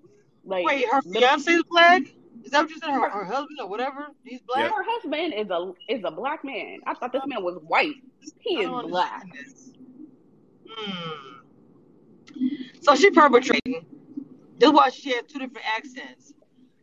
Like, 0.46 0.66
wait, 0.66 0.86
her 0.92 1.02
fiance 1.02 1.52
is 1.52 1.64
black. 1.64 2.04
Is 2.44 2.52
that 2.52 2.62
what 2.62 2.70
you 2.70 2.80
said? 2.80 2.90
Her, 2.90 3.10
her 3.10 3.26
husband 3.26 3.60
or 3.62 3.70
whatever? 3.70 4.08
He's 4.24 4.42
black. 4.42 4.72
Her 4.72 4.84
husband 4.86 5.34
is 5.34 5.50
a 5.50 5.74
is 5.88 6.04
a 6.04 6.12
black 6.12 6.44
man. 6.44 6.80
I 6.86 6.94
thought 6.94 7.12
this 7.12 7.22
man 7.26 7.44
was 7.44 7.60
white. 7.66 7.96
He 8.40 8.56
is 8.56 8.70
black. 8.70 9.26
Hmm. 10.70 11.34
So 12.82 12.96
she 12.96 13.12
perpetrating. 13.12 13.86
This 14.58 14.70
is 14.70 14.74
why 14.74 14.90
she 14.90 15.12
has 15.12 15.24
two 15.24 15.40
different 15.40 15.68
accents. 15.68 16.34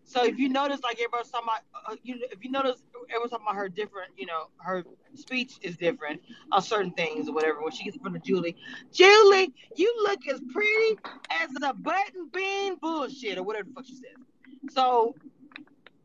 So 0.05 0.25
if 0.25 0.39
you 0.39 0.49
notice, 0.49 0.81
like 0.83 0.97
everybody's 0.97 1.31
talking 1.31 1.47
about, 1.47 1.93
uh, 1.93 1.97
you 2.03 2.19
if 2.33 2.43
you 2.45 2.51
notice, 2.51 2.83
everyone's 3.11 3.31
talking 3.31 3.47
about 3.47 3.55
her 3.55 3.69
different. 3.69 4.11
You 4.17 4.27
know, 4.27 4.49
her 4.59 4.85
speech 5.15 5.53
is 5.63 5.77
different 5.77 6.21
on 6.51 6.63
certain 6.63 6.91
things 6.93 7.29
or 7.29 7.33
whatever. 7.33 7.63
When 7.63 7.71
she 7.71 7.85
gets 7.85 7.97
in 7.97 8.03
front 8.03 8.17
of 8.17 8.25
Julie, 8.25 8.57
Julie, 8.93 9.53
you 9.77 9.95
look 10.03 10.27
as 10.27 10.41
pretty 10.53 10.99
as 11.31 11.51
a 11.63 11.73
button 11.75 12.29
bean 12.35 12.75
bullshit 12.83 13.39
or 13.39 13.45
whatever 13.45 13.69
the 13.69 13.75
fuck 13.75 13.87
she 13.87 13.95
says. 13.95 14.73
So 14.73 15.15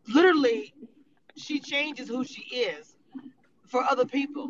literally 0.08 0.74
she 1.36 1.60
changes 1.60 2.08
who 2.08 2.24
she 2.24 2.44
is 2.56 2.96
for 3.68 3.84
other 3.84 4.06
people. 4.06 4.50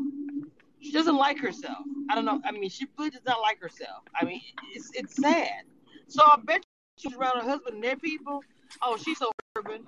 She 0.79 0.91
doesn't 0.91 1.15
like 1.15 1.39
herself. 1.39 1.77
I 2.09 2.15
don't 2.15 2.25
know. 2.25 2.39
I 2.45 2.51
mean, 2.51 2.69
she 2.69 2.85
really 2.97 3.09
does 3.09 3.25
not 3.25 3.41
like 3.41 3.59
herself. 3.59 4.03
I 4.19 4.25
mean, 4.25 4.41
it's 4.73 4.91
it's 4.93 5.15
sad. 5.15 5.63
So 6.07 6.21
I 6.23 6.37
bet 6.43 6.63
she's 6.97 7.15
around 7.15 7.41
her 7.41 7.49
husband 7.49 7.75
and 7.75 7.83
their 7.83 7.95
people. 7.95 8.43
Oh, 8.81 8.97
she's 8.97 9.17
so 9.17 9.31
urban. 9.57 9.83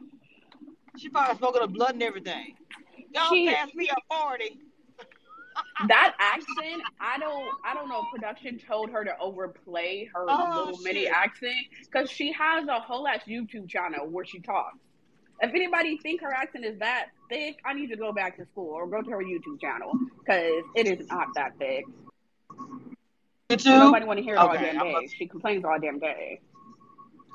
She 0.98 1.10
probably 1.10 1.38
smoking 1.38 1.62
a 1.62 1.68
blood 1.68 1.94
and 1.94 2.04
everything. 2.04 2.56
Y'all 3.14 3.30
she, 3.30 3.48
pass 3.48 3.70
me 3.76 3.90
a 3.90 4.16
forty. 4.16 4.60
that 5.88 6.16
accent, 6.20 6.82
I 7.00 7.18
don't, 7.20 7.50
I 7.64 7.74
don't 7.74 7.90
know. 7.90 8.06
Production 8.12 8.60
told 8.60 8.90
her 8.92 9.04
to 9.04 9.18
overplay 9.20 10.10
her 10.14 10.26
oh, 10.28 10.60
little 10.60 10.78
shit. 10.78 10.84
mini 10.84 11.08
accent 11.08 11.56
because 11.82 12.10
she 12.10 12.32
has 12.32 12.68
a 12.68 12.80
whole 12.80 13.08
ass 13.08 13.22
YouTube 13.28 13.70
channel 13.70 14.08
where 14.08 14.26
she 14.26 14.40
talks. 14.40 14.80
If 15.41 15.54
anybody 15.54 15.97
think 15.97 16.21
her 16.21 16.34
accent 16.34 16.65
is 16.65 16.80
that 16.80 17.10
thick, 17.30 17.60
I 17.63 17.73
need 17.73 17.88
to 17.88 17.95
go 17.95 18.12
back 18.12 18.38
to 18.38 18.45
school 18.45 18.71
or 18.71 18.88
go 18.88 19.02
to 19.02 19.12
her 19.12 19.23
YouTube 19.23 19.62
channel 19.62 19.93
because 20.19 20.63
it 20.76 20.88
is 20.88 21.08
not 21.08 21.28
that 21.36 21.58
thick. 21.60 21.86
Nobody 23.65 24.06
want 24.06 24.17
to 24.17 24.23
hear 24.23 24.36
okay, 24.36 24.41
all 24.41 24.54
damn 24.54 24.80
day. 24.80 25.08
She 25.15 25.28
complains 25.28 25.63
all 25.63 25.80
damn 25.80 26.00
day. 26.00 26.41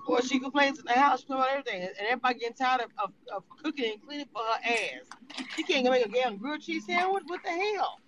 Well, 0.07 0.21
she 0.21 0.41
complains 0.41 0.81
in 0.81 0.85
the 0.85 0.93
house 0.93 1.21
she 1.21 1.27
complains 1.27 1.49
about 1.49 1.71
everything, 1.71 1.83
and 1.83 2.09
everybody 2.09 2.39
getting 2.41 2.55
tired 2.55 2.81
of, 2.81 2.91
of, 3.03 3.13
of, 3.35 3.45
cooking 3.63 3.93
and 3.93 4.03
cleaning 4.03 4.27
for 4.33 4.43
her 4.43 4.59
ass. 4.65 5.47
She 5.57 5.63
can't 5.63 5.89
make 5.89 6.05
a 6.05 6.09
damn 6.09 6.37
grilled 6.37 6.61
cheese 6.61 6.87
sandwich. 6.87 7.23
What 7.27 7.41
the 7.45 7.51
hell? 7.51 7.99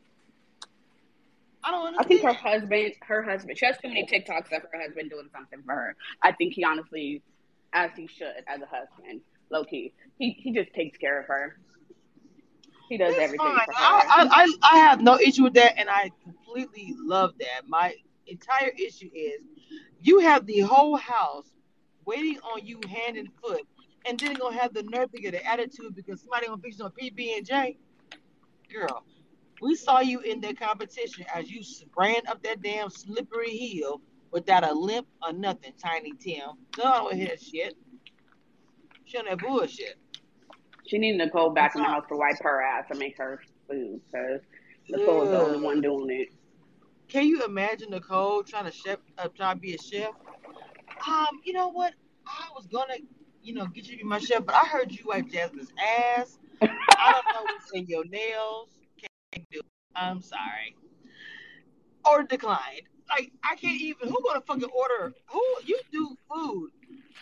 I 1.62 1.70
don't 1.70 1.86
understand. 1.86 2.04
I 2.04 2.08
think 2.08 2.22
her 2.22 2.50
husband, 2.50 2.92
her 3.02 3.22
husband, 3.22 3.56
she 3.56 3.64
has 3.64 3.78
too 3.78 3.88
many 3.88 4.04
TikToks 4.06 4.52
of 4.54 4.62
her 4.70 4.82
husband 4.82 5.10
doing 5.10 5.28
something 5.32 5.62
for 5.64 5.72
her. 5.72 5.96
I 6.20 6.32
think 6.32 6.54
he 6.54 6.64
honestly, 6.64 7.22
as 7.72 7.90
he 7.96 8.06
should, 8.08 8.34
as 8.48 8.60
a 8.60 8.66
husband, 8.66 9.20
low 9.50 9.64
key. 9.64 9.92
He 10.18 10.30
he 10.30 10.52
just 10.52 10.72
takes 10.74 10.96
care 10.98 11.20
of 11.20 11.26
her. 11.26 11.56
He 12.88 12.98
does 12.98 13.14
everything 13.18 13.38
fine. 13.38 13.66
for 13.66 13.72
her. 13.72 13.84
I, 13.84 14.28
I, 14.30 14.74
I 14.74 14.78
have 14.78 15.00
no 15.00 15.18
issue 15.18 15.42
with 15.44 15.54
that, 15.54 15.78
and 15.78 15.88
I 15.88 16.10
completely 16.22 16.94
love 16.98 17.32
that. 17.40 17.66
My 17.66 17.94
entire 18.26 18.70
issue 18.78 19.10
is 19.14 19.42
you 20.02 20.20
have 20.20 20.46
the 20.46 20.60
whole 20.60 20.96
house 20.96 21.46
waiting 22.04 22.38
on 22.40 22.64
you 22.64 22.80
hand 22.88 23.16
and 23.16 23.28
foot, 23.42 23.62
and 24.06 24.18
then 24.20 24.34
gonna 24.34 24.56
have 24.56 24.74
the 24.74 24.82
nerve 24.84 25.10
to 25.12 25.20
get 25.20 25.34
an 25.34 25.40
attitude 25.46 25.94
because 25.94 26.20
somebody 26.20 26.46
gonna 26.46 26.60
fix 26.62 26.80
on 26.80 26.90
PB 26.92 27.38
and 27.38 27.46
J. 27.46 27.78
Girl, 28.72 29.04
We 29.60 29.74
saw 29.76 30.00
you 30.00 30.20
in 30.20 30.40
that 30.42 30.58
competition 30.58 31.24
as 31.34 31.50
you 31.50 31.62
ran 31.96 32.26
up 32.28 32.42
that 32.42 32.62
damn 32.62 32.90
slippery 32.90 33.56
hill 33.56 34.00
without 34.30 34.68
a 34.68 34.72
limp 34.72 35.06
or 35.22 35.32
nothing, 35.32 35.72
Tiny 35.82 36.12
Tim. 36.20 36.50
No, 36.76 37.06
with 37.10 37.18
his 37.18 37.42
shit. 37.42 37.74
She 39.14 39.18
on 39.18 39.26
that 39.26 39.38
bullshit. 39.38 39.96
She 40.88 40.98
needs 40.98 41.18
Nicole 41.18 41.50
back 41.50 41.76
in 41.76 41.82
the 41.82 41.88
house 41.88 42.04
to 42.08 42.16
wipe 42.16 42.42
her 42.42 42.60
ass 42.60 42.86
and 42.90 42.98
make 42.98 43.16
her 43.18 43.40
food 43.68 44.00
because 44.10 44.40
Nicole's 44.88 45.28
the 45.28 45.38
only 45.38 45.60
one 45.60 45.80
doing 45.80 46.10
it. 46.10 46.34
Can 47.06 47.26
you 47.26 47.44
imagine 47.44 47.90
Nicole 47.90 48.42
trying 48.42 48.64
to 48.64 48.72
chef, 48.72 48.98
uh, 49.18 49.28
trying 49.28 49.54
to 49.56 49.60
be 49.60 49.74
a 49.74 49.78
chef? 49.78 50.10
Um, 51.06 51.40
you 51.44 51.52
know 51.52 51.68
what? 51.68 51.94
I 52.26 52.48
was 52.56 52.66
gonna, 52.66 52.94
you 53.40 53.54
know, 53.54 53.66
get 53.66 53.86
you 53.86 53.92
to 53.92 53.98
be 53.98 54.02
my 54.02 54.18
chef, 54.18 54.44
but 54.44 54.56
I 54.56 54.64
heard 54.64 54.90
you 54.90 55.04
wipe 55.06 55.30
Jasmine's 55.30 55.72
ass. 56.16 56.38
I 56.60 56.66
don't 57.12 57.34
know 57.34 57.42
what's 57.44 57.70
in 57.72 57.86
your 57.86 58.04
nails. 58.06 58.70
Can't 58.98 59.46
do. 59.52 59.60
It. 59.60 59.66
I'm 59.94 60.20
sorry. 60.22 60.74
Or 62.04 62.24
declined. 62.24 62.82
Like 63.08 63.30
I 63.44 63.54
can't 63.54 63.80
even. 63.80 64.08
Who 64.08 64.18
gonna 64.26 64.40
fucking 64.40 64.70
order? 64.70 65.14
Who 65.26 65.42
you 65.64 65.78
do 65.92 66.16
food? 66.28 66.70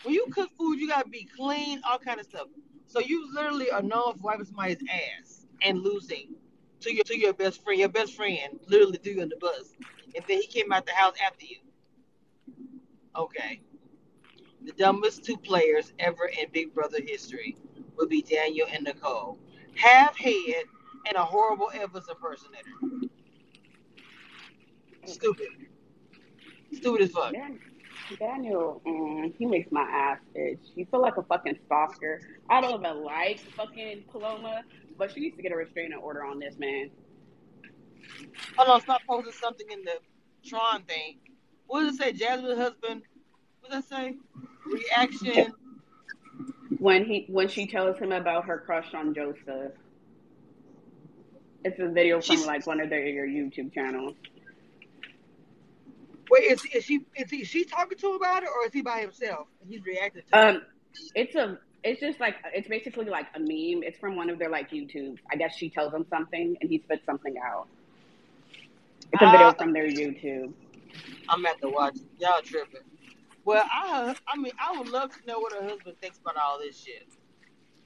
When 0.03 0.13
you 0.13 0.27
cook 0.31 0.51
food, 0.57 0.79
you 0.79 0.87
gotta 0.87 1.09
be 1.09 1.27
clean, 1.35 1.81
all 1.89 1.97
kind 1.97 2.19
of 2.19 2.25
stuff. 2.25 2.47
So 2.85 2.99
you 2.99 3.33
literally 3.33 3.71
are 3.71 3.81
known 3.81 4.13
for 4.17 4.23
wiping 4.23 4.45
somebody's 4.45 4.83
ass 4.89 5.47
and 5.61 5.81
losing 5.81 6.35
to 6.81 6.93
your 6.93 7.05
to 7.05 7.17
your 7.17 7.33
best 7.33 7.63
friend. 7.63 7.79
Your 7.79 7.89
best 7.89 8.13
friend 8.13 8.59
literally 8.67 8.97
threw 8.97 9.13
you 9.13 9.21
on 9.21 9.29
the 9.29 9.37
bus, 9.37 9.75
and 10.13 10.23
then 10.27 10.41
he 10.41 10.47
came 10.47 10.71
out 10.71 10.85
the 10.85 10.91
house 10.91 11.15
after 11.25 11.45
you. 11.45 11.57
Okay. 13.15 13.61
The 14.65 14.73
dumbest 14.73 15.23
two 15.23 15.37
players 15.37 15.93
ever 15.99 16.25
in 16.25 16.47
Big 16.51 16.73
Brother 16.73 16.99
history 17.05 17.57
would 17.97 18.09
be 18.09 18.21
Daniel 18.21 18.67
and 18.71 18.83
Nicole. 18.83 19.37
Half 19.75 20.17
head 20.17 20.65
and 21.05 21.15
a 21.15 21.23
horrible 21.23 21.69
Elvis 21.73 22.09
impersonator. 22.09 23.09
Stupid. 25.05 25.47
Stupid 26.73 27.01
as 27.01 27.11
fuck. 27.11 27.33
Daniel, 28.19 28.81
mm, 28.85 29.33
he 29.37 29.45
makes 29.45 29.71
my 29.71 29.81
ass 29.81 30.19
itch. 30.35 30.59
He 30.75 30.85
feel 30.85 31.01
like 31.01 31.17
a 31.17 31.23
fucking 31.23 31.57
stalker. 31.65 32.21
I 32.49 32.61
don't 32.61 32.79
even 32.79 33.03
like 33.03 33.39
fucking 33.55 34.03
Paloma, 34.11 34.63
but 34.97 35.11
she 35.11 35.21
needs 35.21 35.35
to 35.37 35.43
get 35.43 35.51
a 35.51 35.55
restraining 35.55 35.97
order 35.99 36.23
on 36.23 36.39
this 36.39 36.55
man. 36.57 36.89
Hold 38.57 38.69
on, 38.69 38.81
stop 38.81 39.01
posting 39.07 39.33
something 39.33 39.67
in 39.71 39.83
the 39.83 39.99
Tron 40.47 40.83
thing. 40.83 41.19
What 41.67 41.83
does 41.83 41.95
it 41.95 41.97
say? 41.97 42.11
Jasmine's 42.13 42.57
husband. 42.57 43.03
What 43.61 43.71
does 43.71 43.85
that 43.87 43.95
say? 43.95 44.15
Reaction. 44.65 45.53
When 46.79 47.05
he 47.05 47.25
when 47.29 47.47
she 47.47 47.67
tells 47.67 47.97
him 47.97 48.11
about 48.11 48.45
her 48.45 48.59
crush 48.59 48.93
on 48.93 49.13
Joseph. 49.13 49.71
It's 51.63 51.79
a 51.79 51.87
video 51.87 52.19
from 52.19 52.35
She's, 52.35 52.45
like 52.45 52.67
one 52.67 52.81
of 52.81 52.89
their 52.89 53.07
your 53.07 53.25
YouTube 53.25 53.73
channels. 53.73 54.15
Wait, 56.33 56.45
is, 56.45 56.65
is 56.73 56.83
she 56.83 57.01
is 57.15 57.29
he 57.29 57.43
she 57.43 57.63
talking 57.63 57.95
to 57.95 58.09
him 58.09 58.15
about 58.15 58.41
it 58.41 58.49
or 58.49 58.65
is 58.65 58.73
he 58.73 58.81
by 58.81 59.01
himself 59.01 59.45
and 59.61 59.69
he's 59.69 59.85
reacting 59.85 60.23
to 60.31 60.39
um, 60.39 60.55
it? 60.55 60.63
It's 61.13 61.35
a 61.35 61.59
it's 61.83 61.99
just 62.01 62.19
like 62.19 62.37
it's 62.55 62.67
basically 62.67 63.05
like 63.05 63.27
a 63.35 63.39
meme. 63.39 63.83
It's 63.83 63.99
from 63.99 64.15
one 64.15 64.31
of 64.31 64.39
their 64.39 64.49
like 64.49 64.71
YouTubes. 64.71 65.19
I 65.31 65.35
guess 65.35 65.55
she 65.55 65.69
tells 65.69 65.93
him 65.93 66.07
something 66.09 66.57
and 66.59 66.69
he 66.71 66.79
spits 66.79 67.05
something 67.05 67.35
out. 67.37 67.67
It's 69.11 69.21
a 69.21 69.29
video 69.29 69.47
uh, 69.49 69.53
from 69.53 69.73
their 69.73 69.87
YouTube. 69.87 70.53
I'm 71.29 71.45
at 71.45 71.61
the 71.61 71.69
watch. 71.69 71.97
Y'all 72.17 72.41
tripping. 72.41 72.81
Well, 73.45 73.63
I 73.71 74.15
I 74.27 74.35
mean 74.35 74.53
I 74.59 74.75
would 74.75 74.89
love 74.89 75.11
to 75.11 75.19
know 75.27 75.37
what 75.37 75.53
her 75.53 75.61
husband 75.61 75.97
thinks 76.01 76.17
about 76.17 76.37
all 76.37 76.57
this 76.57 76.75
shit. 76.75 77.09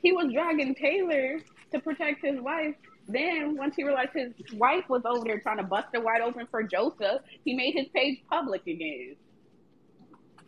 He 0.01 0.13
was 0.13 0.31
dragging 0.31 0.73
Taylor 0.73 1.39
to 1.73 1.79
protect 1.81 2.25
his 2.25 2.39
wife. 2.39 2.75
Then 3.07 3.55
once 3.55 3.75
he 3.75 3.83
realized 3.83 4.11
his 4.13 4.33
wife 4.53 4.83
was 4.89 5.03
over 5.05 5.23
there 5.23 5.39
trying 5.39 5.57
to 5.57 5.63
bust 5.63 5.87
it 5.93 6.03
wide 6.03 6.21
open 6.21 6.47
for 6.51 6.61
Joseph, 6.63 7.21
he 7.45 7.55
made 7.55 7.73
his 7.73 7.87
page 7.93 8.19
public 8.29 8.67
again. 8.67 9.15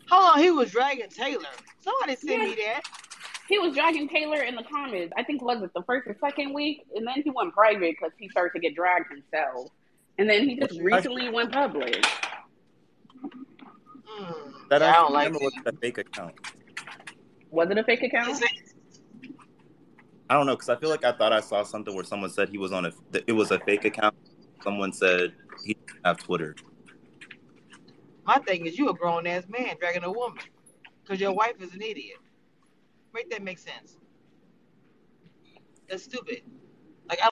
Hold 0.10 0.34
on, 0.34 0.40
he 0.40 0.52
was 0.52 0.72
dragging 0.72 1.10
Taylor. 1.10 1.46
Somebody 1.82 2.16
sent 2.16 2.42
yeah. 2.42 2.48
me 2.50 2.56
that. 2.56 2.82
He 3.48 3.60
was 3.60 3.74
dragging 3.74 4.10
Taylor 4.10 4.44
in 4.44 4.56
the 4.56 4.64
comments. 4.64 5.14
I 5.18 5.24
think 5.24 5.42
was 5.42 5.64
it 5.64 5.72
the 5.74 5.84
first 5.84 6.08
or 6.08 6.16
second 6.20 6.54
week, 6.54 6.86
and 6.96 7.08
then 7.08 7.22
he 7.24 7.30
went 7.30 7.54
private 7.54 7.96
because 8.00 8.12
he 8.18 8.30
started 8.30 8.52
to 8.54 8.60
get 8.60 8.76
dragged 8.76 9.08
himself, 9.10 9.70
and 10.18 10.30
then 10.30 10.48
he 10.48 10.60
just 10.60 10.80
recently 10.82 11.30
went 11.30 11.52
public. 11.52 12.04
Mm, 14.20 14.54
that 14.70 14.82
yeah, 14.82 14.90
I 14.90 14.94
don't 14.94 15.14
like 15.14 15.34
was 15.34 15.54
a 15.66 15.72
fake 15.74 15.98
account. 15.98 16.36
Was 17.52 17.70
it 17.72 17.78
a 17.78 17.84
fake 17.84 18.04
account? 18.04 18.44
I 20.30 20.36
don't 20.36 20.46
know 20.46 20.56
because 20.56 20.70
I 20.70 20.76
feel 20.76 20.90
like 20.90 21.04
I 21.04 21.12
thought 21.12 21.34
I 21.34 21.40
saw 21.40 21.64
something 21.64 21.96
where 21.96 22.04
someone 22.04 22.30
said 22.30 22.50
he 22.50 22.58
was 22.58 22.72
on 22.72 22.86
a. 22.86 22.92
It 23.26 23.32
was 23.32 23.52
a 23.52 23.60
fake 23.60 23.86
account. 23.86 24.16
Someone 24.64 24.94
said 24.94 25.34
he 25.66 25.74
didn't 25.74 26.06
have 26.06 26.18
Twitter. 26.18 26.56
My 28.26 28.38
thing 28.38 28.68
is, 28.68 28.78
you 28.78 28.90
a 28.90 28.94
grown 28.94 29.26
ass 29.26 29.46
man 29.50 29.76
dragging 29.80 30.04
a 30.04 30.12
woman 30.12 30.44
because 31.04 31.20
your 31.20 31.34
wife 31.34 31.56
is 31.62 31.74
an 31.74 31.82
idiot. 31.82 32.18
Make 33.14 33.32
that 33.32 33.42
make 33.42 33.58
sense. 33.58 33.98
That's 35.90 36.04
stupid. 36.04 36.44
Like 37.10 37.20
I 37.24 37.30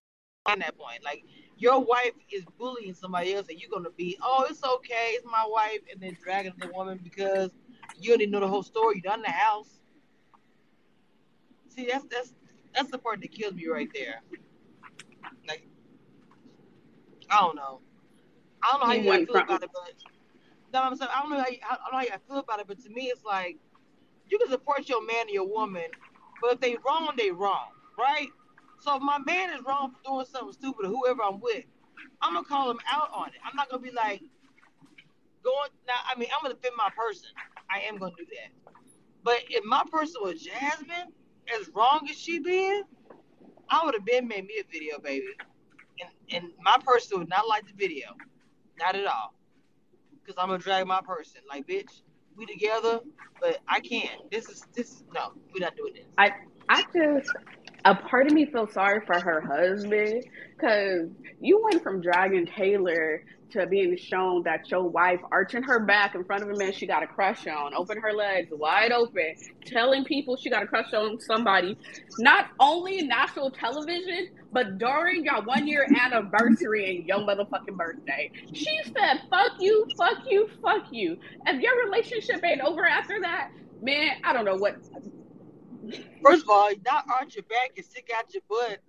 on 0.48 0.60
that 0.60 0.78
point. 0.78 1.04
Like 1.04 1.24
your 1.58 1.80
wife 1.80 2.14
is 2.32 2.44
bullying 2.58 2.94
somebody 2.94 3.36
else, 3.36 3.48
and 3.50 3.60
you're 3.60 3.70
gonna 3.70 3.92
be, 3.92 4.18
oh, 4.24 4.48
it's 4.50 4.64
okay, 4.64 5.12
it's 5.12 5.26
my 5.26 5.46
wife, 5.48 5.82
and 5.92 6.02
then 6.02 6.18
dragging 6.24 6.54
the 6.58 6.70
woman 6.74 7.00
because 7.04 7.52
you 8.00 8.18
didn't 8.18 8.32
know 8.32 8.40
the 8.40 8.48
whole 8.48 8.64
story. 8.64 8.96
You 8.96 9.02
done 9.02 9.22
the 9.22 9.30
house. 9.30 9.80
See, 11.70 11.88
that's 11.92 12.06
that's 12.10 12.34
that's 12.78 12.92
the 12.92 13.00
part 13.00 13.22
that 13.22 13.32
kills 13.32 13.56
me 13.56 13.68
right 13.68 13.90
there. 13.94 14.22
Like, 15.48 15.68
I 17.30 17.42
don't 17.42 17.56
know. 17.56 17.82
I 18.62 18.72
don't 18.72 18.82
know 18.82 18.86
how 18.88 18.94
you, 18.94 19.12
you 19.20 19.26
feel 19.26 19.36
about 19.38 19.64
it, 19.64 19.70
but 19.74 19.94
no, 20.74 20.84
I'm 20.84 20.96
saying 20.96 21.10
I 21.14 21.22
don't 21.22 21.32
know 21.32 21.40
how 21.40 21.48
you, 21.50 21.58
I 21.68 21.76
don't 21.76 21.92
know 21.92 21.98
how 21.98 22.02
you 22.02 22.12
feel 22.28 22.38
about 22.38 22.60
it, 22.60 22.68
but 22.68 22.80
to 22.84 22.90
me, 22.90 23.06
it's 23.06 23.24
like 23.24 23.58
you 24.30 24.38
can 24.38 24.50
support 24.50 24.88
your 24.88 25.04
man 25.06 25.28
or 25.28 25.32
your 25.32 25.48
woman, 25.48 25.86
but 26.42 26.54
if 26.54 26.60
they 26.60 26.78
wrong, 26.86 27.10
they 27.18 27.32
wrong, 27.32 27.70
right? 27.98 28.28
So 28.80 28.96
if 28.96 29.02
my 29.02 29.18
man 29.26 29.50
is 29.58 29.66
wrong 29.66 29.92
for 29.92 29.98
doing 30.08 30.26
something 30.26 30.54
stupid 30.54 30.86
or 30.86 30.90
whoever 30.90 31.24
I'm 31.24 31.40
with, 31.40 31.66
I'm 32.22 32.34
gonna 32.34 32.46
call 32.46 32.70
him 32.70 32.80
out 32.92 33.10
on 33.14 33.30
it. 33.30 33.40
I'm 33.44 33.56
not 33.56 33.70
gonna 33.70 33.82
be 33.82 33.92
like 33.92 34.22
going 35.44 35.70
now. 35.88 35.96
I 36.14 36.18
mean, 36.20 36.30
I'm 36.36 36.44
gonna 36.44 36.54
defend 36.54 36.76
my 36.78 36.90
person. 36.96 37.30
I 37.72 37.80
am 37.82 37.98
gonna 37.98 38.14
do 38.18 38.26
that. 38.26 38.74
But 39.24 39.44
if 39.50 39.66
my 39.66 39.84
person 39.92 40.22
was 40.22 40.42
Jasmine, 40.44 41.12
as 41.60 41.70
wrong 41.74 42.08
as 42.10 42.18
she 42.18 42.40
been, 42.40 42.84
I 43.70 43.86
would 43.86 43.96
have 43.96 44.06
been 44.06 44.28
made 44.28 44.46
me 44.46 44.62
a 44.62 44.72
video, 44.72 45.00
baby. 45.00 45.28
And 46.02 46.12
and 46.32 46.52
my 46.62 46.78
person 46.86 47.20
would 47.20 47.30
not 47.30 47.48
like 47.48 47.66
the 47.68 47.74
video, 47.74 48.10
not 48.80 48.96
at 48.96 49.06
all, 49.06 49.34
because 50.24 50.36
I'm 50.38 50.50
gonna 50.50 50.60
drag 50.60 50.88
my 50.88 51.02
person. 51.02 51.42
Like, 51.50 51.68
bitch, 51.68 52.02
we 52.36 52.46
together, 52.46 53.02
but 53.42 53.60
I 53.68 53.80
can't. 53.80 54.30
This 54.32 54.50
is 54.50 54.66
this. 54.76 54.92
is 54.92 55.04
No, 55.14 55.34
we're 55.54 55.62
not 55.66 55.76
doing 55.76 55.94
this. 55.94 56.06
I 56.18 56.32
I 56.70 56.84
just 56.94 57.32
a 57.88 57.96
part 57.96 58.28
of 58.28 58.34
me 58.34 58.46
feels 58.46 58.74
sorry 58.74 59.00
for 59.06 59.18
her 59.20 59.40
husband 59.40 60.26
because 60.58 61.10
you 61.40 61.64
went 61.64 61.82
from 61.82 62.02
dragging 62.02 62.46
Taylor 62.46 63.24
to 63.52 63.66
being 63.68 63.96
shown 63.96 64.44
that 64.44 64.70
your 64.70 64.84
wife 64.84 65.22
arching 65.32 65.64
her 65.64 65.86
back 65.86 66.14
in 66.14 66.26
front 66.26 66.44
of 66.44 66.50
a 66.50 66.58
man 66.58 66.74
she 66.74 66.86
got 66.86 67.02
a 67.02 67.08
crush 67.08 67.48
on, 67.48 67.74
open 67.74 67.98
her 67.98 68.12
legs 68.12 68.50
wide 68.52 68.92
open, 68.92 69.34
telling 69.66 70.04
people 70.04 70.36
she 70.36 70.50
got 70.50 70.64
a 70.64 70.68
crush 70.68 70.94
on 70.94 71.18
somebody, 71.22 71.78
not 72.20 72.48
only 72.60 73.04
national 73.04 73.52
television, 73.52 74.28
but 74.52 74.78
during 74.78 75.24
your 75.24 75.42
one 75.44 75.66
year 75.66 75.88
anniversary 76.02 76.98
and 76.98 77.08
your 77.08 77.20
motherfucking 77.20 77.78
birthday. 77.78 78.30
She 78.54 78.82
said, 78.84 79.22
fuck 79.30 79.54
you, 79.60 79.86
fuck 79.98 80.18
you, 80.30 80.50
fuck 80.62 80.84
you. 80.92 81.16
If 81.46 81.62
your 81.62 81.86
relationship 81.86 82.44
ain't 82.44 82.60
over 82.60 82.86
after 82.86 83.22
that, 83.22 83.52
man, 83.82 84.12
I 84.26 84.34
don't 84.34 84.44
know 84.44 84.58
what 84.58 84.76
First 86.24 86.44
of 86.44 86.50
all, 86.50 86.70
not 86.86 87.06
arch 87.10 87.36
your 87.36 87.44
back 87.44 87.72
and 87.76 87.86
stick 87.86 88.10
out 88.16 88.34
your 88.34 88.44
butt. 88.50 88.80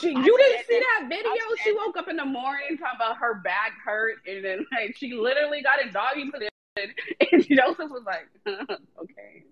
she, 0.00 0.08
you 0.10 0.38
didn't 0.38 0.66
see 0.66 0.80
that 0.80 1.08
video? 1.08 1.32
She 1.64 1.72
woke 1.72 1.96
up 1.96 2.08
in 2.08 2.16
the 2.16 2.24
morning 2.24 2.78
talking 2.78 2.96
about 2.96 3.16
her 3.18 3.34
back 3.34 3.72
hurt, 3.84 4.16
and 4.26 4.44
then 4.44 4.66
like 4.72 4.96
she 4.96 5.14
literally 5.14 5.62
got 5.62 5.80
in 5.80 5.92
doggy 5.92 6.30
position, 6.30 6.94
and 7.32 7.46
Joseph 7.46 7.90
was 7.90 8.04
like, 8.06 8.28
"Okay." 8.46 9.44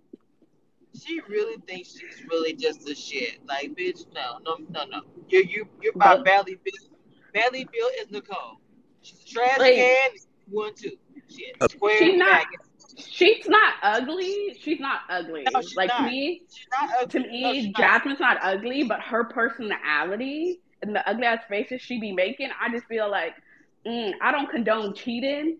She 1.01 1.21
really 1.29 1.61
thinks 1.67 1.91
she's 1.93 2.25
really 2.29 2.55
just 2.55 2.89
a 2.89 2.95
shit. 2.95 3.39
Like, 3.47 3.77
bitch, 3.77 4.05
no, 4.15 4.39
no, 4.45 4.57
no, 4.71 4.85
no. 4.87 5.03
You, 5.29 5.41
you, 5.49 5.69
you're 5.81 5.93
about 5.95 6.25
badly 6.25 6.57
built. 6.65 6.91
Badly 7.33 7.69
built 7.71 7.93
is 8.01 8.11
Nicole. 8.11 8.59
She's 9.03 9.23
a 9.23 9.27
trash 9.27 9.59
like, 9.59 9.75
can. 9.75 10.11
One, 10.51 10.75
two. 10.75 10.93
Shit. 11.29 11.57
Oh. 11.61 11.69
Square. 11.69 11.99
She's 11.99 12.19
not. 12.19 12.47
She's 12.99 13.49
not 13.49 13.75
ugly. 13.83 14.57
She's 14.61 14.81
not 14.81 15.01
ugly. 15.09 15.47
No, 15.53 15.61
like 15.77 15.89
not. 15.89 16.05
me, 16.05 16.43
to 17.09 17.21
me, 17.21 17.43
no, 17.69 17.73
Jasmine's 17.79 18.21
not. 18.21 18.39
not 18.43 18.55
ugly, 18.55 18.85
but 18.85 19.01
her 19.01 19.25
personality 19.25 20.61
and 20.83 20.95
the 20.95 21.09
ugly 21.09 21.25
ass 21.25 21.43
faces 21.49 21.81
she 21.81 22.01
be 22.01 22.13
making, 22.13 22.51
I 22.61 22.71
just 22.71 22.87
feel 22.87 23.11
like 23.11 23.35
mm, 23.87 24.13
I 24.21 24.33
don't 24.33 24.51
condone 24.51 24.95
cheating. 24.95 25.59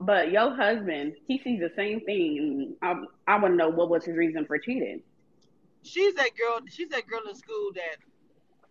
But 0.00 0.32
your 0.32 0.54
husband, 0.54 1.14
he 1.26 1.38
sees 1.38 1.60
the 1.60 1.70
same 1.76 2.00
thing. 2.00 2.74
I, 2.82 2.94
I 3.26 3.38
want 3.38 3.52
to 3.52 3.56
know 3.56 3.68
what 3.68 3.88
was 3.88 4.04
his 4.04 4.16
reason 4.16 4.44
for 4.44 4.58
cheating. 4.58 5.00
She's 5.82 6.14
that 6.14 6.30
girl. 6.36 6.60
She's 6.68 6.88
that 6.88 7.06
girl 7.06 7.20
in 7.28 7.34
school 7.34 7.70
that 7.74 7.96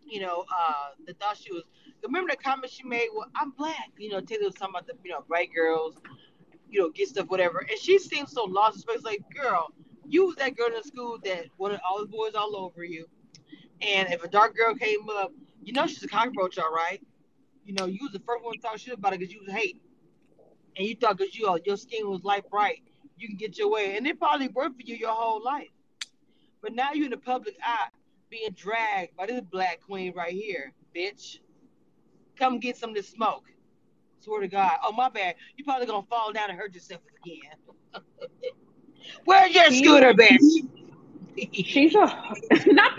you 0.06 0.22
know, 0.22 0.46
uh, 0.52 0.89
that 1.06 1.19
thought 1.19 1.38
she 1.38 1.52
was. 1.52 1.63
Remember 2.04 2.32
the 2.32 2.38
comment 2.38 2.72
she 2.72 2.84
made? 2.84 3.08
Well, 3.15 3.28
I'm 3.36 3.52
black. 3.52 3.91
You 3.98 4.10
know, 4.10 4.19
Taylor 4.19 4.46
was 4.46 4.56
talking 4.56 4.74
about 4.76 4.88
the, 4.88 4.93
you 5.04 5.12
know, 5.12 5.24
bright 5.28 5.50
girls, 5.56 5.96
you 6.74 6.80
know, 6.80 6.90
get 6.90 7.08
stuff, 7.08 7.28
whatever. 7.28 7.60
And 7.60 7.80
she 7.80 8.00
seems 8.00 8.32
so 8.32 8.46
lost. 8.46 8.84
It's 8.90 9.06
like, 9.06 9.22
girl, 9.30 9.72
you 10.08 10.26
was 10.26 10.36
that 10.38 10.58
girl 10.58 10.76
in 10.76 10.84
school 10.84 11.20
that 11.24 11.46
wanted 11.60 11.80
all 11.88 12.00
the 12.00 12.08
boys 12.08 12.34
all 12.34 12.56
over 12.56 12.84
you. 12.84 13.06
And 13.82 14.12
if 14.12 14.24
a 14.24 14.28
dark 14.28 14.56
girl 14.58 14.74
came 14.74 15.08
up, 15.08 15.32
you 15.64 15.72
know 15.72 15.86
she's 15.86 16.04
a 16.04 16.08
cockroach, 16.08 16.58
all 16.58 16.74
right. 16.74 17.00
You 17.64 17.76
know, 17.76 17.86
you 17.86 18.00
was 18.02 18.12
the 18.12 18.20
first 18.20 18.44
one 18.44 18.56
to 18.56 18.60
talk 18.60 18.80
shit 18.80 18.96
about 18.96 19.14
it 19.14 19.20
because 19.20 19.32
you 19.32 19.42
was 19.46 19.54
hate. 19.54 19.80
And 20.76 20.88
you 20.88 20.96
thought 20.96 21.18
because 21.18 21.38
you 21.38 21.58
your 21.64 21.78
skin 21.78 22.10
was 22.10 22.24
light 22.24 22.50
bright, 22.50 22.82
you 23.18 23.28
can 23.28 23.38
get 23.38 23.58
your 23.60 23.70
way. 23.70 23.96
And 23.96 24.08
it 24.08 24.18
probably 24.18 24.48
worked 24.48 24.78
for 24.78 24.88
you 24.88 24.96
your 24.96 25.12
whole 25.12 25.44
life. 25.44 25.70
But 26.62 26.74
now 26.74 26.94
you're 26.94 27.06
in 27.06 27.12
the 27.12 27.18
public 27.18 27.56
eye 27.64 27.90
being 28.32 28.50
dragged 28.56 29.16
by 29.16 29.28
this 29.28 29.42
black 29.42 29.82
queen 29.86 30.14
right 30.16 30.34
here, 30.34 30.74
bitch. 30.96 31.38
Come 32.36 32.60
get 32.60 32.78
some 32.78 32.90
of 32.90 32.96
this 32.96 33.10
smoke. 33.10 33.53
Swear 34.24 34.40
to 34.40 34.48
God. 34.48 34.72
Oh 34.86 34.94
my 34.94 35.10
bad. 35.10 35.36
You 35.58 35.66
probably 35.66 35.86
gonna 35.86 36.08
fall 36.10 36.32
down 36.32 36.50
and 36.50 36.58
hurt 36.58 36.74
yourself 36.74 37.02
again. 37.22 37.52
Where's 39.26 39.54
your 39.54 39.70
scooter, 39.72 40.14
bitch? 40.14 40.40
She's 41.52 41.94
a 41.96 42.00
not 42.68 42.98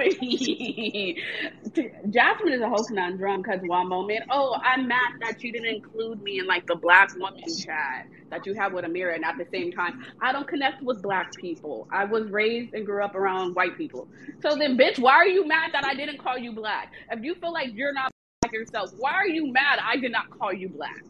Jasmine 2.11 2.53
is 2.53 2.61
a 2.61 2.69
whole 2.69 2.85
conundrum 2.85 3.43
because 3.43 3.61
one 3.63 3.89
moment, 3.89 4.21
oh, 4.31 4.59
I'm 4.63 4.87
mad 4.87 5.13
that 5.21 5.43
you 5.43 5.53
didn't 5.53 5.77
include 5.77 6.21
me 6.21 6.41
in 6.41 6.47
like 6.47 6.67
the 6.67 6.75
black 6.75 7.15
woman 7.15 7.43
chat 7.57 8.07
that 8.31 8.45
you 8.45 8.55
have 8.55 8.73
with 8.73 8.85
Ameerah, 8.85 9.15
and 9.15 9.25
at 9.25 9.39
the 9.39 9.47
same 9.51 9.73
time, 9.73 10.05
I 10.21 10.33
don't 10.33 10.49
connect 10.49 10.83
with 10.83 11.01
black 11.01 11.35
people. 11.37 11.89
I 11.93 12.05
was 12.05 12.29
raised 12.31 12.75
and 12.75 12.85
grew 12.85 13.03
up 13.05 13.15
around 13.15 13.55
white 13.55 13.79
people. 13.79 14.09
So 14.43 14.57
then, 14.57 14.77
bitch, 14.77 14.99
why 14.99 15.13
are 15.13 15.27
you 15.27 15.47
mad 15.47 15.71
that 15.73 15.85
I 15.85 15.95
didn't 15.95 16.19
call 16.19 16.37
you 16.37 16.53
black? 16.53 16.93
If 17.11 17.23
you 17.23 17.37
feel 17.37 17.53
like 17.53 17.69
you're 17.73 17.95
not 17.95 18.14
yourself, 18.53 18.91
why 18.97 19.13
are 19.13 19.29
you 19.29 19.53
mad 19.53 19.79
I 19.85 19.97
did 19.97 20.13
not 20.13 20.31
call 20.31 20.53
you 20.53 20.69
black? 20.69 21.05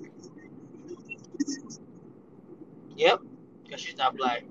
Yep, 2.97 3.21
because 3.65 3.81
she's 3.81 3.97
not 3.97 4.17
black. 4.17 4.45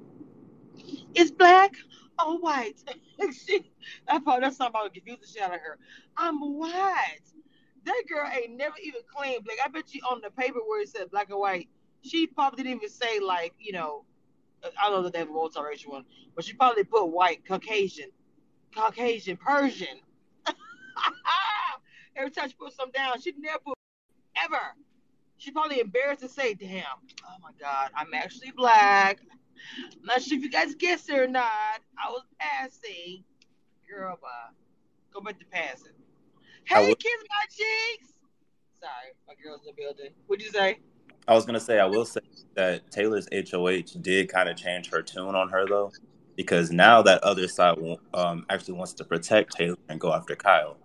It's 1.16 1.32
black 1.32 1.74
or 2.24 2.40
white. 2.40 2.84
she, 3.32 3.72
that 4.08 4.24
part, 4.26 4.42
that's 4.42 4.58
something 4.58 4.82
about 4.82 4.94
to 4.94 5.00
confuse 5.00 5.20
the 5.22 5.28
shit 5.28 5.42
out 5.42 5.54
of 5.54 5.62
her. 5.62 5.78
I'm 6.18 6.40
white. 6.40 7.20
That 7.86 8.04
girl 8.08 8.30
ain't 8.32 8.58
never 8.58 8.76
even 8.84 9.02
claimed 9.14 9.44
black. 9.44 9.58
I 9.64 9.70
bet 9.70 9.94
you 9.94 10.02
on 10.10 10.22
the 10.22 10.30
paper 10.30 10.60
where 10.66 10.82
it 10.82 10.90
said 10.90 11.12
black 11.12 11.30
or 11.32 11.40
white, 11.40 11.68
she 12.02 12.28
probably 12.28 12.64
didn't 12.64 12.78
even 12.78 12.90
say 12.90 13.20
like, 13.20 13.54
you 13.60 13.74
know, 13.74 14.06
uh, 14.64 14.70
I 14.82 14.90
don't 14.90 14.98
know 14.98 15.04
that 15.04 15.14
they 15.14 15.20
have 15.20 15.30
a 15.30 15.32
multiracial 15.32 15.90
one, 15.90 16.06
but 16.36 16.46
she 16.46 16.54
probably 16.54 16.84
put 16.84 17.06
white, 17.08 17.46
Caucasian, 17.46 18.10
Caucasian, 18.76 19.38
Persian. 19.38 20.00
Every 22.16 22.32
time 22.32 22.50
she 22.50 22.56
puts 22.56 22.76
something 22.76 23.00
down, 23.00 23.20
she'd 23.22 23.40
never 23.40 23.60
put 23.60 23.78
ever. 24.44 24.76
She 25.38 25.52
probably 25.52 25.80
embarrassed 25.80 26.22
to 26.22 26.30
say, 26.30 26.54
damn, 26.54 26.84
oh 27.26 27.36
my 27.42 27.52
God, 27.60 27.90
I'm 27.96 28.14
actually 28.14 28.52
black. 28.52 29.20
I'm 29.80 30.06
not 30.06 30.22
sure 30.22 30.38
if 30.38 30.44
you 30.44 30.50
guys 30.50 30.76
guessed 30.76 31.10
it 31.10 31.18
or 31.18 31.28
not. 31.28 31.80
I 31.98 32.10
was 32.10 32.24
passing. 32.40 33.24
Girl, 33.90 34.18
bye. 34.22 34.30
Go 35.14 35.22
back 35.22 35.40
to 35.40 35.46
passing. 35.46 35.92
Hey, 36.66 36.94
kiss 36.96 37.24
my 37.30 37.46
cheeks. 37.50 38.14
Sorry, 38.80 39.14
my 39.28 39.34
girl's 39.42 39.62
in 39.62 39.68
the 39.68 39.74
building. 39.74 40.12
What'd 40.28 40.44
you 40.44 40.52
say? 40.52 40.80
I 41.28 41.34
was 41.34 41.46
gonna 41.46 41.60
say 41.60 41.80
I 41.80 41.86
will 41.86 42.06
say 42.06 42.20
that 42.56 42.92
Taylor's 42.92 43.28
HOH 43.32 44.00
did 44.02 44.30
kind 44.30 44.50
of 44.50 44.58
change 44.58 44.90
her 44.92 45.02
tune 45.02 45.36
on 45.36 45.50
her 45.50 45.66
though, 45.66 45.92
because 46.36 46.72
now 46.72 47.02
that 47.02 47.24
other 47.24 47.48
side 47.48 47.78
um, 48.14 48.46
actually 48.50 48.74
wants 48.74 48.94
to 48.94 49.06
protect 49.06 49.54
Taylor 49.54 49.78
and 49.88 50.00
go 50.00 50.14
after 50.14 50.36
Kyle. 50.36 50.78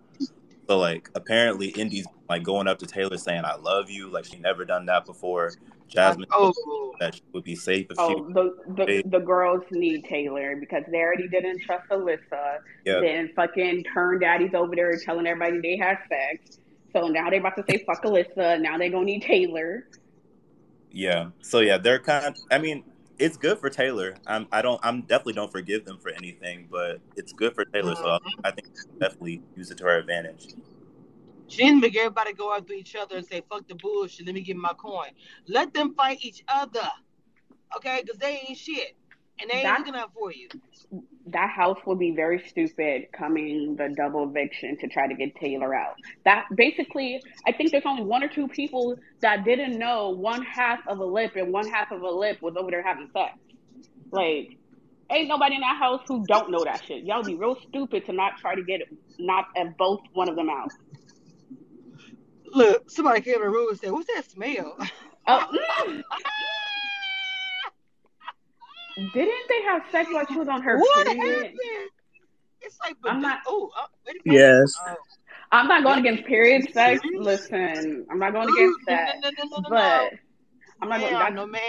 So 0.69 0.77
like 0.77 1.09
apparently 1.15 1.69
Indy's 1.69 2.05
like 2.29 2.43
going 2.43 2.67
up 2.67 2.77
to 2.79 2.85
Taylor 2.85 3.17
saying 3.17 3.41
I 3.43 3.55
love 3.55 3.89
you, 3.89 4.07
like 4.07 4.25
she 4.25 4.37
never 4.37 4.65
done 4.65 4.85
that 4.85 5.03
before. 5.03 5.51
Jasmine 5.87 6.27
oh. 6.31 6.53
that 6.99 7.15
she 7.15 7.21
would 7.33 7.43
be 7.43 7.55
safe 7.55 7.87
if 7.89 7.97
oh, 7.97 8.27
she 8.27 8.33
the, 8.33 8.75
the, 8.85 9.03
the 9.09 9.17
girls 9.19 9.63
need 9.71 10.05
Taylor 10.05 10.55
because 10.55 10.83
they 10.91 10.99
already 10.99 11.27
didn't 11.27 11.61
trust 11.61 11.89
Alyssa. 11.89 12.59
Yep. 12.85 13.01
Then 13.01 13.31
fucking 13.35 13.85
turn 13.85 14.19
daddies 14.19 14.53
over 14.53 14.75
there 14.75 14.95
telling 15.03 15.25
everybody 15.25 15.59
they 15.59 15.75
had 15.75 15.97
sex. 16.07 16.59
So 16.93 17.07
now 17.07 17.31
they're 17.31 17.39
about 17.39 17.57
to 17.57 17.63
say 17.67 17.83
fuck 17.87 18.03
Alyssa. 18.03 18.61
Now 18.61 18.77
they 18.77 18.89
gonna 18.89 19.05
need 19.05 19.23
Taylor. 19.23 19.87
Yeah. 20.91 21.29
So 21.41 21.61
yeah, 21.61 21.79
they're 21.79 21.97
kind 21.97 22.25
of. 22.25 22.37
I 22.51 22.59
mean, 22.59 22.83
it's 23.19 23.37
good 23.37 23.59
for 23.59 23.69
Taylor. 23.69 24.15
I'm. 24.25 24.47
I 24.51 24.61
don't. 24.61 24.79
I'm 24.83 25.01
definitely 25.01 25.33
don't 25.33 25.51
forgive 25.51 25.85
them 25.85 25.97
for 25.99 26.09
anything, 26.09 26.67
but 26.71 26.99
it's 27.15 27.33
good 27.33 27.53
for 27.53 27.65
Taylor. 27.65 27.95
So 27.95 28.03
mm-hmm. 28.03 28.41
I 28.43 28.51
think 28.51 28.69
definitely 28.99 29.41
use 29.55 29.69
it 29.69 29.77
to 29.79 29.83
her 29.83 29.97
advantage. 29.97 30.55
She 31.49 31.63
didn't 31.63 31.81
make 31.81 31.97
everybody 31.97 32.33
go 32.33 32.55
after 32.55 32.73
each 32.73 32.95
other 32.95 33.17
and 33.17 33.25
say, 33.25 33.41
fuck 33.49 33.67
the 33.67 33.73
bullshit, 33.75 34.27
let 34.27 34.35
me 34.35 34.41
get 34.41 34.55
my 34.55 34.73
coin. 34.73 35.09
Let 35.47 35.73
them 35.73 35.95
fight 35.95 36.19
each 36.21 36.43
other. 36.47 36.87
Okay? 37.75 38.03
Because 38.03 38.19
they 38.19 38.43
ain't 38.47 38.57
shit. 38.57 38.95
And 39.41 39.49
they 39.49 39.57
ain't 39.57 39.63
that, 39.63 39.79
looking 39.79 39.95
out 39.95 40.13
for 40.13 40.31
you. 40.31 40.47
That 41.33 41.49
house 41.51 41.79
would 41.85 41.99
be 41.99 42.11
very 42.15 42.43
stupid 42.47 43.03
coming 43.17 43.75
the 43.77 43.93
double 43.95 44.29
eviction 44.29 44.77
to 44.79 44.87
try 44.87 45.07
to 45.07 45.15
get 45.15 45.35
Taylor 45.35 45.75
out. 45.75 45.95
That 46.25 46.45
basically, 46.55 47.21
I 47.47 47.51
think 47.53 47.71
there's 47.71 47.85
only 47.85 48.03
one 48.03 48.23
or 48.23 48.29
two 48.29 48.47
people 48.47 48.95
that 49.21 49.45
didn't 49.45 49.77
know 49.77 50.09
one 50.11 50.43
half 50.43 50.79
of 50.87 50.99
a 50.99 51.05
lip 51.05 51.33
and 51.35 51.53
one 51.53 51.67
half 51.67 51.91
of 51.91 52.01
a 52.01 52.09
lip 52.09 52.39
was 52.41 52.55
over 52.57 52.71
there 52.71 52.83
having 52.83 53.09
sex. 53.13 53.33
Like, 54.11 54.49
ain't 55.11 55.27
nobody 55.27 55.55
in 55.55 55.61
that 55.61 55.77
house 55.77 56.01
who 56.07 56.25
don't 56.27 56.51
know 56.51 56.63
that 56.65 56.81
shit. 56.87 57.03
Y'all 57.03 57.23
be 57.23 57.35
real 57.35 57.57
stupid 57.69 58.05
to 58.07 58.13
not 58.13 58.33
try 58.41 58.55
to 58.55 58.63
get 58.63 58.81
not 59.19 59.45
at 59.57 59.77
both 59.77 60.01
one 60.13 60.29
of 60.29 60.35
them 60.35 60.49
out. 60.49 60.71
Look, 62.53 62.89
somebody 62.89 63.21
came 63.21 63.35
in 63.35 63.41
the 63.41 63.49
room 63.49 63.69
and 63.69 63.79
said, 63.79 63.91
"What's 63.91 64.07
that 64.13 64.25
smell?" 64.29 64.77
Oh. 65.27 65.47
Didn't 69.13 69.49
they 69.49 69.61
have 69.63 69.83
sex 69.91 70.09
while 70.11 70.25
she 70.27 70.37
was 70.37 70.47
on 70.47 70.61
her 70.61 70.77
what 70.77 71.05
period? 71.05 71.35
Happened? 71.35 71.59
It's 72.61 72.77
like, 72.81 72.95
I'm 73.05 73.21
not. 73.21 73.39
Oh, 73.47 73.71
uh, 73.77 73.85
yes. 74.25 74.73
Oh. 74.85 74.95
I'm 75.51 75.67
not 75.67 75.83
going 75.83 75.99
against 75.99 76.25
period 76.25 76.71
sex. 76.73 77.01
Listen, 77.15 78.05
I'm 78.11 78.19
not 78.19 78.33
going 78.33 78.49
against 78.49 78.79
that. 78.87 79.15
No, 79.21 79.29
no, 79.29 79.57
no, 79.57 79.69
but 79.69 80.13
I'm 80.81 80.89
not 80.89 80.99
ma'am, 80.99 81.13
going. 81.13 81.35
No, 81.35 81.47
ma'am. 81.47 81.61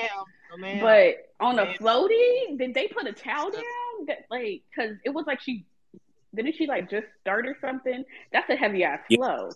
No, 0.51 0.57
ma'am. 0.59 0.81
But 0.81 1.45
on 1.45 1.59
a 1.59 1.67
floaty, 1.75 2.59
did 2.59 2.75
they 2.75 2.89
put 2.89 3.07
a 3.07 3.13
towel 3.13 3.51
down? 3.51 3.63
That 4.07 4.25
like, 4.31 4.63
cause 4.75 4.97
it 5.05 5.11
was 5.11 5.25
like 5.27 5.41
she 5.41 5.65
didn't 6.35 6.55
she 6.57 6.67
like 6.67 6.91
just 6.91 7.07
start 7.21 7.47
or 7.47 7.57
something? 7.61 8.05
That's 8.33 8.49
a 8.51 8.57
heavy 8.57 8.85
ass 8.85 9.01
flow. 9.13 9.51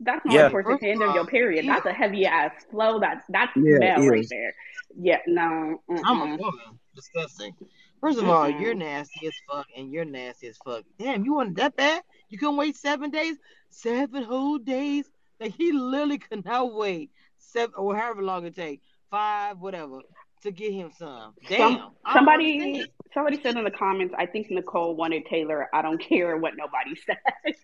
That's 0.00 0.24
not 0.24 0.34
yeah. 0.34 0.48
towards 0.48 0.80
the 0.80 0.90
end 0.90 1.02
of 1.02 1.14
your 1.14 1.26
period. 1.26 1.68
That's 1.68 1.84
a 1.84 1.92
heavy 1.92 2.24
ass 2.24 2.52
flow. 2.70 2.98
That's 2.98 3.24
that's 3.28 3.52
yeah, 3.56 3.96
smell 3.96 4.08
right 4.08 4.26
there. 4.30 4.54
Yeah, 4.96 5.18
no. 5.26 5.80
Mm-mm. 5.90 6.00
I'm 6.04 6.20
a 6.20 6.36
woman. 6.36 6.78
Disgusting. 6.94 7.54
First 8.00 8.18
of 8.18 8.28
all, 8.28 8.46
mm-hmm. 8.46 8.62
you're 8.62 8.74
nasty 8.74 9.26
as 9.26 9.34
fuck, 9.48 9.66
and 9.76 9.92
you're 9.92 10.04
nasty 10.04 10.48
as 10.48 10.58
fuck. 10.64 10.84
Damn, 10.98 11.24
you 11.24 11.34
wanted 11.34 11.56
that 11.56 11.76
bad? 11.76 12.02
You 12.28 12.38
couldn't 12.38 12.56
wait 12.56 12.76
seven 12.76 13.10
days, 13.10 13.36
seven 13.68 14.22
whole 14.22 14.58
days. 14.58 15.10
Like 15.38 15.54
he 15.56 15.72
literally 15.72 16.18
could 16.18 16.44
not 16.44 16.74
wait 16.74 17.10
seven 17.38 17.74
or 17.76 17.96
however 17.96 18.22
long 18.22 18.46
it 18.46 18.56
take, 18.56 18.80
five, 19.10 19.58
whatever, 19.58 20.00
to 20.42 20.50
get 20.50 20.72
him 20.72 20.90
some. 20.96 21.34
Damn. 21.48 21.78
Some, 21.78 21.92
somebody, 22.12 22.84
somebody 23.14 23.40
said 23.42 23.56
in 23.56 23.64
the 23.64 23.70
comments. 23.70 24.14
I 24.16 24.26
think 24.26 24.50
Nicole 24.50 24.96
wanted 24.96 25.24
Taylor. 25.26 25.68
I 25.72 25.82
don't 25.82 25.98
care 26.08 26.36
what 26.36 26.54
nobody 26.56 26.96
says. 26.96 27.54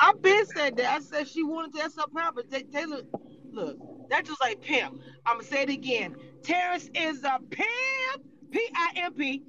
I've 0.00 0.20
been 0.22 0.46
said 0.46 0.76
that. 0.76 0.94
I 0.96 1.00
said 1.00 1.28
she 1.28 1.42
wanted 1.42 1.72
to. 1.72 1.78
That's 1.78 1.96
her 1.96 2.06
problem. 2.12 2.46
Taylor, 2.72 2.96
look, 2.96 3.06
look, 3.52 4.08
that's 4.10 4.28
just 4.28 4.40
like 4.40 4.60
pimp. 4.60 5.00
I'm 5.26 5.36
gonna 5.38 5.48
say 5.48 5.62
it 5.62 5.70
again. 5.70 6.16
Terrance 6.42 6.90
is 6.94 7.24
a 7.24 7.38
pimp. 7.50 8.24
P 8.50 8.68
I 8.74 8.92
M 8.96 9.14
P. 9.14 9.42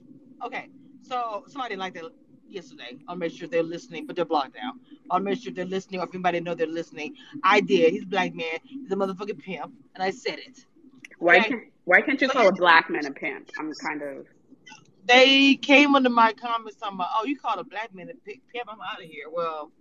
Okay, 0.45 0.69
so 1.01 1.43
somebody 1.47 1.75
like 1.75 1.93
that 1.95 2.05
yesterday. 2.47 2.97
I'll 3.07 3.15
make 3.15 3.31
sure 3.31 3.47
they're 3.47 3.63
listening, 3.63 4.05
but 4.07 4.15
they're 4.15 4.25
blocked 4.25 4.55
out. 4.57 4.75
I'll 5.09 5.19
make 5.19 5.41
sure 5.41 5.51
they're 5.51 5.65
listening, 5.65 5.99
or 5.99 6.05
if 6.05 6.13
anybody 6.13 6.39
know 6.39 6.55
they're 6.55 6.67
listening. 6.67 7.15
I 7.43 7.59
did. 7.59 7.93
He's 7.93 8.03
a 8.03 8.07
black 8.07 8.33
man. 8.33 8.59
He's 8.63 8.91
a 8.91 8.95
motherfucking 8.95 9.39
pimp, 9.39 9.73
and 9.95 10.03
I 10.03 10.11
said 10.11 10.39
it. 10.39 10.65
Why 11.19 11.39
okay? 11.39 11.49
can't 11.49 11.63
Why 11.85 12.01
can't 12.01 12.21
you 12.21 12.29
call 12.29 12.47
a 12.47 12.51
black 12.51 12.89
man 12.89 13.05
a 13.05 13.11
pimp? 13.11 13.49
I'm 13.59 13.73
kind 13.73 14.01
of. 14.01 14.25
They 15.05 15.55
came 15.55 15.95
under 15.95 16.09
my 16.09 16.31
comments 16.31 16.77
talking 16.77 16.95
about, 16.95 17.09
oh, 17.19 17.25
you 17.25 17.37
call 17.37 17.59
a 17.59 17.63
black 17.63 17.93
man 17.93 18.09
a 18.09 18.13
pimp. 18.13 18.67
I'm 18.69 18.79
out 18.79 19.03
of 19.03 19.09
here. 19.09 19.25
Well, 19.29 19.71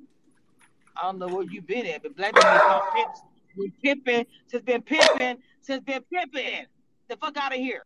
I 0.97 1.03
don't 1.03 1.19
know 1.19 1.29
where 1.29 1.45
you've 1.45 1.67
been 1.67 1.87
at, 1.87 2.03
but 2.03 2.17
black 2.17 2.35
people 2.35 2.51
called 2.51 2.83
pimps. 2.95 3.23
Been 3.57 3.73
pimping 3.83 4.27
since 4.47 4.63
been 4.63 4.83
pimping 4.83 5.37
since 5.61 5.85
been 5.85 6.03
pimping. 6.13 6.67
The 7.09 7.17
fuck 7.17 7.37
out 7.37 7.53
of 7.53 7.59
here. 7.59 7.85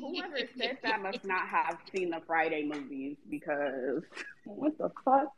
Whoever 0.00 0.38
said 0.56 0.78
that 0.82 1.02
must 1.02 1.24
not 1.24 1.46
have 1.48 1.78
seen 1.94 2.10
the 2.10 2.20
Friday 2.26 2.64
movies 2.64 3.16
because 3.28 4.02
what 4.44 4.76
the 4.78 4.90
fuck? 5.04 5.28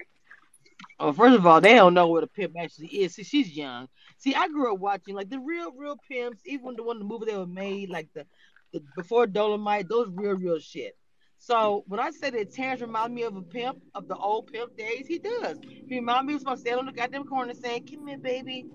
Oh, 0.99 1.13
first 1.13 1.37
of 1.37 1.47
all, 1.47 1.61
they 1.61 1.75
don't 1.75 1.95
know 1.95 2.09
what 2.09 2.23
a 2.23 2.27
pimp 2.27 2.55
actually 2.59 2.89
is. 2.89 3.15
See, 3.15 3.23
she's 3.23 3.57
young. 3.57 3.89
See, 4.19 4.35
I 4.35 4.49
grew 4.49 4.73
up 4.73 4.79
watching 4.79 5.15
like 5.15 5.29
the 5.29 5.39
real, 5.39 5.73
real 5.73 5.97
pimps, 6.09 6.41
even 6.47 6.77
the 6.77 6.83
one 6.83 6.99
the 6.99 7.05
movie 7.05 7.27
they 7.27 7.37
were 7.37 7.47
made, 7.47 7.91
like 7.91 8.09
the, 8.15 8.27
the 8.73 8.83
before 8.95 9.27
Dolomite, 9.27 9.89
those 9.89 10.09
real, 10.13 10.35
real 10.35 10.59
shit. 10.59 10.97
So 11.39 11.85
when 11.87 12.01
I 12.01 12.11
say 12.11 12.31
that 12.31 12.53
Terrance 12.53 12.81
reminds 12.81 13.15
me 13.15 13.23
of 13.23 13.37
a 13.37 13.43
pimp 13.43 13.79
of 13.95 14.09
the 14.09 14.17
old 14.17 14.53
pimp 14.53 14.77
days, 14.77 15.07
he 15.07 15.19
does. 15.19 15.59
He 15.63 15.97
reminds 15.97 16.27
me 16.27 16.35
of 16.35 16.41
someone 16.41 16.59
standing 16.59 16.81
on 16.81 16.87
the 16.87 16.93
goddamn 16.93 17.25
corner 17.25 17.55
saying, 17.55 17.87
"Come 17.87 18.07
here, 18.07 18.19
baby, 18.19 18.67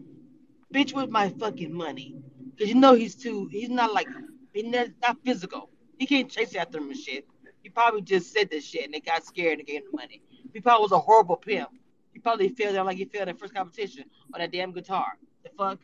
bitch, 0.73 0.93
with 0.93 1.09
my 1.09 1.29
fucking 1.29 1.73
money," 1.73 2.15
because 2.51 2.69
you 2.69 2.75
know 2.75 2.93
he's 2.93 3.15
too. 3.15 3.47
He's 3.51 3.69
not 3.69 3.93
like 3.93 4.07
he's 4.53 4.65
not, 4.65 4.87
not 5.01 5.17
physical. 5.23 5.69
He 5.97 6.05
can't 6.05 6.29
chase 6.29 6.55
after 6.55 6.77
him 6.77 6.89
and 6.89 6.97
shit. 6.97 7.27
He 7.61 7.69
probably 7.69 8.01
just 8.01 8.33
said 8.33 8.49
this 8.49 8.65
shit 8.65 8.85
and 8.85 8.93
they 8.93 8.99
got 8.99 9.23
scared 9.23 9.59
and 9.59 9.67
gave 9.67 9.81
him 9.81 9.87
the 9.91 9.97
money. 9.97 10.21
He 10.53 10.59
probably 10.59 10.83
was 10.83 10.91
a 10.91 10.99
horrible 10.99 11.35
pimp. 11.37 11.69
He 12.11 12.19
probably 12.19 12.49
failed 12.49 12.75
out 12.75 12.85
like 12.85 12.97
he 12.97 13.05
failed 13.05 13.29
at 13.29 13.39
first 13.39 13.53
competition 13.53 14.05
on 14.33 14.39
that 14.39 14.51
damn 14.51 14.71
guitar. 14.71 15.13
The 15.43 15.49
fuck? 15.57 15.79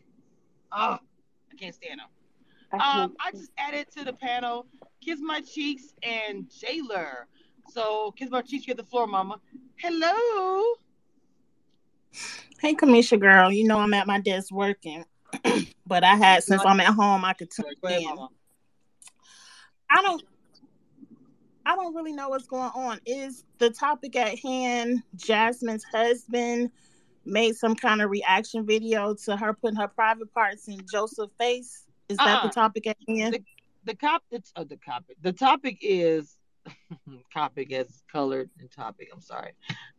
Oh, 0.71 0.97
I 1.51 1.55
can't 1.57 1.75
stand 1.75 2.01
him. 2.01 2.07
I 2.73 3.03
Um, 3.03 3.15
I 3.19 3.31
just 3.31 3.51
added 3.57 3.91
to 3.91 4.03
the 4.03 4.13
panel 4.13 4.65
Kiss 5.07 5.19
My 5.21 5.39
Cheeks 5.39 5.93
and 6.03 6.51
Jailer. 6.51 7.27
So 7.69 8.11
Kiss 8.17 8.29
My 8.29 8.41
Cheeks, 8.41 8.67
you 8.67 8.73
get 8.73 8.77
the 8.77 8.83
floor, 8.83 9.07
mama. 9.07 9.39
Hello. 9.77 10.73
Hey, 12.59 12.73
Cameshia 12.75 13.17
girl, 13.17 13.49
you 13.49 13.65
know 13.65 13.77
I'm 13.79 13.93
at 13.93 14.05
my 14.05 14.19
desk 14.19 14.51
working, 14.51 15.05
but 15.87 16.03
I 16.03 16.15
had 16.15 16.43
since 16.43 16.61
I'm 16.65 16.81
at 16.81 16.87
home, 16.93 17.23
I 17.23 17.31
could 17.31 17.49
tune 17.49 17.65
ahead, 17.85 18.01
in. 18.01 18.07
mama. 18.09 18.27
I 19.89 20.01
don't, 20.01 20.23
I 21.65 21.75
don't 21.77 21.95
really 21.95 22.11
know 22.11 22.27
what's 22.27 22.47
going 22.47 22.71
on. 22.75 22.99
Is 23.05 23.45
the 23.59 23.69
topic 23.69 24.17
at 24.17 24.37
hand? 24.39 25.03
Jasmine's 25.15 25.85
husband 25.85 26.69
made 27.23 27.55
some 27.55 27.75
kind 27.75 28.01
of 28.01 28.09
reaction 28.09 28.65
video 28.65 29.13
to 29.13 29.37
her 29.37 29.53
putting 29.53 29.77
her 29.77 29.87
private 29.87 30.33
parts 30.33 30.67
in 30.67 30.81
Joseph's 30.91 31.31
face. 31.39 31.85
Is 32.09 32.17
that 32.17 32.41
the 32.41 32.47
Uh-uh. 32.47 32.51
topic 32.51 32.87
at 32.87 32.97
hand? 33.07 33.35
The 33.35 33.43
cop 33.95 34.23
it's 34.31 34.51
uh, 34.55 34.63
the 34.63 34.77
topic. 34.77 35.17
The 35.21 35.33
topic 35.33 35.77
is 35.81 36.37
topic 37.33 37.71
as 37.73 38.03
colored 38.11 38.49
and 38.59 38.71
topic. 38.71 39.09
I'm 39.13 39.21
sorry. 39.21 39.53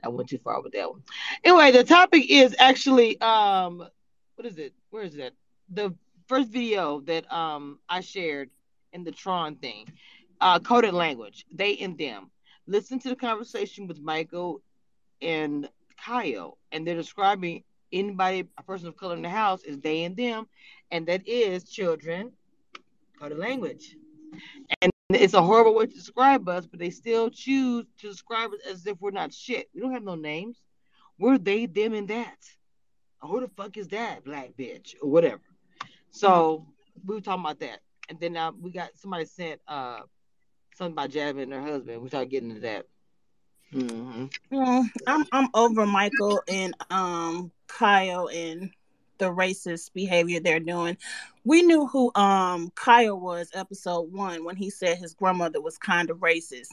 I 0.04 0.08
went 0.08 0.28
too 0.28 0.38
far 0.38 0.62
with 0.62 0.72
that 0.72 0.90
one. 0.90 1.02
Anyway, 1.44 1.72
the 1.72 1.84
topic 1.84 2.30
is 2.30 2.54
actually 2.58 3.20
um 3.20 3.78
what 4.36 4.46
is 4.46 4.58
it? 4.58 4.74
Where 4.90 5.02
is 5.04 5.16
it? 5.16 5.34
The 5.70 5.94
first 6.26 6.50
video 6.50 7.00
that 7.02 7.30
um 7.32 7.78
I 7.88 8.00
shared 8.00 8.50
in 8.92 9.04
the 9.04 9.12
Tron 9.12 9.56
thing. 9.56 9.86
Uh 10.40 10.58
coded 10.60 10.94
language. 10.94 11.44
They 11.52 11.76
and 11.78 11.98
them. 11.98 12.30
Listen 12.66 12.98
to 13.00 13.08
the 13.08 13.16
conversation 13.16 13.86
with 13.86 14.00
Michael 14.00 14.62
and 15.22 15.68
Kyle, 16.04 16.58
and 16.70 16.86
they're 16.86 16.94
describing 16.94 17.64
anybody, 17.92 18.48
a 18.58 18.62
person 18.62 18.88
of 18.88 18.96
color 18.96 19.16
in 19.16 19.22
the 19.22 19.28
house 19.28 19.62
is 19.64 19.78
they 19.78 20.04
and 20.04 20.16
them, 20.16 20.46
and 20.90 21.06
that 21.06 21.26
is 21.26 21.64
children 21.68 22.32
coded 23.18 23.38
language. 23.38 23.96
And 24.82 24.92
it's 25.10 25.34
a 25.34 25.42
horrible 25.42 25.74
way 25.74 25.86
to 25.86 25.92
describe 25.92 26.48
us, 26.48 26.66
but 26.66 26.78
they 26.78 26.90
still 26.90 27.30
choose 27.30 27.86
to 27.98 28.08
describe 28.08 28.50
us 28.52 28.60
as 28.70 28.86
if 28.86 29.00
we're 29.00 29.10
not 29.10 29.32
shit. 29.32 29.68
We 29.74 29.80
don't 29.80 29.92
have 29.92 30.02
no 30.04 30.14
names. 30.14 30.58
We're 31.18 31.38
they, 31.38 31.66
them, 31.66 31.94
and 31.94 32.08
that. 32.08 32.36
Who 33.22 33.40
the 33.40 33.48
fuck 33.48 33.76
is 33.76 33.88
that 33.88 34.24
black 34.24 34.50
bitch 34.58 34.94
or 35.02 35.10
whatever? 35.10 35.42
So 36.10 36.66
we 37.04 37.16
were 37.16 37.20
talking 37.20 37.44
about 37.44 37.60
that, 37.60 37.80
and 38.08 38.20
then 38.20 38.36
uh, 38.36 38.52
we 38.52 38.70
got 38.70 38.90
somebody 38.94 39.24
sent 39.24 39.60
uh 39.66 40.00
something 40.76 40.92
about 40.92 41.10
Jasmine 41.10 41.52
and 41.52 41.64
her 41.64 41.72
husband. 41.72 42.00
We 42.00 42.08
started 42.08 42.30
getting 42.30 42.50
into 42.50 42.62
that. 42.62 42.86
hmm 43.72 44.26
Well, 44.50 44.88
I'm 45.06 45.24
I'm 45.32 45.48
over 45.54 45.84
Michael 45.84 46.42
and 46.48 46.74
um 46.90 47.50
Kyle 47.66 48.28
and 48.28 48.70
the 49.18 49.32
racist 49.32 49.92
behavior 49.92 50.40
they're 50.40 50.60
doing. 50.60 50.96
We 51.44 51.62
knew 51.62 51.86
who 51.86 52.10
um 52.14 52.70
Kyle 52.74 53.18
was 53.18 53.50
episode 53.54 54.12
one 54.12 54.44
when 54.44 54.56
he 54.56 54.70
said 54.70 54.98
his 54.98 55.14
grandmother 55.14 55.60
was 55.60 55.78
kind 55.78 56.10
of 56.10 56.18
racist. 56.18 56.68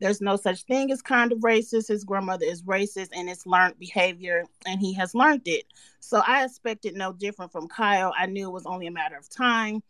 There's 0.00 0.20
no 0.20 0.36
such 0.36 0.62
thing 0.64 0.92
as 0.92 1.02
kind 1.02 1.32
of 1.32 1.38
racist. 1.38 1.88
His 1.88 2.04
grandmother 2.04 2.44
is 2.44 2.62
racist 2.62 3.08
and 3.12 3.28
it's 3.28 3.46
learned 3.46 3.78
behavior 3.78 4.44
and 4.66 4.80
he 4.80 4.94
has 4.94 5.14
learned 5.14 5.46
it. 5.46 5.64
So 6.00 6.22
I 6.26 6.44
expected 6.44 6.94
no 6.94 7.12
different 7.12 7.50
from 7.50 7.68
Kyle. 7.68 8.12
I 8.16 8.26
knew 8.26 8.48
it 8.48 8.52
was 8.52 8.66
only 8.66 8.86
a 8.86 8.92
matter 8.92 9.16
of 9.16 9.28
time 9.28 9.82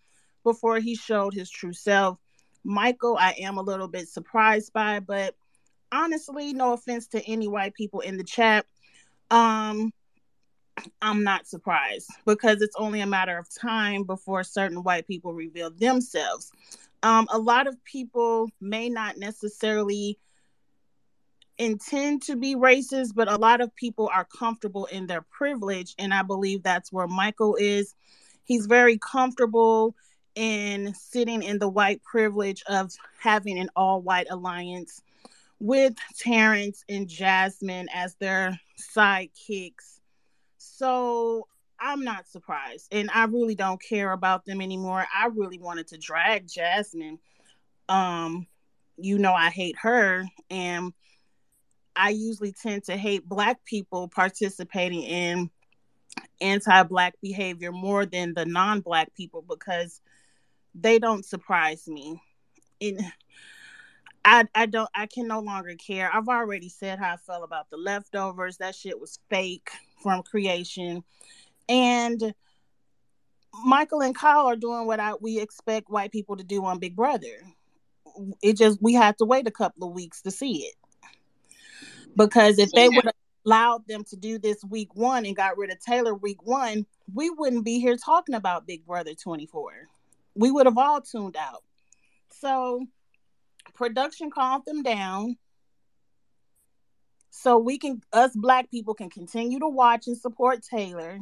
before 0.44 0.78
he 0.78 0.94
showed 0.94 1.34
his 1.34 1.50
true 1.50 1.74
self. 1.74 2.18
Michael, 2.64 3.16
I 3.18 3.34
am 3.38 3.58
a 3.58 3.62
little 3.62 3.88
bit 3.88 4.08
surprised 4.08 4.72
by, 4.72 5.00
but 5.00 5.34
honestly, 5.92 6.52
no 6.52 6.72
offense 6.72 7.06
to 7.08 7.22
any 7.24 7.48
white 7.48 7.74
people 7.74 8.00
in 8.00 8.16
the 8.16 8.24
chat. 8.24 8.66
Um, 9.30 9.92
I'm 11.02 11.24
not 11.24 11.46
surprised 11.46 12.10
because 12.26 12.62
it's 12.62 12.76
only 12.76 13.00
a 13.00 13.06
matter 13.06 13.38
of 13.38 13.48
time 13.52 14.04
before 14.04 14.44
certain 14.44 14.82
white 14.82 15.06
people 15.06 15.32
reveal 15.32 15.70
themselves. 15.70 16.52
Um, 17.02 17.28
a 17.30 17.38
lot 17.38 17.66
of 17.66 17.82
people 17.84 18.50
may 18.60 18.88
not 18.88 19.18
necessarily 19.18 20.18
intend 21.58 22.22
to 22.22 22.36
be 22.36 22.54
racist, 22.54 23.14
but 23.14 23.28
a 23.28 23.36
lot 23.36 23.60
of 23.60 23.74
people 23.74 24.10
are 24.12 24.24
comfortable 24.24 24.86
in 24.86 25.06
their 25.06 25.22
privilege. 25.22 25.94
And 25.98 26.14
I 26.14 26.22
believe 26.22 26.62
that's 26.62 26.92
where 26.92 27.08
Michael 27.08 27.56
is. 27.56 27.94
He's 28.44 28.66
very 28.66 28.98
comfortable 28.98 29.94
in 30.34 30.94
sitting 30.94 31.42
in 31.42 31.58
the 31.58 31.68
white 31.68 32.02
privilege 32.02 32.62
of 32.68 32.92
having 33.18 33.58
an 33.58 33.70
all 33.74 34.00
white 34.00 34.28
alliance 34.30 35.02
with 35.60 35.94
Terrance 36.16 36.84
and 36.88 37.08
Jasmine 37.08 37.88
as 37.92 38.14
their 38.16 38.58
sidekicks. 38.78 39.97
So 40.78 41.48
I'm 41.80 42.04
not 42.04 42.28
surprised. 42.28 42.86
And 42.92 43.10
I 43.12 43.24
really 43.24 43.56
don't 43.56 43.82
care 43.82 44.12
about 44.12 44.46
them 44.46 44.60
anymore. 44.60 45.04
I 45.12 45.26
really 45.26 45.58
wanted 45.58 45.88
to 45.88 45.98
drag 45.98 46.46
Jasmine. 46.46 47.18
Um, 47.88 48.46
you 48.96 49.18
know, 49.18 49.32
I 49.32 49.50
hate 49.50 49.74
her. 49.82 50.24
And 50.50 50.92
I 51.96 52.10
usually 52.10 52.52
tend 52.52 52.84
to 52.84 52.96
hate 52.96 53.28
Black 53.28 53.64
people 53.64 54.06
participating 54.06 55.02
in 55.02 55.50
anti 56.40 56.84
Black 56.84 57.14
behavior 57.20 57.72
more 57.72 58.06
than 58.06 58.34
the 58.34 58.46
non 58.46 58.78
Black 58.80 59.12
people 59.16 59.44
because 59.48 60.00
they 60.76 61.00
don't 61.00 61.24
surprise 61.24 61.88
me. 61.88 62.22
And 62.80 63.00
I, 64.24 64.44
I 64.54 64.66
don't 64.66 64.90
I 64.94 65.06
can 65.06 65.26
no 65.26 65.40
longer 65.40 65.74
care. 65.74 66.08
I've 66.12 66.28
already 66.28 66.68
said 66.68 67.00
how 67.00 67.14
I 67.14 67.16
felt 67.16 67.42
about 67.42 67.68
the 67.68 67.78
leftovers. 67.78 68.58
That 68.58 68.76
shit 68.76 69.00
was 69.00 69.18
fake 69.28 69.70
from 70.02 70.22
creation. 70.22 71.04
And 71.68 72.34
Michael 73.64 74.02
and 74.02 74.14
Kyle 74.14 74.46
are 74.46 74.56
doing 74.56 74.86
what 74.86 75.00
I 75.00 75.14
we 75.20 75.38
expect 75.38 75.90
white 75.90 76.12
people 76.12 76.36
to 76.36 76.44
do 76.44 76.64
on 76.64 76.78
Big 76.78 76.96
Brother. 76.96 77.42
It 78.42 78.56
just 78.56 78.80
we 78.82 78.94
had 78.94 79.18
to 79.18 79.24
wait 79.24 79.46
a 79.46 79.52
couple 79.52 79.86
of 79.86 79.94
weeks 79.94 80.22
to 80.22 80.30
see 80.30 80.66
it. 80.66 80.74
Because 82.16 82.58
if 82.58 82.70
they 82.72 82.88
would 82.88 83.04
have 83.04 83.14
allowed 83.46 83.86
them 83.86 84.02
to 84.04 84.16
do 84.16 84.38
this 84.38 84.64
week 84.64 84.94
one 84.94 85.24
and 85.24 85.36
got 85.36 85.56
rid 85.56 85.70
of 85.70 85.78
Taylor 85.80 86.14
week 86.14 86.42
one, 86.42 86.84
we 87.14 87.30
wouldn't 87.30 87.64
be 87.64 87.78
here 87.78 87.96
talking 87.96 88.34
about 88.34 88.66
Big 88.66 88.84
Brother 88.84 89.14
24. 89.14 89.72
We 90.34 90.50
would 90.50 90.66
have 90.66 90.78
all 90.78 91.00
tuned 91.00 91.36
out. 91.36 91.62
So 92.30 92.86
production 93.74 94.30
calmed 94.30 94.64
them 94.66 94.82
down 94.82 95.36
so 97.30 97.58
we 97.58 97.78
can 97.78 98.00
us 98.12 98.32
black 98.34 98.70
people 98.70 98.94
can 98.94 99.10
continue 99.10 99.58
to 99.60 99.68
watch 99.68 100.06
and 100.06 100.16
support 100.16 100.62
Taylor. 100.62 101.20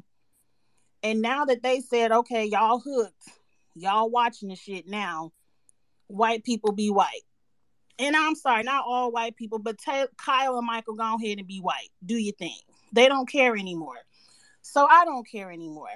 And 1.02 1.20
now 1.20 1.44
that 1.44 1.62
they 1.62 1.80
said, 1.80 2.10
okay, 2.10 2.44
y'all 2.44 2.80
hooked, 2.80 3.28
y'all 3.74 4.10
watching 4.10 4.48
the 4.48 4.56
shit 4.56 4.88
now, 4.88 5.32
white 6.06 6.44
people 6.44 6.72
be 6.72 6.90
white. 6.90 7.22
And 7.98 8.14
I'm 8.14 8.34
sorry, 8.34 8.62
not 8.62 8.84
all 8.86 9.10
white 9.10 9.36
people, 9.36 9.58
but 9.58 9.78
Kyle 10.18 10.58
and 10.58 10.66
Michael 10.66 10.94
go 10.94 11.16
ahead 11.16 11.38
and 11.38 11.46
be 11.46 11.60
white. 11.60 11.90
Do 12.04 12.16
your 12.16 12.34
thing. 12.34 12.58
They 12.92 13.08
don't 13.08 13.30
care 13.30 13.56
anymore. 13.56 13.96
So 14.62 14.86
I 14.86 15.04
don't 15.04 15.26
care 15.26 15.50
anymore. 15.50 15.88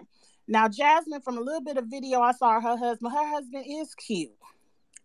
Now, 0.49 0.69
Jasmine, 0.69 1.21
from 1.21 1.39
a 1.39 1.43
little 1.43 1.61
bit 1.61 1.77
of 1.77 1.87
video 1.87 2.21
I 2.21 2.33
saw 2.33 2.61
her 2.61 2.77
husband, 2.77 3.13
her 3.13 3.29
husband 3.29 3.65
is 3.69 3.95
cute. 3.95 4.31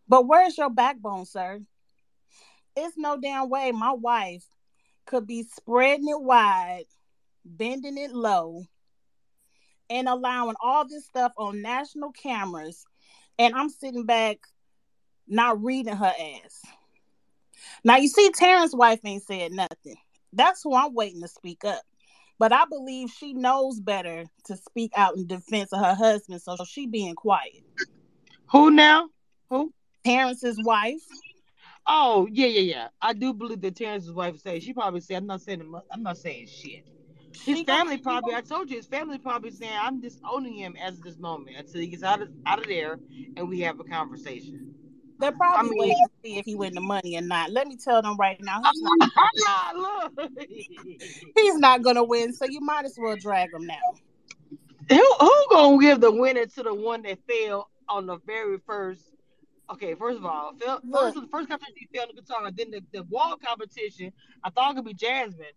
But 0.07 0.27
where's 0.27 0.57
your 0.57 0.69
backbone, 0.69 1.25
sir? 1.25 1.59
It's 2.75 2.97
no 2.97 3.19
damn 3.19 3.49
way 3.49 3.71
my 3.71 3.91
wife 3.91 4.45
could 5.05 5.27
be 5.27 5.43
spreading 5.43 6.07
it 6.07 6.21
wide, 6.21 6.85
bending 7.43 7.97
it 7.97 8.11
low, 8.11 8.65
and 9.89 10.07
allowing 10.07 10.55
all 10.61 10.87
this 10.87 11.05
stuff 11.05 11.31
on 11.37 11.61
national 11.61 12.11
cameras. 12.11 12.85
And 13.37 13.53
I'm 13.53 13.69
sitting 13.69 14.05
back 14.05 14.39
not 15.27 15.61
reading 15.63 15.95
her 15.95 16.13
ass. 16.19 16.61
Now, 17.83 17.97
you 17.97 18.07
see, 18.07 18.31
Terrance's 18.33 18.75
wife 18.75 18.99
ain't 19.05 19.23
said 19.23 19.51
nothing. 19.51 19.95
That's 20.33 20.61
who 20.63 20.75
I'm 20.75 20.93
waiting 20.93 21.21
to 21.21 21.27
speak 21.27 21.63
up. 21.63 21.81
But 22.37 22.51
I 22.51 22.65
believe 22.65 23.09
she 23.09 23.33
knows 23.33 23.79
better 23.79 24.25
to 24.45 24.57
speak 24.57 24.91
out 24.95 25.15
in 25.15 25.27
defense 25.27 25.71
of 25.71 25.79
her 25.79 25.95
husband, 25.95 26.41
so 26.41 26.57
she 26.65 26.85
being 26.85 27.15
quiet. 27.15 27.63
Who 28.51 28.71
now? 28.71 29.09
Who? 29.49 29.73
Terrance's 30.03 30.59
wife. 30.63 31.01
Oh 31.87 32.27
yeah, 32.31 32.47
yeah, 32.47 32.61
yeah. 32.61 32.87
I 33.01 33.13
do 33.13 33.33
believe 33.33 33.61
that 33.61 33.75
Terrance's 33.75 34.11
wife 34.11 34.39
said 34.39 34.63
she 34.63 34.73
probably 34.73 35.01
said, 35.01 35.17
"I'm 35.17 35.27
not 35.27 35.41
saying 35.41 35.61
I'm 35.91 36.03
not 36.03 36.17
saying 36.17 36.47
shit." 36.47 36.87
His 37.45 37.61
family 37.61 37.97
probably. 37.97 38.33
I 38.33 38.41
told 38.41 38.69
you, 38.69 38.77
his 38.77 38.87
family 38.87 39.19
probably 39.19 39.51
saying, 39.51 39.77
"I'm 39.79 40.01
disowning 40.01 40.55
him 40.55 40.75
as 40.81 40.97
of 40.97 41.03
this 41.03 41.17
moment 41.17 41.57
until 41.57 41.81
he 41.81 41.87
gets 41.87 42.01
out 42.03 42.21
of 42.21 42.29
out 42.47 42.59
of 42.59 42.65
there 42.67 42.99
and 43.37 43.47
we 43.47 43.59
have 43.61 43.79
a 43.79 43.83
conversation." 43.83 44.73
They're 45.19 45.31
probably 45.31 45.69
I 45.69 45.71
mean- 45.71 45.79
waiting 45.79 46.05
to 46.07 46.11
see 46.23 46.37
if 46.39 46.45
he 46.45 46.55
win 46.55 46.73
the 46.73 46.81
money 46.81 47.17
or 47.17 47.21
not. 47.21 47.51
Let 47.51 47.67
me 47.67 47.77
tell 47.77 48.01
them 48.01 48.17
right 48.17 48.37
now, 48.41 48.61
he's 48.63 48.81
not. 49.45 49.75
Look. 50.17 50.29
He's 51.35 51.55
not 51.57 51.83
gonna 51.83 52.03
win, 52.03 52.33
so 52.33 52.45
you 52.45 52.61
might 52.61 52.85
as 52.85 52.97
well 52.97 53.15
drag 53.15 53.53
him 53.53 53.65
now. 53.65 53.79
Who 54.89 55.15
who 55.19 55.45
gonna 55.51 55.81
give 55.81 56.01
the 56.01 56.11
winner 56.11 56.45
to 56.45 56.63
the 56.63 56.73
one 56.73 57.03
that 57.03 57.19
failed 57.27 57.65
on 57.87 58.07
the 58.07 58.17
very 58.25 58.57
first? 58.65 59.14
Okay, 59.71 59.95
first 59.95 60.17
of 60.19 60.25
all, 60.25 60.53
fell, 60.59 60.79
first 60.91 61.15
the 61.15 61.27
first 61.31 61.49
competition 61.49 61.87
he 61.91 61.99
on 61.99 62.07
the 62.13 62.21
guitar, 62.21 62.51
then 62.51 62.71
the, 62.71 62.81
the 62.91 63.03
wall 63.03 63.35
competition. 63.37 64.11
I 64.43 64.49
thought 64.49 64.71
it 64.71 64.75
could 64.75 64.85
be 64.85 64.93
Jasmine. 64.93 65.47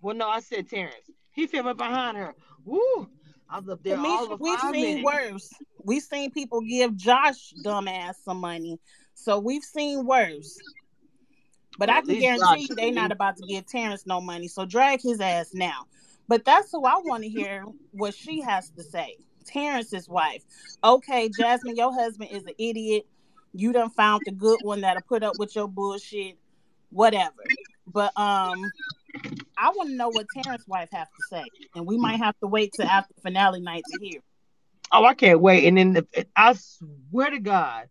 Well, 0.00 0.16
no, 0.16 0.28
I 0.28 0.40
said 0.40 0.68
Terrance. 0.68 1.10
He 1.32 1.46
fell 1.46 1.64
right 1.64 1.76
behind 1.76 2.16
her. 2.16 2.34
Woo! 2.64 3.08
I 3.48 3.58
was 3.58 3.68
up 3.68 3.82
there 3.82 3.98
all 3.98 4.32
of 4.32 4.40
we've 4.40 4.60
seen 4.60 4.72
minutes. 4.72 5.04
worse. 5.04 5.50
We've 5.82 6.02
seen 6.02 6.30
people 6.30 6.60
give 6.62 6.96
Josh 6.96 7.52
dumbass 7.64 8.14
some 8.24 8.38
money, 8.38 8.78
so 9.14 9.38
we've 9.38 9.64
seen 9.64 10.06
worse. 10.06 10.58
But 11.78 11.88
Well, 11.88 11.98
I 11.98 12.00
can 12.02 12.18
guarantee 12.20 12.66
Josh 12.68 12.76
they 12.76 12.90
not 12.90 13.12
about 13.12 13.36
to 13.38 13.46
give 13.46 13.66
Terrance 13.66 14.06
no 14.06 14.20
money, 14.20 14.48
so 14.48 14.64
drag 14.64 15.02
his 15.02 15.20
ass 15.20 15.50
now. 15.52 15.86
But 16.28 16.44
that's 16.44 16.70
who 16.70 16.84
I 16.84 17.00
want 17.04 17.24
to 17.24 17.28
hear 17.28 17.64
what 17.92 18.14
she 18.14 18.40
has 18.40 18.70
to 18.70 18.84
say. 18.84 19.16
Terrance's 19.44 20.08
wife. 20.08 20.44
Okay, 20.84 21.28
Jasmine, 21.28 21.76
your 21.76 21.92
husband 21.92 22.30
is 22.30 22.44
an 22.44 22.54
idiot. 22.58 23.06
You 23.52 23.72
done 23.72 23.90
found 23.90 24.22
the 24.24 24.32
good 24.32 24.60
one 24.62 24.82
that'll 24.82 25.02
put 25.02 25.22
up 25.22 25.38
with 25.38 25.54
your 25.56 25.68
bullshit, 25.68 26.38
whatever. 26.90 27.42
But 27.86 28.12
um, 28.16 28.70
I 29.58 29.70
want 29.70 29.90
to 29.90 29.94
know 29.96 30.08
what 30.08 30.26
Terrance's 30.32 30.68
wife 30.68 30.88
have 30.92 31.08
to 31.08 31.22
say, 31.28 31.44
and 31.74 31.86
we 31.86 31.98
might 31.98 32.18
have 32.18 32.38
to 32.40 32.46
wait 32.46 32.72
till 32.74 32.86
after 32.86 33.14
finale 33.22 33.60
night 33.60 33.82
to 33.90 33.98
hear. 34.04 34.20
Oh, 34.92 35.04
I 35.04 35.14
can't 35.14 35.40
wait. 35.40 35.66
And 35.66 35.76
then 35.76 35.92
the, 35.92 36.26
I 36.34 36.54
swear 36.54 37.30
to 37.30 37.38
God, 37.38 37.88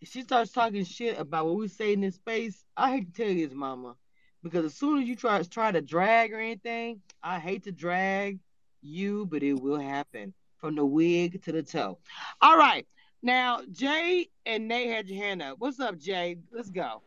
if 0.00 0.10
she 0.10 0.22
starts 0.22 0.52
talking 0.52 0.84
shit 0.84 1.18
about 1.18 1.46
what 1.46 1.56
we 1.56 1.68
say 1.68 1.92
in 1.92 2.00
this 2.00 2.14
space, 2.16 2.64
I 2.76 2.90
hate 2.92 3.14
to 3.14 3.22
tell 3.22 3.32
you 3.32 3.46
this, 3.46 3.56
mama. 3.56 3.94
Because 4.42 4.64
as 4.64 4.74
soon 4.74 5.02
as 5.02 5.08
you 5.08 5.16
try 5.16 5.42
try 5.42 5.72
to 5.72 5.80
drag 5.80 6.32
or 6.32 6.38
anything, 6.38 7.00
I 7.22 7.38
hate 7.38 7.64
to 7.64 7.72
drag 7.72 8.38
you, 8.80 9.26
but 9.26 9.42
it 9.42 9.54
will 9.54 9.80
happen. 9.80 10.34
From 10.58 10.74
the 10.74 10.84
wig 10.84 11.42
to 11.44 11.52
the 11.52 11.62
toe. 11.62 11.98
All 12.40 12.58
right. 12.58 12.84
Now, 13.22 13.60
Jay 13.72 14.28
and 14.46 14.68
Nate 14.68 14.90
had 14.90 15.08
your 15.08 15.22
hand 15.22 15.42
up. 15.42 15.56
What's 15.58 15.80
up, 15.80 15.98
Jay? 15.98 16.38
Let's 16.52 16.70
go. 16.70 17.02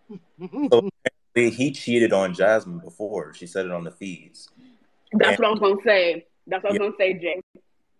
He 1.33 1.71
cheated 1.71 2.11
on 2.11 2.33
Jasmine 2.33 2.79
before. 2.79 3.33
She 3.33 3.47
said 3.47 3.65
it 3.65 3.71
on 3.71 3.83
the 3.85 3.91
feeds. 3.91 4.49
That's 5.13 5.39
what 5.39 5.47
I 5.47 5.51
was 5.51 5.59
gonna 5.59 5.75
say. 5.85 6.25
That's 6.47 6.63
what 6.63 6.71
I 6.71 6.73
was 6.73 6.79
gonna 6.79 6.93
say, 6.97 7.13
Jay. 7.13 7.41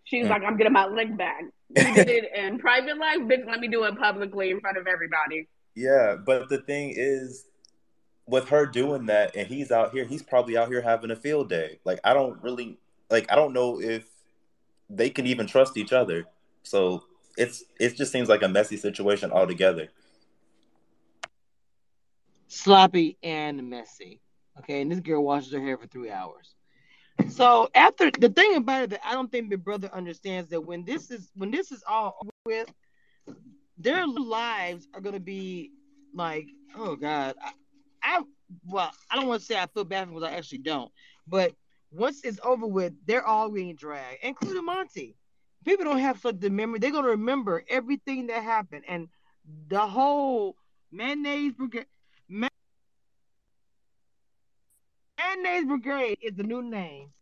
She's 0.04 0.26
Mm. 0.26 0.30
like, 0.30 0.42
I'm 0.42 0.56
getting 0.58 0.72
my 0.72 0.86
lick 0.86 1.16
back. 1.16 1.42
You 1.70 1.94
did 1.94 2.08
it 2.08 2.30
in 2.36 2.58
private 2.58 2.98
life, 2.98 3.20
bitch. 3.20 3.46
Let 3.46 3.60
me 3.60 3.68
do 3.68 3.84
it 3.84 3.96
publicly 3.98 4.50
in 4.50 4.60
front 4.60 4.76
of 4.76 4.86
everybody. 4.86 5.48
Yeah, 5.74 6.16
but 6.16 6.50
the 6.50 6.58
thing 6.58 6.92
is, 6.94 7.46
with 8.26 8.48
her 8.50 8.66
doing 8.66 9.06
that, 9.06 9.34
and 9.34 9.48
he's 9.48 9.70
out 9.72 9.92
here, 9.92 10.04
he's 10.04 10.22
probably 10.22 10.56
out 10.56 10.68
here 10.68 10.82
having 10.82 11.10
a 11.10 11.16
field 11.16 11.48
day. 11.48 11.78
Like 11.84 12.00
I 12.04 12.12
don't 12.12 12.42
really 12.42 12.76
like. 13.10 13.30
I 13.32 13.36
don't 13.36 13.54
know 13.54 13.80
if 13.80 14.06
they 14.90 15.08
can 15.08 15.26
even 15.26 15.46
trust 15.46 15.78
each 15.78 15.92
other. 15.94 16.26
So 16.62 17.04
it's 17.36 17.64
it 17.80 17.96
just 17.96 18.12
seems 18.12 18.28
like 18.28 18.42
a 18.42 18.48
messy 18.48 18.76
situation 18.76 19.30
altogether. 19.32 19.88
sloppy 22.52 23.16
and 23.22 23.68
messy. 23.70 24.20
Okay, 24.58 24.82
and 24.82 24.92
this 24.92 25.00
girl 25.00 25.24
washes 25.24 25.52
her 25.52 25.60
hair 25.60 25.78
for 25.78 25.86
three 25.86 26.10
hours. 26.10 26.54
So 27.30 27.68
after 27.74 28.10
the 28.10 28.28
thing 28.28 28.56
about 28.56 28.84
it 28.84 28.90
that 28.90 29.00
I 29.04 29.12
don't 29.12 29.30
think 29.32 29.50
my 29.50 29.56
brother 29.56 29.90
understands 29.92 30.50
that 30.50 30.60
when 30.60 30.84
this 30.84 31.10
is 31.10 31.30
when 31.34 31.50
this 31.50 31.72
is 31.72 31.82
all 31.88 32.16
over 32.22 32.30
with, 32.44 32.72
their 33.78 34.06
lives 34.06 34.88
are 34.94 35.00
gonna 35.00 35.20
be 35.20 35.72
like, 36.14 36.48
oh 36.76 36.96
God, 36.96 37.34
I, 37.42 37.52
I 38.02 38.22
well, 38.68 38.90
I 39.10 39.16
don't 39.16 39.28
want 39.28 39.40
to 39.40 39.46
say 39.46 39.58
I 39.58 39.66
feel 39.66 39.84
bad 39.84 40.08
because 40.08 40.24
I 40.24 40.32
actually 40.32 40.58
don't, 40.58 40.92
but 41.26 41.54
once 41.90 42.22
it's 42.24 42.40
over 42.44 42.66
with, 42.66 42.92
they're 43.06 43.26
all 43.26 43.50
being 43.50 43.74
dragged, 43.76 44.18
including 44.22 44.64
Monte. 44.64 45.16
People 45.64 45.84
don't 45.84 45.98
have 45.98 46.20
such 46.20 46.40
the 46.40 46.50
memory; 46.50 46.78
they're 46.78 46.90
gonna 46.92 47.08
remember 47.08 47.64
everything 47.68 48.26
that 48.28 48.42
happened 48.42 48.84
and 48.88 49.08
the 49.68 49.80
whole 49.86 50.56
mayonnaise 50.90 51.52
brigade. 51.54 51.86
Mayonnaise 55.04 55.66
Brigade 55.66 56.18
is 56.22 56.34
the 56.36 56.42
new 56.42 56.62
name. 56.62 57.12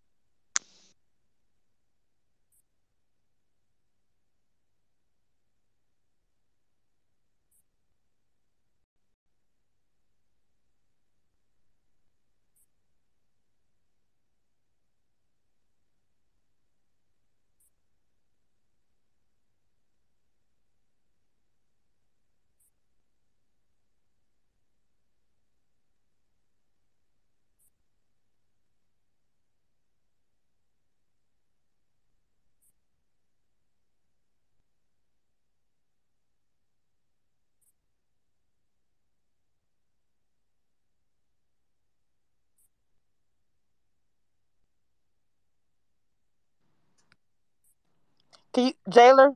Jailer? 48.54 49.32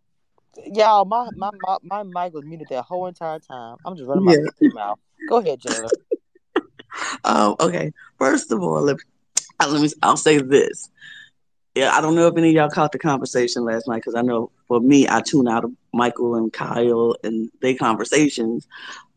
Y'all, 0.67 1.05
my, 1.05 1.31
my 1.35 1.51
my 1.61 1.79
my 1.83 2.03
mic 2.03 2.35
was 2.35 2.45
muted 2.45 2.69
that 2.69 2.85
whole 2.85 3.07
entire 3.07 3.39
time. 3.41 3.77
I'm 3.85 3.97
just 3.97 4.09
running 4.09 4.25
my 4.25 4.35
Yeah. 4.35 4.69
mouth. 4.73 4.99
Go 5.29 5.39
ahead, 5.39 5.61
Jailer. 5.61 5.91
Um, 7.25 7.57
okay. 7.61 7.93
First 8.19 8.53
of 8.53 8.63
all, 8.63 8.83
let, 8.83 8.97
uh, 9.61 9.69
let 9.69 9.83
me. 9.83 9.89
I'll 10.03 10.17
say 10.17 10.39
this. 10.39 10.91
Yeah, 11.75 11.91
I 11.91 12.01
don't 12.01 12.15
know 12.15 12.29
if 12.29 12.37
any 12.37 12.51
of 12.51 12.55
y'all 12.55 12.71
caught 12.71 12.93
the 12.93 13.01
conversation 13.01 13.65
last 13.65 13.89
night 13.89 13.97
because 13.97 14.15
I 14.15 14.23
know 14.23 14.53
for 14.69 14.81
me, 14.81 15.09
I 15.09 15.21
tune 15.21 15.49
out 15.49 15.65
of 15.65 15.73
Michael 15.93 16.37
and 16.37 16.53
Kyle 16.53 17.17
and 17.25 17.51
their 17.63 17.75
conversations 17.75 18.69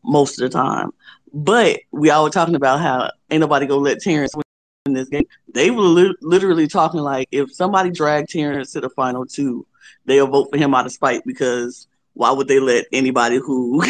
most 0.02 0.40
of 0.40 0.50
the 0.50 0.58
time. 0.58 0.90
But 1.32 1.80
we 1.92 2.10
all 2.10 2.24
were 2.24 2.30
talking 2.30 2.56
about 2.56 2.80
how 2.80 3.10
ain't 3.30 3.42
nobody 3.42 3.66
gonna 3.66 3.80
let 3.80 4.00
Terrance 4.00 4.34
win 4.34 4.42
in 4.86 4.94
this 4.94 5.08
game. 5.08 5.26
They 5.54 5.70
were 5.70 5.82
li- 5.82 6.16
literally 6.20 6.66
talking 6.66 7.00
like 7.00 7.28
if 7.30 7.52
somebody 7.54 7.90
dragged 7.90 8.30
Terrance 8.30 8.72
to 8.72 8.80
the 8.80 8.90
final 8.90 9.24
two, 9.24 9.64
they'll 10.04 10.26
vote 10.26 10.48
for 10.50 10.58
him 10.58 10.74
out 10.74 10.86
of 10.86 10.92
spite 10.92 11.22
because 11.24 11.86
why 12.14 12.30
would 12.30 12.48
they 12.48 12.60
let 12.60 12.86
anybody 12.92 13.36
who 13.36 13.82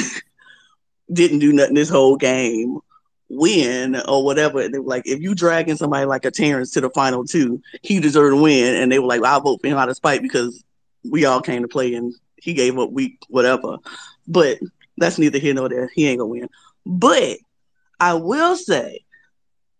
didn't 1.12 1.38
do 1.38 1.52
nothing 1.52 1.74
this 1.74 1.88
whole 1.88 2.16
game 2.16 2.78
win 3.28 3.96
or 4.08 4.24
whatever. 4.24 4.60
And 4.60 4.72
they 4.72 4.78
were 4.78 4.88
like, 4.88 5.06
if 5.06 5.20
you 5.20 5.34
dragging 5.34 5.76
somebody 5.76 6.06
like 6.06 6.24
a 6.24 6.30
Terrance 6.30 6.70
to 6.72 6.80
the 6.80 6.90
final 6.90 7.24
two, 7.24 7.62
he 7.82 8.00
deserved 8.00 8.34
to 8.34 8.42
win. 8.42 8.74
And 8.76 8.90
they 8.90 8.98
were 8.98 9.06
like, 9.06 9.22
I'll 9.22 9.40
vote 9.40 9.60
for 9.60 9.68
him 9.68 9.78
out 9.78 9.88
of 9.88 9.96
spite 9.96 10.22
because 10.22 10.62
we 11.08 11.24
all 11.24 11.40
came 11.40 11.62
to 11.62 11.68
play 11.68 11.94
and 11.94 12.14
he 12.36 12.54
gave 12.54 12.78
up 12.78 12.90
week 12.90 13.18
whatever. 13.28 13.78
But 14.26 14.58
that's 14.96 15.18
neither 15.18 15.38
here 15.38 15.54
nor 15.54 15.68
there. 15.68 15.90
He 15.94 16.08
ain't 16.08 16.18
gonna 16.18 16.28
win. 16.28 16.48
But 16.84 17.38
I 18.00 18.14
will 18.14 18.56
say 18.56 19.04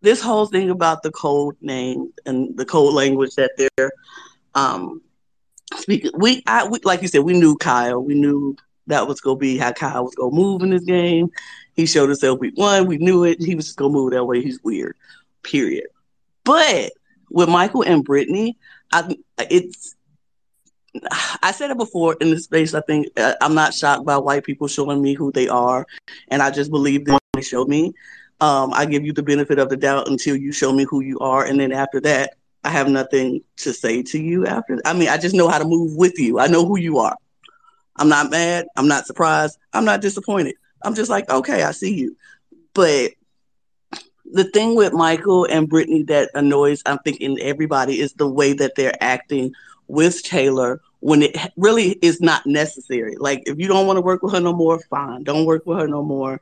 this 0.01 0.21
whole 0.21 0.47
thing 0.47 0.71
about 0.71 1.03
the 1.03 1.11
code 1.11 1.57
name 1.61 2.13
and 2.27 2.57
the 2.57 2.65
code 2.65 2.95
language 2.95 3.35
that 3.35 3.53
they're 3.57 3.93
um 4.55 5.03
speaking 5.77 6.11
we 6.15 6.43
I 6.47 6.67
we, 6.67 6.79
like 6.85 7.03
you 7.03 7.09
said, 7.09 7.21
we 7.21 7.39
knew 7.39 7.57
Kyle. 7.57 8.01
We 8.01 8.15
knew 8.15 8.57
that 8.87 9.07
was 9.07 9.21
gonna 9.21 9.37
be 9.37 9.59
how 9.59 9.73
Kyle 9.73 10.05
was 10.05 10.15
gonna 10.15 10.35
move 10.35 10.63
in 10.63 10.71
this 10.71 10.85
game. 10.85 11.31
He 11.75 11.87
showed 11.87 12.09
himself 12.09 12.41
week 12.41 12.57
one. 12.57 12.87
We 12.87 12.99
knew 12.99 13.25
it. 13.25 13.41
He 13.41 13.55
was 13.55 13.67
just 13.67 13.79
gonna 13.79 13.93
move 13.93 14.13
that 14.13 14.25
way. 14.25 14.43
He's 14.43 14.63
weird. 14.63 14.97
Period. 15.43 15.87
But 16.45 16.93
with 17.31 17.49
Michael 17.49 17.83
and 17.83 18.05
Brittany, 18.05 18.57
I 18.93 19.17
it's 19.39 19.95
I 21.43 21.53
said 21.53 21.71
it 21.71 21.79
before 21.79 22.17
in 22.21 22.31
this 22.31 22.45
space. 22.45 22.75
I 22.75 22.81
think 22.81 23.09
uh, 23.19 23.35
I'm 23.41 23.55
not 23.55 23.75
shocked 23.75 24.05
by 24.05 24.17
white 24.17 24.45
people 24.45 24.69
showing 24.69 25.03
me 25.03 25.15
who 25.15 25.31
they 25.33 25.49
are, 25.49 25.87
and 26.29 26.43
I 26.43 26.51
just 26.51 26.71
believe 26.71 27.05
them 27.05 27.19
they 27.35 27.43
show 27.43 27.65
me. 27.65 27.93
Um, 28.41 28.73
I 28.73 28.87
give 28.87 29.05
you 29.05 29.13
the 29.13 29.23
benefit 29.23 29.59
of 29.59 29.69
the 29.69 29.77
doubt 29.77 30.09
until 30.09 30.37
you 30.37 30.53
show 30.53 30.73
me 30.73 30.85
who 30.89 31.01
you 31.01 31.19
are, 31.19 31.45
and 31.45 31.61
then 31.61 31.73
after 31.73 32.01
that, 32.01 32.35
I 32.65 32.71
have 32.71 32.89
nothing 32.89 33.43
to 33.59 33.73
say 33.73 34.03
to 34.03 34.21
you. 34.21 34.47
After, 34.47 34.81
I 34.85 34.93
mean, 34.93 35.09
I 35.09 35.17
just 35.17 35.35
know 35.35 35.49
how 35.49 35.59
to 35.59 35.65
move 35.65 35.97
with 35.97 36.19
you. 36.19 36.39
I 36.39 36.47
know 36.47 36.67
who 36.67 36.79
you 36.79 36.99
are. 36.99 37.17
I'm 37.97 38.09
not 38.09 38.31
mad. 38.31 38.67
I'm 38.77 38.89
not 38.89 39.07
surprised. 39.07 39.59
I'm 39.73 39.85
not 39.85 40.01
disappointed. 40.01 40.55
I'm 40.83 40.95
just 40.95 41.11
like, 41.11 41.29
okay, 41.31 41.63
I 41.63 41.73
see 41.73 41.95
you. 41.95 42.17
But 42.75 43.13
the 44.33 44.45
thing 44.45 44.75
with 44.75 44.93
Michael 44.93 45.45
and 45.47 45.69
Brittany 45.69 46.03
that 46.05 46.31
annoys, 46.35 46.83
I'm 46.87 46.99
thinking 46.99 47.39
everybody, 47.41 48.01
is 48.01 48.13
the 48.13 48.29
way 48.29 48.53
that 48.53 48.75
they're 48.77 48.97
acting 49.01 49.53
with 49.89 50.23
Taylor 50.23 50.81
when 51.01 51.23
it 51.23 51.37
really 51.57 51.93
is 52.03 52.21
not 52.21 52.47
necessary. 52.47 53.17
Like 53.17 53.43
if 53.47 53.59
you 53.59 53.69
don't 53.69 53.87
want 53.87 53.97
to 53.97 54.03
work 54.03 54.23
with 54.23 54.35
her 54.35 54.41
no 54.41 54.53
more, 54.53 54.79
fine. 54.91 55.25
Don't 55.25 55.47
work 55.47 55.65
with 55.67 55.79
her 55.79 55.89
no 55.89 56.03
more. 56.03 56.41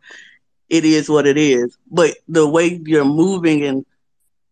It 0.68 0.84
is 0.84 1.08
what 1.08 1.26
it 1.26 1.36
is. 1.36 1.76
But 1.90 2.16
the 2.28 2.46
way 2.48 2.80
you're 2.84 3.04
moving 3.04 3.64
and 3.64 3.86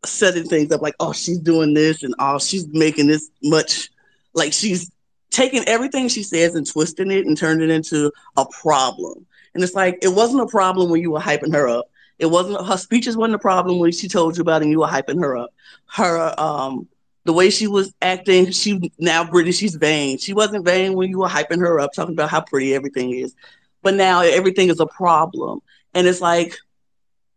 setting 0.08 0.44
things 0.44 0.72
up 0.72 0.82
like, 0.82 0.94
oh, 1.00 1.12
she's 1.12 1.38
doing 1.38 1.74
this 1.74 2.02
and 2.02 2.14
oh, 2.18 2.38
she's 2.38 2.66
making 2.68 3.06
this 3.06 3.30
much 3.42 3.90
like 4.34 4.52
she's 4.52 4.90
taking 5.30 5.64
everything 5.66 6.08
she 6.08 6.22
says 6.22 6.54
and 6.54 6.66
twisting 6.66 7.10
it 7.10 7.26
and 7.26 7.36
turning 7.36 7.68
it 7.68 7.74
into 7.74 8.12
a 8.36 8.46
problem. 8.60 9.26
And 9.54 9.62
it's 9.62 9.74
like 9.74 9.98
it 10.02 10.08
wasn't 10.08 10.42
a 10.42 10.46
problem 10.46 10.90
when 10.90 11.00
you 11.00 11.10
were 11.10 11.20
hyping 11.20 11.52
her 11.52 11.68
up. 11.68 11.86
It 12.18 12.26
wasn't 12.26 12.64
her 12.66 12.76
speeches 12.76 13.16
wasn't 13.16 13.36
a 13.36 13.40
problem 13.40 13.78
when 13.78 13.92
she 13.92 14.08
told 14.08 14.36
you 14.36 14.42
about 14.42 14.62
it 14.62 14.66
and 14.66 14.72
you 14.72 14.80
were 14.80 14.86
hyping 14.86 15.20
her 15.20 15.36
up. 15.36 15.50
Her 15.86 16.34
um 16.38 16.88
the 17.24 17.32
way 17.32 17.50
she 17.50 17.66
was 17.66 17.92
acting, 18.02 18.50
she 18.50 18.92
now 18.98 19.24
British, 19.24 19.56
she's 19.56 19.74
vain. 19.74 20.18
She 20.18 20.34
wasn't 20.34 20.64
vain 20.64 20.94
when 20.94 21.10
you 21.10 21.18
were 21.18 21.28
hyping 21.28 21.60
her 21.60 21.80
up, 21.80 21.92
talking 21.92 22.12
about 22.12 22.30
how 22.30 22.42
pretty 22.42 22.74
everything 22.74 23.12
is. 23.12 23.34
But 23.82 23.94
now 23.94 24.20
everything 24.20 24.68
is 24.68 24.80
a 24.80 24.86
problem. 24.86 25.60
And 25.94 26.06
it's 26.06 26.20
like, 26.20 26.56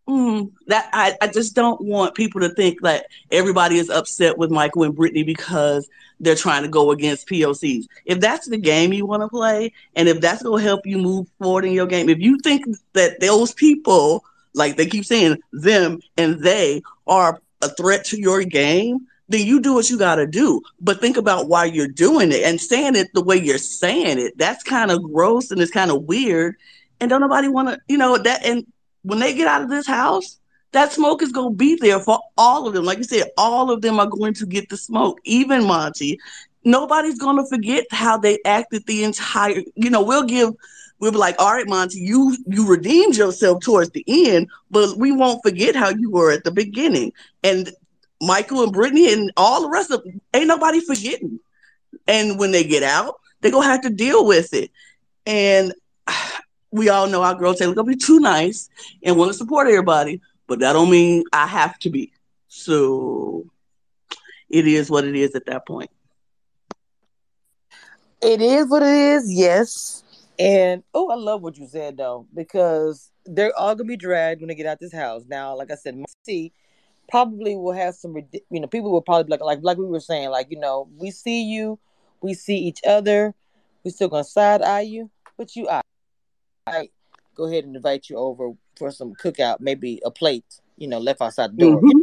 mm, 0.07 0.51
that 0.67 0.89
I, 0.93 1.15
I 1.21 1.27
just 1.27 1.55
don't 1.55 1.81
want 1.81 2.15
people 2.15 2.41
to 2.41 2.49
think 2.49 2.81
that 2.81 3.07
everybody 3.31 3.77
is 3.77 3.89
upset 3.89 4.37
with 4.37 4.51
Michael 4.51 4.83
and 4.83 4.95
Brittany 4.95 5.23
because 5.23 5.89
they're 6.19 6.35
trying 6.35 6.63
to 6.63 6.69
go 6.69 6.91
against 6.91 7.27
POCs. 7.27 7.85
If 8.05 8.19
that's 8.19 8.47
the 8.47 8.57
game 8.57 8.93
you 8.93 9.05
want 9.05 9.21
to 9.21 9.27
play, 9.27 9.73
and 9.95 10.07
if 10.07 10.21
that's 10.21 10.43
going 10.43 10.61
to 10.61 10.67
help 10.67 10.85
you 10.85 10.97
move 10.97 11.27
forward 11.39 11.65
in 11.65 11.73
your 11.73 11.85
game, 11.85 12.09
if 12.09 12.19
you 12.19 12.39
think 12.39 12.65
that 12.93 13.19
those 13.19 13.53
people, 13.53 14.23
like 14.53 14.77
they 14.77 14.87
keep 14.87 15.05
saying, 15.05 15.37
them 15.51 15.99
and 16.17 16.39
they 16.39 16.81
are 17.05 17.41
a 17.61 17.69
threat 17.69 18.05
to 18.05 18.19
your 18.19 18.43
game, 18.43 19.07
then 19.29 19.45
you 19.45 19.59
do 19.59 19.73
what 19.73 19.89
you 19.89 19.97
got 19.97 20.15
to 20.15 20.25
do. 20.25 20.61
But 20.79 21.01
think 21.01 21.17
about 21.17 21.49
why 21.49 21.65
you're 21.65 21.87
doing 21.87 22.31
it 22.31 22.43
and 22.43 22.59
saying 22.59 22.95
it 22.95 23.13
the 23.13 23.23
way 23.23 23.35
you're 23.35 23.57
saying 23.57 24.19
it. 24.19 24.37
That's 24.37 24.63
kind 24.63 24.89
of 24.89 25.03
gross 25.03 25.51
and 25.51 25.61
it's 25.61 25.71
kind 25.71 25.91
of 25.91 26.03
weird. 26.03 26.55
And 26.99 27.09
don't 27.09 27.21
nobody 27.21 27.47
want 27.47 27.69
to, 27.69 27.79
you 27.87 27.97
know, 27.97 28.17
that. 28.17 28.45
And 28.45 28.65
when 29.07 29.19
they 29.19 29.33
get 29.33 29.47
out 29.47 29.61
of 29.61 29.69
this 29.69 29.87
house, 29.87 30.39
that 30.73 30.91
smoke 30.91 31.21
is 31.21 31.31
going 31.31 31.53
to 31.53 31.57
be 31.57 31.75
there 31.75 31.99
for 31.99 32.19
all 32.37 32.67
of 32.67 32.73
them. 32.73 32.85
Like 32.85 32.97
you 32.97 33.03
said, 33.05 33.29
all 33.37 33.71
of 33.71 33.81
them 33.81 33.99
are 33.99 34.07
going 34.07 34.33
to 34.35 34.45
get 34.45 34.69
the 34.69 34.77
smoke, 34.77 35.19
even 35.23 35.65
Monte. 35.65 36.19
Nobody's 36.65 37.17
going 37.17 37.37
to 37.37 37.45
forget 37.45 37.85
how 37.91 38.17
they 38.17 38.39
acted 38.45 38.85
the 38.85 39.03
entire, 39.03 39.61
you 39.75 39.89
know, 39.89 40.03
we'll 40.03 40.23
give 40.25 40.53
we'll 40.99 41.11
be 41.11 41.17
like, 41.17 41.35
all 41.39 41.53
right, 41.53 41.67
Monte, 41.67 41.97
you 41.97 42.35
you 42.47 42.67
redeemed 42.67 43.15
yourself 43.15 43.61
towards 43.61 43.91
the 43.91 44.03
end, 44.07 44.49
but 44.71 44.97
we 44.97 45.11
won't 45.11 45.43
forget 45.43 45.75
how 45.75 45.89
you 45.89 46.09
were 46.09 46.31
at 46.31 46.43
the 46.43 46.51
beginning. 46.51 47.13
And 47.43 47.71
Michael 48.21 48.63
and 48.63 48.73
Brittany 48.73 49.13
and 49.13 49.31
all 49.37 49.61
the 49.61 49.69
rest 49.69 49.91
of 49.91 50.03
them, 50.03 50.19
ain't 50.33 50.47
nobody 50.47 50.81
forgetting. 50.81 51.39
And 52.07 52.39
when 52.39 52.51
they 52.51 52.63
get 52.63 52.83
out, 52.83 53.15
they're 53.39 53.51
gonna 53.51 53.67
have 53.67 53.81
to 53.81 53.89
deal 53.89 54.25
with 54.25 54.53
it. 54.53 54.71
And 55.25 55.73
we 56.71 56.89
all 56.89 57.07
know 57.07 57.23
our 57.23 57.35
girl 57.35 57.53
Taylor 57.53 57.75
gonna 57.75 57.87
be 57.87 57.95
too 57.95 58.19
nice 58.19 58.69
and 59.03 59.17
want 59.17 59.31
to 59.31 59.37
support 59.37 59.67
everybody, 59.67 60.21
but 60.47 60.59
that 60.59 60.73
don't 60.73 60.89
mean 60.89 61.23
I 61.33 61.47
have 61.47 61.77
to 61.79 61.89
be. 61.89 62.11
So 62.47 63.45
it 64.49 64.67
is 64.67 64.89
what 64.89 65.05
it 65.05 65.15
is 65.15 65.35
at 65.35 65.45
that 65.45 65.65
point. 65.65 65.89
It 68.21 68.41
is 68.41 68.67
what 68.67 68.83
it 68.83 68.89
is, 68.89 69.31
yes. 69.31 70.03
And 70.39 70.83
oh, 70.93 71.09
I 71.09 71.15
love 71.15 71.41
what 71.41 71.57
you 71.57 71.67
said 71.67 71.97
though, 71.97 72.27
because 72.33 73.11
they're 73.25 73.57
all 73.57 73.75
gonna 73.75 73.87
be 73.87 73.97
dragged 73.97 74.41
when 74.41 74.47
they 74.47 74.55
get 74.55 74.65
out 74.65 74.79
this 74.79 74.93
house. 74.93 75.23
Now, 75.27 75.55
like 75.55 75.71
I 75.71 75.75
said, 75.75 76.03
see 76.25 76.51
probably 77.09 77.55
will 77.55 77.73
have 77.73 77.95
some 77.95 78.15
you 78.49 78.59
know 78.59 78.67
people 78.67 78.91
will 78.91 79.01
probably 79.01 79.29
like 79.29 79.41
like 79.41 79.59
like 79.61 79.77
we 79.77 79.85
were 79.85 79.99
saying 79.99 80.29
like 80.29 80.47
you 80.49 80.59
know 80.59 80.89
we 80.97 81.11
see 81.11 81.43
you 81.43 81.79
we 82.21 82.33
see 82.33 82.57
each 82.57 82.79
other 82.85 83.33
we 83.83 83.91
still 83.91 84.09
gonna 84.09 84.23
side 84.23 84.61
eye 84.61 84.81
you 84.81 85.09
but 85.37 85.55
you 85.55 85.67
I, 85.69 85.81
I 86.67 86.89
go 87.35 87.45
ahead 87.45 87.65
and 87.65 87.75
invite 87.75 88.09
you 88.09 88.17
over 88.17 88.51
for 88.77 88.91
some 88.91 89.13
cookout 89.15 89.59
maybe 89.59 90.01
a 90.05 90.11
plate 90.11 90.59
you 90.77 90.87
know 90.87 90.99
left 90.99 91.21
outside 91.21 91.53
the 91.53 91.65
door 91.65 91.81
mm-hmm. 91.81 92.01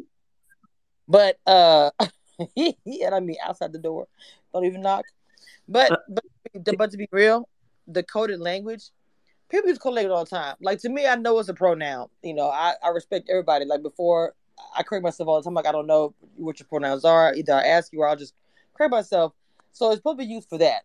but 1.09 1.39
uh 1.47 1.91
yeah 2.57 3.11
I 3.13 3.21
mean 3.21 3.37
outside 3.45 3.73
the 3.73 3.79
door 3.79 4.07
don't 4.53 4.65
even 4.65 4.83
knock 4.83 5.05
but 5.69 5.93
uh, 5.93 5.97
but 6.09 6.25
but 6.79 6.91
to 6.91 6.97
be 6.97 7.09
real 7.13 7.49
the 7.87 8.03
coded 8.03 8.41
language 8.41 8.91
people 9.51 9.69
use 9.69 9.79
coded 9.79 10.11
all 10.11 10.25
the 10.25 10.31
time 10.31 10.57
like 10.61 10.81
to 10.81 10.89
me 10.89 11.07
I 11.07 11.17
know 11.17 11.39
it's 11.39 11.49
a 11.49 11.55
pronoun 11.55 12.09
you 12.23 12.35
know 12.35 12.49
I 12.49 12.75
I 12.83 12.89
respect 12.91 13.29
everybody 13.29 13.65
like 13.65 13.83
before 13.83 14.35
I 14.77 14.83
correct 14.83 15.03
myself 15.03 15.29
all 15.29 15.37
the 15.41 15.45
time. 15.45 15.55
Like 15.55 15.67
I 15.67 15.73
don't 15.73 15.87
know 15.87 16.15
what 16.37 16.59
your 16.59 16.67
pronouns 16.67 17.05
are. 17.05 17.35
Either 17.35 17.55
I 17.55 17.67
ask 17.67 17.93
you 17.93 18.01
or 18.01 18.09
I'll 18.09 18.17
just 18.17 18.35
correct 18.77 18.91
myself. 18.91 19.33
So 19.73 19.91
it's 19.91 20.01
probably 20.01 20.27
used 20.27 20.49
for 20.49 20.59
that. 20.59 20.83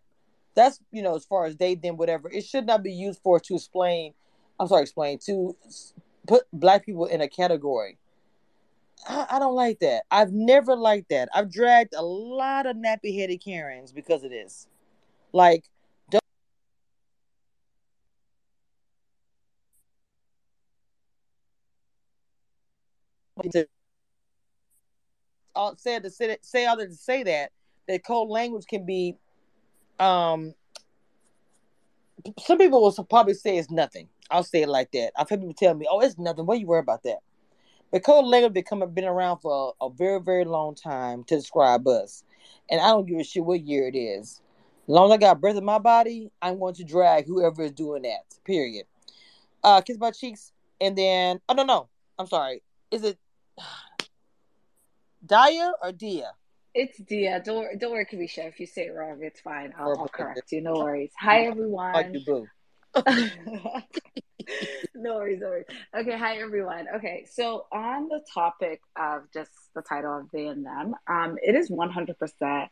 That's 0.60 0.82
you 0.91 1.01
know 1.01 1.16
as 1.16 1.24
far 1.24 1.45
as 1.45 1.55
they 1.55 1.76
then 1.76 1.95
whatever. 1.95 2.30
It 2.30 2.45
should 2.45 2.66
not 2.66 2.84
be 2.84 2.91
used 2.91 3.22
for 3.24 3.39
to 3.39 3.55
explain. 3.55 4.14
I'm 4.60 4.68
sorry, 4.68 4.82
explain 4.82 5.18
to 5.20 5.55
put 6.28 6.43
black 6.51 6.86
people 6.86 7.05
in 7.05 7.22
a 7.22 7.30
category. 7.30 7.97
I, 9.07 9.26
I 9.30 9.39
don't 9.39 9.55
like 9.55 9.80
that. 9.80 10.03
I've 10.12 10.34
never 10.34 10.76
liked 10.76 11.12
that. 11.12 11.30
I've 11.34 11.49
dragged 11.49 11.93
a 11.95 12.03
lot 12.03 12.66
of 12.66 12.76
nappy 12.76 13.18
headed 13.18 13.41
Karens 13.41 13.93
because 13.93 14.26
of 14.26 14.32
this. 14.32 14.68
Like 15.32 15.64
to 23.53 23.66
all 25.55 25.78
said 25.78 26.03
to 26.03 26.10
say, 26.10 26.38
say 26.41 26.66
other 26.66 26.86
to 26.86 26.93
say 26.93 27.24
that 27.24 27.53
that 27.88 28.05
code 28.05 28.28
language 28.28 28.66
can 28.68 28.86
be 28.86 29.16
um 30.00 30.54
some 32.39 32.58
people 32.58 32.82
will 32.82 33.06
probably 33.06 33.34
say 33.34 33.58
it's 33.58 33.72
nothing. 33.72 34.10
I'll 34.30 34.43
say 34.43 34.64
it 34.64 34.70
like 34.70 34.91
that. 34.91 35.12
I've 35.18 35.30
had 35.30 35.39
people 35.39 35.54
tell 35.54 35.74
me, 35.74 35.88
"Oh, 35.89 36.00
it's 36.02 36.18
nothing. 36.18 36.45
What 36.45 36.60
you 36.60 36.68
worry 36.68 36.82
about 36.82 37.04
that?" 37.04 37.20
But 37.91 38.04
code 38.04 38.26
language 38.26 38.54
become 38.54 38.84
been 38.93 39.06
around 39.06 39.39
for 39.39 39.74
a, 39.82 39.86
a, 39.86 39.89
very, 39.89 40.22
very 40.22 40.45
long 40.45 40.76
time 40.76 41.24
to 41.26 41.36
describe 41.36 41.88
us, 41.88 42.24
and 42.70 42.80
I 42.80 42.89
don't 42.89 43.08
give 43.08 43.20
a 43.20 43.24
shit 43.24 43.43
what 43.43 43.62
year 43.62 43.88
it 43.88 43.97
is. 43.97 44.41
As 44.84 44.93
long 44.93 45.10
as 45.12 45.16
I 45.16 45.18
got 45.18 45.41
breath 45.41 45.56
in 45.56 45.66
my 45.66 45.80
body, 45.80 46.32
I'm 46.41 46.60
going 46.60 46.76
to 46.76 46.84
drag 46.84 47.26
whoever 47.26 47.64
is 47.64 47.72
doing 47.72 48.04
that. 48.04 48.26
Period. 48.45 48.86
Uh, 49.64 49.82
kiss 49.82 49.97
my 49.97 50.12
cheeks, 50.12 50.52
and 50.80 50.97
then 50.97 51.39
oh 51.50 51.54
no, 51.54 51.64
no, 51.64 51.89
I'm 52.18 52.28
sorry. 52.28 52.62
Is 52.91 53.04
it 53.04 53.18
Dia 55.26 55.74
or 55.82 55.91
Dia? 55.91 56.32
It's 56.74 56.97
Dia. 56.99 57.41
Don't 57.43 57.80
don't 57.80 57.91
worry, 57.91 58.05
Cameshia. 58.05 58.47
If 58.47 58.59
you 58.59 58.65
say 58.67 58.88
it 58.88 58.93
wrong, 58.95 59.20
it's 59.22 59.41
fine. 59.41 59.74
I'll, 59.78 59.97
I'll 59.99 60.07
correct 60.07 60.51
you. 60.51 60.61
No 60.61 60.74
worries. 60.74 61.11
Hi 61.20 61.45
everyone. 61.45 61.93
Like 61.93 62.13
you, 62.13 62.22
boo. 62.26 62.47
no 64.95 65.15
worries, 65.15 65.39
no 65.41 65.49
worries. 65.49 65.65
Okay, 65.95 66.17
hi 66.17 66.38
everyone. 66.38 66.88
Okay, 66.95 67.26
so 67.30 67.65
on 67.72 68.07
the 68.07 68.22
topic 68.34 68.82
of 68.95 69.24
just 69.34 69.51
the 69.74 69.82
title 69.82 70.20
of 70.20 70.30
they 70.32 70.45
and 70.47 70.65
them, 70.65 70.95
um, 71.07 71.38
it 71.41 71.55
is 71.55 71.70
one 71.72 71.89
hundred 71.89 72.20
percent 72.20 72.70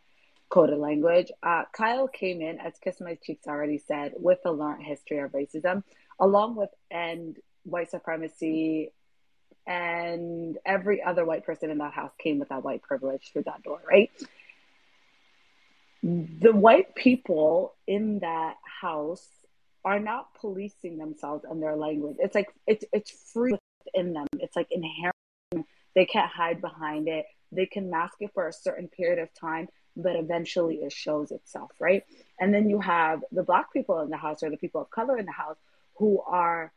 coded 0.49 0.77
language. 0.77 1.31
Uh, 1.41 1.63
Kyle 1.73 2.07
came 2.07 2.41
in, 2.41 2.59
as 2.59 2.73
Kiss 2.79 3.01
My 3.01 3.17
Cheeks 3.23 3.47
already 3.47 3.79
said, 3.79 4.13
with 4.15 4.39
a 4.45 4.51
learned 4.51 4.83
history 4.83 5.19
of 5.19 5.31
racism, 5.31 5.83
along 6.19 6.55
with 6.55 6.69
and 6.91 7.35
white 7.63 7.89
supremacy 7.91 8.91
and 9.67 10.57
every 10.65 11.03
other 11.03 11.25
white 11.25 11.45
person 11.45 11.69
in 11.69 11.77
that 11.79 11.93
house 11.93 12.13
came 12.17 12.39
with 12.39 12.49
that 12.49 12.63
white 12.63 12.81
privilege 12.81 13.31
through 13.33 13.43
that 13.43 13.61
door, 13.63 13.81
right? 13.87 14.09
The 16.01 16.53
white 16.53 16.95
people 16.95 17.75
in 17.85 18.19
that 18.19 18.55
house 18.63 19.27
are 19.83 19.99
not 19.99 20.33
policing 20.35 20.97
themselves 20.97 21.43
and 21.49 21.61
their 21.61 21.75
language. 21.75 22.15
It's 22.19 22.33
like 22.33 22.47
it's 22.65 22.85
it's 22.93 23.11
free 23.33 23.57
within 23.85 24.13
them. 24.13 24.27
It's 24.39 24.55
like 24.55 24.67
inherent. 24.71 25.15
They 25.95 26.05
can't 26.05 26.31
hide 26.31 26.61
behind 26.61 27.09
it. 27.09 27.25
They 27.51 27.65
can 27.65 27.89
mask 27.89 28.15
it 28.21 28.31
for 28.33 28.47
a 28.47 28.53
certain 28.53 28.87
period 28.87 29.19
of 29.19 29.33
time, 29.33 29.67
but 29.97 30.15
eventually 30.15 30.75
it 30.75 30.93
shows 30.93 31.31
itself, 31.31 31.71
right? 31.79 32.03
And 32.39 32.53
then 32.53 32.69
you 32.69 32.79
have 32.79 33.23
the 33.31 33.43
black 33.43 33.73
people 33.73 33.99
in 34.01 34.09
the 34.09 34.17
house 34.17 34.43
or 34.43 34.49
the 34.49 34.57
people 34.57 34.81
of 34.81 34.89
color 34.89 35.17
in 35.17 35.25
the 35.25 35.31
house 35.31 35.57
who 35.95 36.21
are 36.21 36.71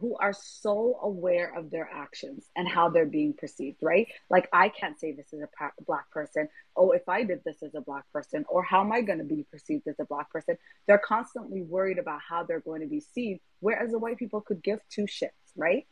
who 0.00 0.16
are 0.18 0.32
so 0.32 0.98
aware 1.02 1.56
of 1.56 1.70
their 1.70 1.88
actions 1.92 2.46
and 2.56 2.68
how 2.68 2.88
they're 2.88 3.06
being 3.06 3.34
perceived, 3.34 3.78
right? 3.82 4.08
Like, 4.30 4.48
I 4.52 4.68
can't 4.68 4.98
say 4.98 5.12
this 5.12 5.32
is 5.32 5.42
a 5.42 5.82
black 5.86 6.10
person. 6.10 6.48
Oh, 6.76 6.92
if 6.92 7.08
I 7.08 7.22
did 7.24 7.42
this 7.44 7.62
as 7.62 7.74
a 7.74 7.80
black 7.80 8.04
person, 8.12 8.44
or 8.48 8.62
how 8.62 8.80
am 8.80 8.92
I 8.92 9.02
going 9.02 9.18
to 9.18 9.24
be 9.24 9.46
perceived 9.50 9.86
as 9.86 9.96
a 10.00 10.04
black 10.04 10.30
person? 10.30 10.56
They're 10.86 10.98
constantly 10.98 11.62
worried 11.62 11.98
about 11.98 12.20
how 12.26 12.44
they're 12.44 12.60
going 12.60 12.80
to 12.80 12.86
be 12.86 13.00
seen, 13.00 13.40
whereas 13.60 13.90
the 13.90 13.98
white 13.98 14.18
people 14.18 14.40
could 14.40 14.62
give 14.62 14.80
two 14.90 15.02
shits, 15.02 15.30
right? 15.56 15.86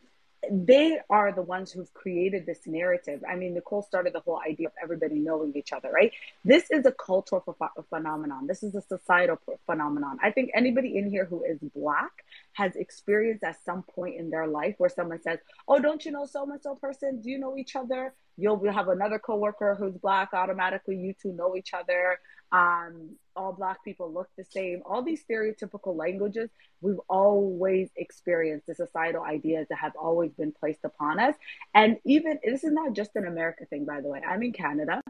They 0.50 0.98
are 1.10 1.32
the 1.32 1.42
ones 1.42 1.72
who've 1.72 1.92
created 1.94 2.46
this 2.46 2.60
narrative. 2.66 3.22
I 3.28 3.36
mean, 3.36 3.54
Nicole 3.54 3.82
started 3.82 4.12
the 4.12 4.20
whole 4.20 4.40
idea 4.46 4.68
of 4.68 4.72
everybody 4.82 5.16
knowing 5.16 5.52
each 5.56 5.72
other, 5.72 5.90
right? 5.90 6.12
This 6.44 6.70
is 6.70 6.86
a 6.86 6.92
cultural 6.92 7.40
ph- 7.42 7.86
phenomenon. 7.88 8.46
This 8.46 8.62
is 8.62 8.74
a 8.74 8.80
societal 8.80 9.38
phenomenon. 9.66 10.18
I 10.22 10.30
think 10.30 10.50
anybody 10.54 10.96
in 10.96 11.10
here 11.10 11.24
who 11.24 11.44
is 11.44 11.58
Black 11.74 12.12
has 12.54 12.76
experienced 12.76 13.44
at 13.44 13.56
some 13.64 13.82
point 13.82 14.18
in 14.18 14.30
their 14.30 14.46
life 14.46 14.74
where 14.78 14.90
someone 14.90 15.20
says, 15.22 15.38
Oh, 15.68 15.78
don't 15.78 16.04
you 16.04 16.12
know 16.12 16.26
so 16.26 16.50
and 16.50 16.62
so 16.62 16.74
person? 16.74 17.20
Do 17.20 17.30
you 17.30 17.38
know 17.38 17.56
each 17.56 17.76
other? 17.76 18.14
You'll 18.36 18.70
have 18.70 18.88
another 18.88 19.18
coworker 19.18 19.74
who's 19.78 19.96
black. 19.96 20.30
Automatically, 20.32 20.96
you 20.96 21.14
two 21.20 21.32
know 21.32 21.56
each 21.56 21.72
other. 21.72 22.18
Um, 22.52 23.16
all 23.34 23.52
black 23.52 23.82
people 23.84 24.12
look 24.12 24.28
the 24.36 24.44
same. 24.44 24.82
All 24.86 25.02
these 25.02 25.24
stereotypical 25.24 25.96
languages 25.96 26.50
we've 26.80 27.00
always 27.08 27.90
experienced. 27.96 28.66
The 28.66 28.74
societal 28.74 29.22
ideas 29.22 29.66
that 29.70 29.78
have 29.78 29.92
always 30.00 30.32
been 30.32 30.52
placed 30.52 30.84
upon 30.84 31.18
us, 31.18 31.34
and 31.74 31.96
even 32.04 32.38
this 32.44 32.64
is 32.64 32.72
not 32.72 32.92
just 32.92 33.10
an 33.16 33.26
America 33.26 33.64
thing, 33.66 33.84
by 33.84 34.00
the 34.00 34.08
way. 34.08 34.20
I'm 34.26 34.42
in 34.42 34.52
Canada. 34.52 35.02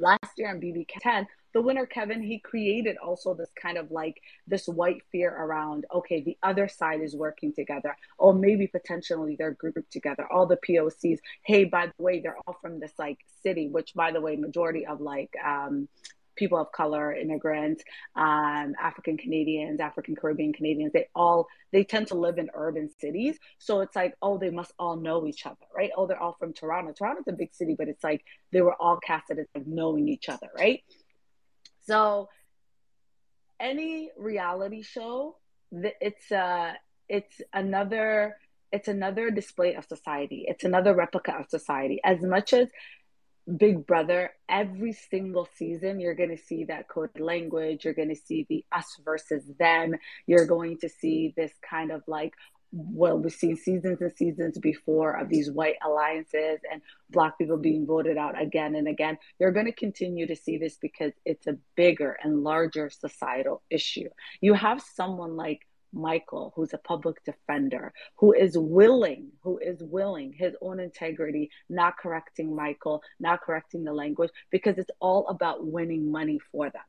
Last 0.00 0.38
year 0.38 0.48
on 0.48 0.60
BB10, 0.60 1.26
the 1.52 1.60
winner 1.60 1.84
Kevin 1.84 2.22
he 2.22 2.38
created 2.38 2.96
also 2.96 3.34
this 3.34 3.50
kind 3.60 3.76
of 3.76 3.90
like 3.90 4.22
this 4.46 4.66
white 4.66 5.02
fear 5.12 5.30
around 5.30 5.84
okay 5.92 6.22
the 6.22 6.38
other 6.42 6.68
side 6.68 7.00
is 7.00 7.14
working 7.14 7.52
together. 7.52 7.96
Or 8.18 8.32
maybe 8.32 8.66
potentially 8.66 9.36
they're 9.36 9.52
grouped 9.52 9.92
together. 9.92 10.26
All 10.32 10.46
the 10.46 10.56
POCs 10.56 11.18
hey 11.44 11.64
by 11.64 11.86
the 11.86 12.02
way 12.02 12.20
they're 12.20 12.38
all 12.46 12.56
from 12.62 12.80
this 12.80 12.92
like 12.98 13.18
city 13.42 13.68
which 13.68 13.94
by 13.94 14.10
the 14.12 14.20
way 14.20 14.36
majority 14.36 14.86
of 14.86 15.00
like 15.00 15.32
um 15.44 15.88
people 16.40 16.58
of 16.58 16.72
color, 16.72 17.14
immigrants, 17.14 17.84
um, 18.16 18.74
African 18.80 19.16
Canadians, 19.16 19.78
African 19.78 20.16
Caribbean 20.16 20.52
Canadians, 20.52 20.92
they 20.92 21.06
all 21.14 21.46
they 21.70 21.84
tend 21.84 22.08
to 22.08 22.14
live 22.14 22.38
in 22.38 22.50
urban 22.54 22.88
cities. 22.98 23.38
So 23.58 23.80
it's 23.82 23.94
like, 23.94 24.14
oh, 24.22 24.38
they 24.38 24.50
must 24.50 24.72
all 24.78 24.96
know 24.96 25.26
each 25.26 25.46
other, 25.46 25.66
right? 25.76 25.90
Oh, 25.96 26.06
they're 26.06 26.20
all 26.20 26.36
from 26.40 26.52
Toronto. 26.52 26.92
Toronto's 26.92 27.28
a 27.28 27.32
big 27.32 27.54
city, 27.54 27.76
but 27.78 27.86
it's 27.86 28.02
like 28.02 28.24
they 28.50 28.62
were 28.62 28.74
all 28.74 28.96
casted 28.96 29.38
as 29.38 29.46
like 29.54 29.66
knowing 29.66 30.08
each 30.08 30.28
other, 30.28 30.48
right? 30.56 30.82
So 31.82 32.28
any 33.60 34.10
reality 34.18 34.82
show, 34.82 35.36
it's 35.70 36.32
uh 36.32 36.72
it's 37.08 37.40
another 37.52 38.36
it's 38.72 38.88
another 38.88 39.30
display 39.30 39.74
of 39.74 39.84
society. 39.84 40.46
It's 40.48 40.64
another 40.64 40.94
replica 40.94 41.34
of 41.38 41.50
society. 41.50 42.00
As 42.04 42.20
much 42.22 42.52
as 42.52 42.68
Big 43.56 43.86
Brother, 43.86 44.30
every 44.48 44.92
single 44.92 45.48
season, 45.56 46.00
you're 46.00 46.14
going 46.14 46.36
to 46.36 46.42
see 46.42 46.64
that 46.64 46.88
code 46.88 47.18
language. 47.18 47.84
You're 47.84 47.94
going 47.94 48.08
to 48.08 48.16
see 48.16 48.46
the 48.48 48.64
us 48.72 48.98
versus 49.04 49.44
them. 49.58 49.94
You're 50.26 50.46
going 50.46 50.78
to 50.78 50.88
see 50.88 51.34
this 51.36 51.52
kind 51.68 51.90
of 51.90 52.02
like, 52.06 52.34
well, 52.72 53.18
we've 53.18 53.32
seen 53.32 53.56
seasons 53.56 54.00
and 54.00 54.12
seasons 54.16 54.58
before 54.58 55.12
of 55.18 55.28
these 55.28 55.50
white 55.50 55.74
alliances 55.84 56.60
and 56.70 56.80
Black 57.10 57.36
people 57.36 57.56
being 57.56 57.84
voted 57.86 58.16
out 58.16 58.40
again 58.40 58.76
and 58.76 58.86
again. 58.86 59.18
You're 59.40 59.52
going 59.52 59.66
to 59.66 59.72
continue 59.72 60.26
to 60.28 60.36
see 60.36 60.56
this 60.56 60.76
because 60.80 61.12
it's 61.24 61.46
a 61.48 61.58
bigger 61.74 62.16
and 62.22 62.44
larger 62.44 62.88
societal 62.90 63.62
issue. 63.70 64.08
You 64.40 64.54
have 64.54 64.80
someone 64.80 65.36
like 65.36 65.66
Michael, 65.92 66.52
who's 66.54 66.72
a 66.72 66.78
public 66.78 67.24
defender, 67.24 67.92
who 68.16 68.32
is 68.32 68.56
willing, 68.56 69.28
who 69.42 69.58
is 69.58 69.82
willing, 69.82 70.32
his 70.32 70.54
own 70.60 70.80
integrity, 70.80 71.50
not 71.68 71.96
correcting 71.98 72.54
Michael, 72.54 73.02
not 73.18 73.40
correcting 73.42 73.84
the 73.84 73.92
language, 73.92 74.30
because 74.50 74.78
it's 74.78 74.90
all 75.00 75.26
about 75.28 75.66
winning 75.66 76.10
money 76.10 76.38
for 76.52 76.70
them. 76.70 76.82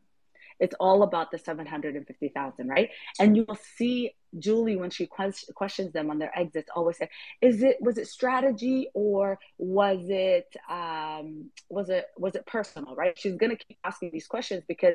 It's 0.59 0.75
all 0.79 1.01
about 1.01 1.31
the 1.31 1.39
750,000, 1.39 2.67
right? 2.67 2.91
And 3.19 3.35
you'll 3.35 3.57
see 3.75 4.11
Julie 4.37 4.75
when 4.75 4.91
she 4.91 5.07
questions 5.07 5.91
them 5.91 6.11
on 6.11 6.19
their 6.19 6.37
exits 6.37 6.69
always 6.75 6.97
say, 6.97 7.09
is 7.41 7.63
it, 7.63 7.77
was 7.81 7.97
it 7.97 8.07
strategy 8.07 8.87
or 8.93 9.39
was 9.57 10.01
it, 10.07 10.55
um, 10.69 11.49
was 11.67 11.89
it, 11.89 12.05
was 12.15 12.35
it 12.35 12.45
personal, 12.45 12.95
right? 12.95 13.17
She's 13.17 13.37
going 13.37 13.57
to 13.57 13.65
keep 13.65 13.79
asking 13.83 14.11
these 14.13 14.27
questions 14.27 14.63
because 14.67 14.93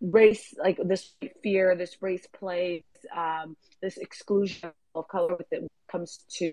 race, 0.00 0.54
like 0.58 0.78
this 0.82 1.12
fear, 1.42 1.76
this 1.76 1.96
race 2.00 2.26
play, 2.32 2.84
um, 3.16 3.56
this 3.82 3.96
exclusion 3.96 4.72
of 4.94 5.08
color 5.08 5.38
that 5.50 5.66
comes 5.90 6.18
to 6.38 6.52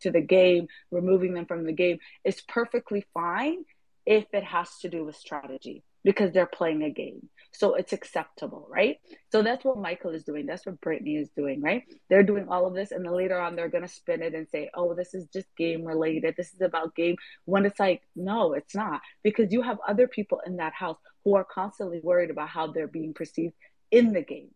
to 0.00 0.10
the 0.10 0.20
game, 0.20 0.66
removing 0.90 1.34
them 1.34 1.44
from 1.46 1.64
the 1.64 1.72
game 1.72 1.98
is 2.24 2.40
perfectly 2.40 3.04
fine 3.12 3.64
if 4.06 4.24
it 4.32 4.44
has 4.44 4.78
to 4.78 4.88
do 4.88 5.04
with 5.04 5.14
strategy 5.14 5.84
because 6.02 6.32
they're 6.32 6.46
playing 6.46 6.82
a 6.82 6.90
game. 6.90 7.28
So 7.52 7.74
it's 7.74 7.92
acceptable, 7.92 8.66
right? 8.70 8.98
So 9.32 9.42
that's 9.42 9.64
what 9.64 9.78
Michael 9.78 10.12
is 10.12 10.24
doing. 10.24 10.46
That's 10.46 10.64
what 10.64 10.80
Brittany 10.80 11.16
is 11.16 11.28
doing, 11.36 11.60
right? 11.60 11.82
They're 12.08 12.22
doing 12.22 12.48
all 12.48 12.66
of 12.66 12.74
this, 12.74 12.92
and 12.92 13.04
then 13.04 13.12
later 13.12 13.38
on, 13.38 13.56
they're 13.56 13.68
going 13.68 13.86
to 13.86 13.92
spin 13.92 14.22
it 14.22 14.34
and 14.34 14.48
say, 14.48 14.70
oh, 14.74 14.94
this 14.94 15.14
is 15.14 15.26
just 15.32 15.46
game 15.56 15.84
related. 15.84 16.34
This 16.36 16.54
is 16.54 16.60
about 16.60 16.94
game. 16.94 17.16
When 17.44 17.66
it's 17.66 17.80
like, 17.80 18.02
no, 18.14 18.54
it's 18.54 18.74
not. 18.74 19.00
Because 19.22 19.52
you 19.52 19.62
have 19.62 19.78
other 19.86 20.06
people 20.06 20.40
in 20.46 20.56
that 20.56 20.72
house 20.72 20.98
who 21.24 21.34
are 21.34 21.44
constantly 21.44 22.00
worried 22.02 22.30
about 22.30 22.48
how 22.48 22.66
they're 22.66 22.86
being 22.86 23.14
perceived 23.14 23.54
in 23.90 24.12
the 24.12 24.22
game 24.22 24.50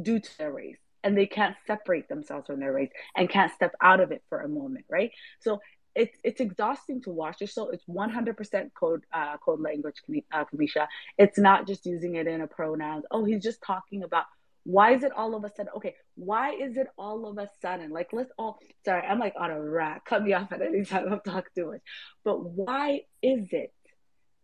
due 0.00 0.20
to 0.20 0.38
their 0.38 0.52
race 0.52 0.78
and 1.04 1.16
they 1.16 1.26
can't 1.26 1.56
separate 1.66 2.08
themselves 2.08 2.46
from 2.46 2.60
their 2.60 2.72
race 2.72 2.90
and 3.16 3.28
can't 3.28 3.52
step 3.52 3.72
out 3.80 4.00
of 4.00 4.12
it 4.12 4.22
for 4.28 4.40
a 4.40 4.48
moment, 4.48 4.84
right? 4.88 5.10
So 5.40 5.60
it's 5.94 6.16
it's 6.24 6.40
exhausting 6.40 7.02
to 7.02 7.10
watch 7.10 7.38
this 7.38 7.52
show. 7.52 7.68
It's 7.68 7.84
100% 7.84 8.70
code 8.74 9.04
uh, 9.12 9.36
code 9.38 9.60
language, 9.60 9.96
uh, 10.32 10.44
Cameshia. 10.44 10.86
It's 11.18 11.38
not 11.38 11.66
just 11.66 11.84
using 11.84 12.14
it 12.14 12.26
in 12.26 12.40
a 12.40 12.46
pronouns. 12.46 13.04
Oh, 13.10 13.24
he's 13.24 13.42
just 13.42 13.62
talking 13.62 14.02
about 14.02 14.24
why 14.64 14.94
is 14.94 15.02
it 15.02 15.12
all 15.12 15.34
of 15.34 15.44
a 15.44 15.48
sudden 15.48 15.72
okay 15.76 15.94
why 16.14 16.52
is 16.52 16.76
it 16.76 16.86
all 16.96 17.26
of 17.26 17.36
a 17.36 17.48
sudden 17.60 17.90
like 17.90 18.12
let's 18.12 18.30
all 18.38 18.58
sorry 18.84 19.02
i'm 19.02 19.18
like 19.18 19.34
on 19.36 19.50
a 19.50 19.60
rack 19.60 20.04
cut 20.04 20.22
me 20.22 20.32
off 20.32 20.52
at 20.52 20.62
any 20.62 20.84
time 20.84 21.12
i'm 21.12 21.20
talking 21.20 21.50
too 21.54 21.66
much 21.66 21.80
but 22.24 22.44
why 22.44 23.00
is 23.22 23.48
it 23.50 23.72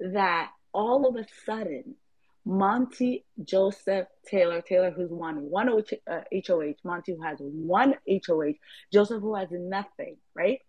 that 0.01 0.51
all 0.73 1.07
of 1.07 1.17
a 1.17 1.27
sudden 1.45 1.95
Monte 2.45 3.27
joseph 3.45 4.07
taylor 4.27 4.63
taylor 4.63 4.91
who's 4.91 5.11
won 5.11 5.37
one 5.51 5.69
hoh 5.69 5.83
uh, 6.11 6.21
monte 6.83 7.13
who 7.13 7.23
has 7.23 7.37
one 7.41 7.95
hoh 8.09 8.53
joseph 8.91 9.21
who 9.21 9.35
has 9.35 9.49
nothing 9.51 10.17
right 10.35 10.61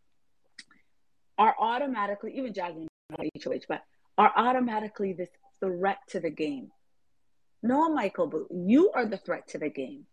are 1.40 1.56
automatically, 1.58 2.34
even 2.36 2.54
Jasmine 2.54 2.88
HOH, 3.18 3.62
but 3.68 3.82
are 4.18 4.32
automatically 4.36 5.14
this 5.14 5.30
threat 5.62 6.00
to 6.10 6.20
the 6.20 6.30
game. 6.30 6.70
No, 7.64 7.90
Michael 7.90 8.28
Boo, 8.28 8.48
you 8.52 8.92
are 8.92 9.06
the 9.06 9.18
threat 9.18 9.48
to 9.50 9.58
the 9.58 9.70
game. 9.70 10.06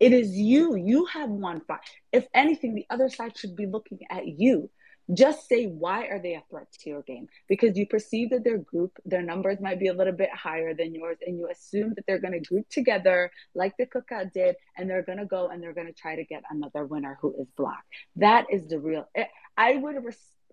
It 0.00 0.12
is 0.12 0.30
you. 0.36 0.76
You 0.76 1.06
have 1.06 1.30
won 1.30 1.62
fight. 1.66 1.80
If 2.12 2.26
anything, 2.34 2.74
the 2.74 2.86
other 2.90 3.08
side 3.08 3.38
should 3.38 3.56
be 3.56 3.66
looking 3.66 4.00
at 4.10 4.26
you. 4.26 4.68
Just 5.12 5.48
say 5.48 5.66
why 5.66 6.06
are 6.06 6.18
they 6.20 6.34
a 6.34 6.42
threat 6.48 6.68
to 6.80 6.90
your 6.90 7.02
game? 7.02 7.28
Because 7.48 7.76
you 7.76 7.86
perceive 7.86 8.30
that 8.30 8.44
their 8.44 8.58
group, 8.58 8.92
their 9.04 9.22
numbers 9.22 9.60
might 9.60 9.80
be 9.80 9.88
a 9.88 9.94
little 9.94 10.12
bit 10.12 10.30
higher 10.34 10.74
than 10.74 10.94
yours, 10.94 11.18
and 11.26 11.38
you 11.38 11.48
assume 11.50 11.94
that 11.94 12.04
they're 12.06 12.20
going 12.20 12.32
to 12.32 12.40
group 12.40 12.68
together 12.68 13.30
like 13.54 13.76
the 13.78 13.86
cookout 13.86 14.32
did, 14.32 14.56
and 14.76 14.88
they're 14.88 15.02
going 15.02 15.18
to 15.18 15.26
go 15.26 15.48
and 15.48 15.62
they're 15.62 15.74
going 15.74 15.86
to 15.86 15.92
try 15.92 16.16
to 16.16 16.24
get 16.24 16.42
another 16.50 16.84
winner 16.84 17.18
who 17.20 17.34
is 17.40 17.48
black. 17.56 17.84
That 18.16 18.46
is 18.50 18.68
the 18.68 18.78
real. 18.78 19.08
I 19.56 19.76
would 19.76 19.94
have 19.96 20.04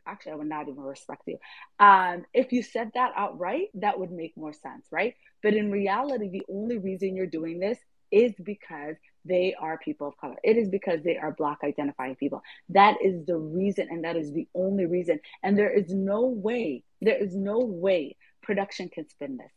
actually, 0.05 0.31
I 0.33 0.35
would 0.35 0.47
not 0.47 0.67
even 0.67 0.81
respect 0.81 1.23
you. 1.27 1.37
Um, 1.79 2.25
if 2.33 2.51
you 2.51 2.63
said 2.63 2.91
that 2.95 3.13
outright, 3.15 3.67
that 3.75 3.99
would 3.99 4.11
make 4.11 4.35
more 4.35 4.53
sense, 4.53 4.85
right? 4.91 5.15
But 5.43 5.53
in 5.53 5.71
reality, 5.71 6.29
the 6.29 6.45
only 6.49 6.77
reason 6.77 7.15
you're 7.15 7.27
doing 7.27 7.59
this 7.59 7.77
is 8.11 8.33
because 8.43 8.95
they 9.25 9.55
are 9.59 9.77
people 9.77 10.07
of 10.07 10.17
color. 10.17 10.35
It 10.43 10.57
is 10.57 10.69
because 10.69 11.01
they 11.03 11.17
are 11.17 11.31
Black 11.31 11.59
identifying 11.63 12.15
people. 12.15 12.41
That 12.69 12.97
is 13.03 13.25
the 13.25 13.37
reason, 13.37 13.87
and 13.89 14.03
that 14.03 14.15
is 14.15 14.31
the 14.31 14.47
only 14.55 14.85
reason. 14.85 15.19
And 15.43 15.57
there 15.57 15.71
is 15.71 15.93
no 15.93 16.25
way, 16.25 16.83
there 17.01 17.17
is 17.17 17.35
no 17.35 17.59
way 17.59 18.15
production 18.41 18.89
can 18.89 19.07
spin 19.09 19.37
this. 19.37 19.51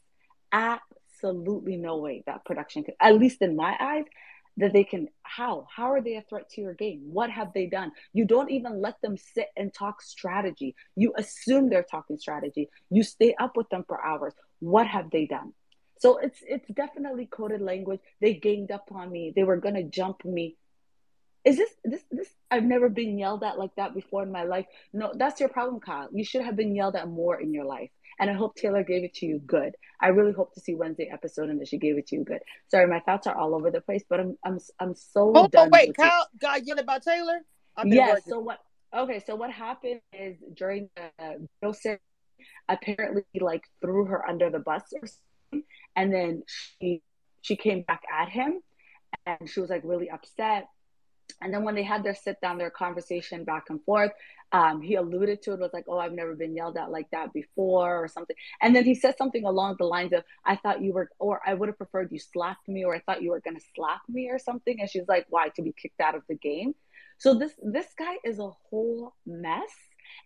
Absolutely 0.53 1.77
no 1.77 1.99
way 1.99 2.23
that 2.27 2.45
production 2.45 2.85
can, 2.85 2.95
at 3.01 3.19
least 3.19 3.43
in 3.43 3.57
my 3.57 3.77
eyes, 3.79 4.05
that 4.59 4.73
they 4.73 4.85
can 4.85 5.09
how 5.23 5.67
how 5.75 5.93
are 5.93 6.03
they 6.03 6.17
a 6.17 6.23
threat 6.23 6.49
to 6.51 6.61
your 6.61 6.75
game 6.75 7.01
what 7.11 7.31
have 7.31 7.53
they 7.55 7.67
done 7.67 7.91
you 8.13 8.25
don't 8.25 8.51
even 8.51 8.83
let 8.83 9.01
them 9.01 9.17
sit 9.17 9.49
and 9.57 9.73
talk 9.73 10.03
strategy 10.03 10.75
you 10.95 11.13
assume 11.17 11.71
they're 11.71 11.83
talking 11.83 12.19
strategy 12.19 12.69
you 12.91 13.03
stay 13.03 13.35
up 13.41 13.57
with 13.57 13.69
them 13.71 13.85
for 13.87 14.05
hours 14.05 14.35
what 14.61 14.87
have 14.87 15.11
they 15.11 15.27
done 15.27 15.53
so 16.03 16.19
it's 16.19 16.41
it's 16.47 16.69
definitely 16.69 17.27
coded 17.27 17.61
language 17.61 18.01
they 18.21 18.35
ganged 18.35 18.71
up 18.71 18.89
on 18.93 19.11
me 19.11 19.33
they 19.35 19.45
were 19.45 19.57
going 19.57 19.75
to 19.75 19.85
jump 19.85 20.25
me 20.25 20.57
is 21.45 21.57
this 21.57 21.71
this 21.85 22.05
this 22.11 22.29
I've 22.51 22.63
never 22.65 22.89
been 22.89 23.19
yelled 23.19 23.43
at 23.43 23.59
like 23.59 23.75
that 23.77 23.95
before 23.95 24.23
in 24.23 24.31
my 24.31 24.45
life. 24.45 24.67
No, 24.93 25.13
that's 25.15 25.41
your 25.41 25.49
problem, 25.49 25.81
Kyle. 25.81 26.09
You 26.13 26.25
should 26.25 26.43
have 26.43 26.55
been 26.55 26.75
yelled 26.75 26.95
at 26.95 27.09
more 27.09 27.41
in 27.41 27.53
your 27.53 27.65
life. 27.65 27.91
And 28.21 28.31
I 28.31 28.35
hope 28.35 28.55
Taylor 28.55 28.85
gave 28.85 29.05
it 29.05 29.15
to 29.15 29.27
you 29.27 29.39
good. 29.39 29.75
I 30.01 30.09
really 30.09 30.33
hope 30.33 30.55
to 30.55 30.61
see 30.61 30.75
Wednesday 30.75 31.09
episode 31.11 31.49
and 31.49 31.61
that 31.61 31.69
she 31.69 31.79
gave 31.79 31.97
it 31.97 32.07
to 32.09 32.17
you 32.17 32.25
good. 32.25 32.41
Sorry, 32.69 32.87
my 32.87 33.01
thoughts 33.01 33.27
are 33.27 33.35
all 33.35 33.55
over 33.55 33.71
the 33.71 33.81
place, 33.81 34.05
but 34.09 34.21
I'm 34.21 34.39
I'm 34.45 34.59
I'm 34.79 34.95
so 34.95 35.33
oh, 35.35 35.45
oh 35.45 35.49
done. 35.49 35.69
Oh 35.69 35.71
wait, 35.73 35.97
Kyle 35.97 36.29
got 36.39 36.65
yelled 36.65 36.79
about 36.79 37.03
Taylor? 37.03 37.41
Yes. 37.85 38.21
Yeah, 38.27 38.31
so 38.31 38.39
what? 38.39 38.59
Okay, 38.95 39.23
so 39.27 39.35
what 39.35 39.51
happened 39.51 40.03
is 40.13 40.37
during 40.55 40.91
the 40.95 41.25
uh, 41.25 41.33
Joseph 41.65 41.99
apparently 42.69 43.25
like 43.41 43.65
threw 43.81 44.05
her 44.05 44.29
under 44.29 44.51
the 44.51 44.59
bus 44.59 44.83
or 44.93 45.09
and 45.97 46.13
then 46.13 46.43
she 46.49 47.03
she 47.41 47.57
came 47.57 47.83
back 47.83 48.03
at 48.13 48.29
him, 48.29 48.61
and 49.27 49.49
she 49.49 49.61
was 49.61 49.71
like 49.71 49.83
really 49.85 50.11
upset 50.11 50.69
and 51.41 51.53
then 51.53 51.65
when 51.65 51.75
they 51.75 51.83
had 51.83 52.05
their 52.05 52.15
sit 52.15 52.41
down, 52.41 52.59
their 52.59 52.71
conversation 52.71 53.45
back 53.45 53.65
and 53.71 53.83
forth, 53.85 54.13
um, 54.53 54.81
he 54.83 54.97
alluded 54.97 55.43
to 55.43 55.53
it 55.53 55.61
was 55.61 55.73
like, 55.73 55.87
"Oh, 55.89 55.99
I've 55.99 56.13
never 56.13 56.35
been 56.35 56.55
yelled 56.55 56.77
at 56.77 56.91
like 56.91 57.11
that 57.11 57.33
before," 57.33 58.03
or 58.03 58.09
something. 58.09 58.37
And 58.61 58.77
then 58.77 58.85
he 58.85 58.95
said 58.95 59.17
something 59.17 59.45
along 59.45 59.77
the 59.79 59.87
lines 59.87 60.13
of, 60.13 60.25
"I 60.45 60.57
thought 60.57 60.83
you 60.83 60.93
were, 60.93 61.11
or 61.19 61.41
I 61.47 61.55
would 61.55 61.69
have 61.69 61.79
preferred 61.79 62.13
you 62.13 62.19
slapped 62.19 62.69
me, 62.69 62.85
or 62.85 62.95
I 62.95 63.01
thought 63.01 63.23
you 63.23 63.31
were 63.31 63.41
gonna 63.41 63.61
slap 63.75 64.03
me, 64.09 64.29
or 64.31 64.39
something." 64.39 64.81
And 64.81 64.91
she's 64.91 65.09
like, 65.09 65.27
"Why? 65.31 65.49
To 65.51 65.63
be 65.63 65.73
kicked 65.73 66.01
out 66.01 66.15
of 66.15 66.23
the 66.29 66.37
game?" 66.37 66.75
So 67.19 67.35
this 67.35 67.55
this 67.63 67.93
guy 67.99 68.17
is 68.25 68.39
a 68.39 68.51
whole 68.51 69.15
mess. 69.27 69.73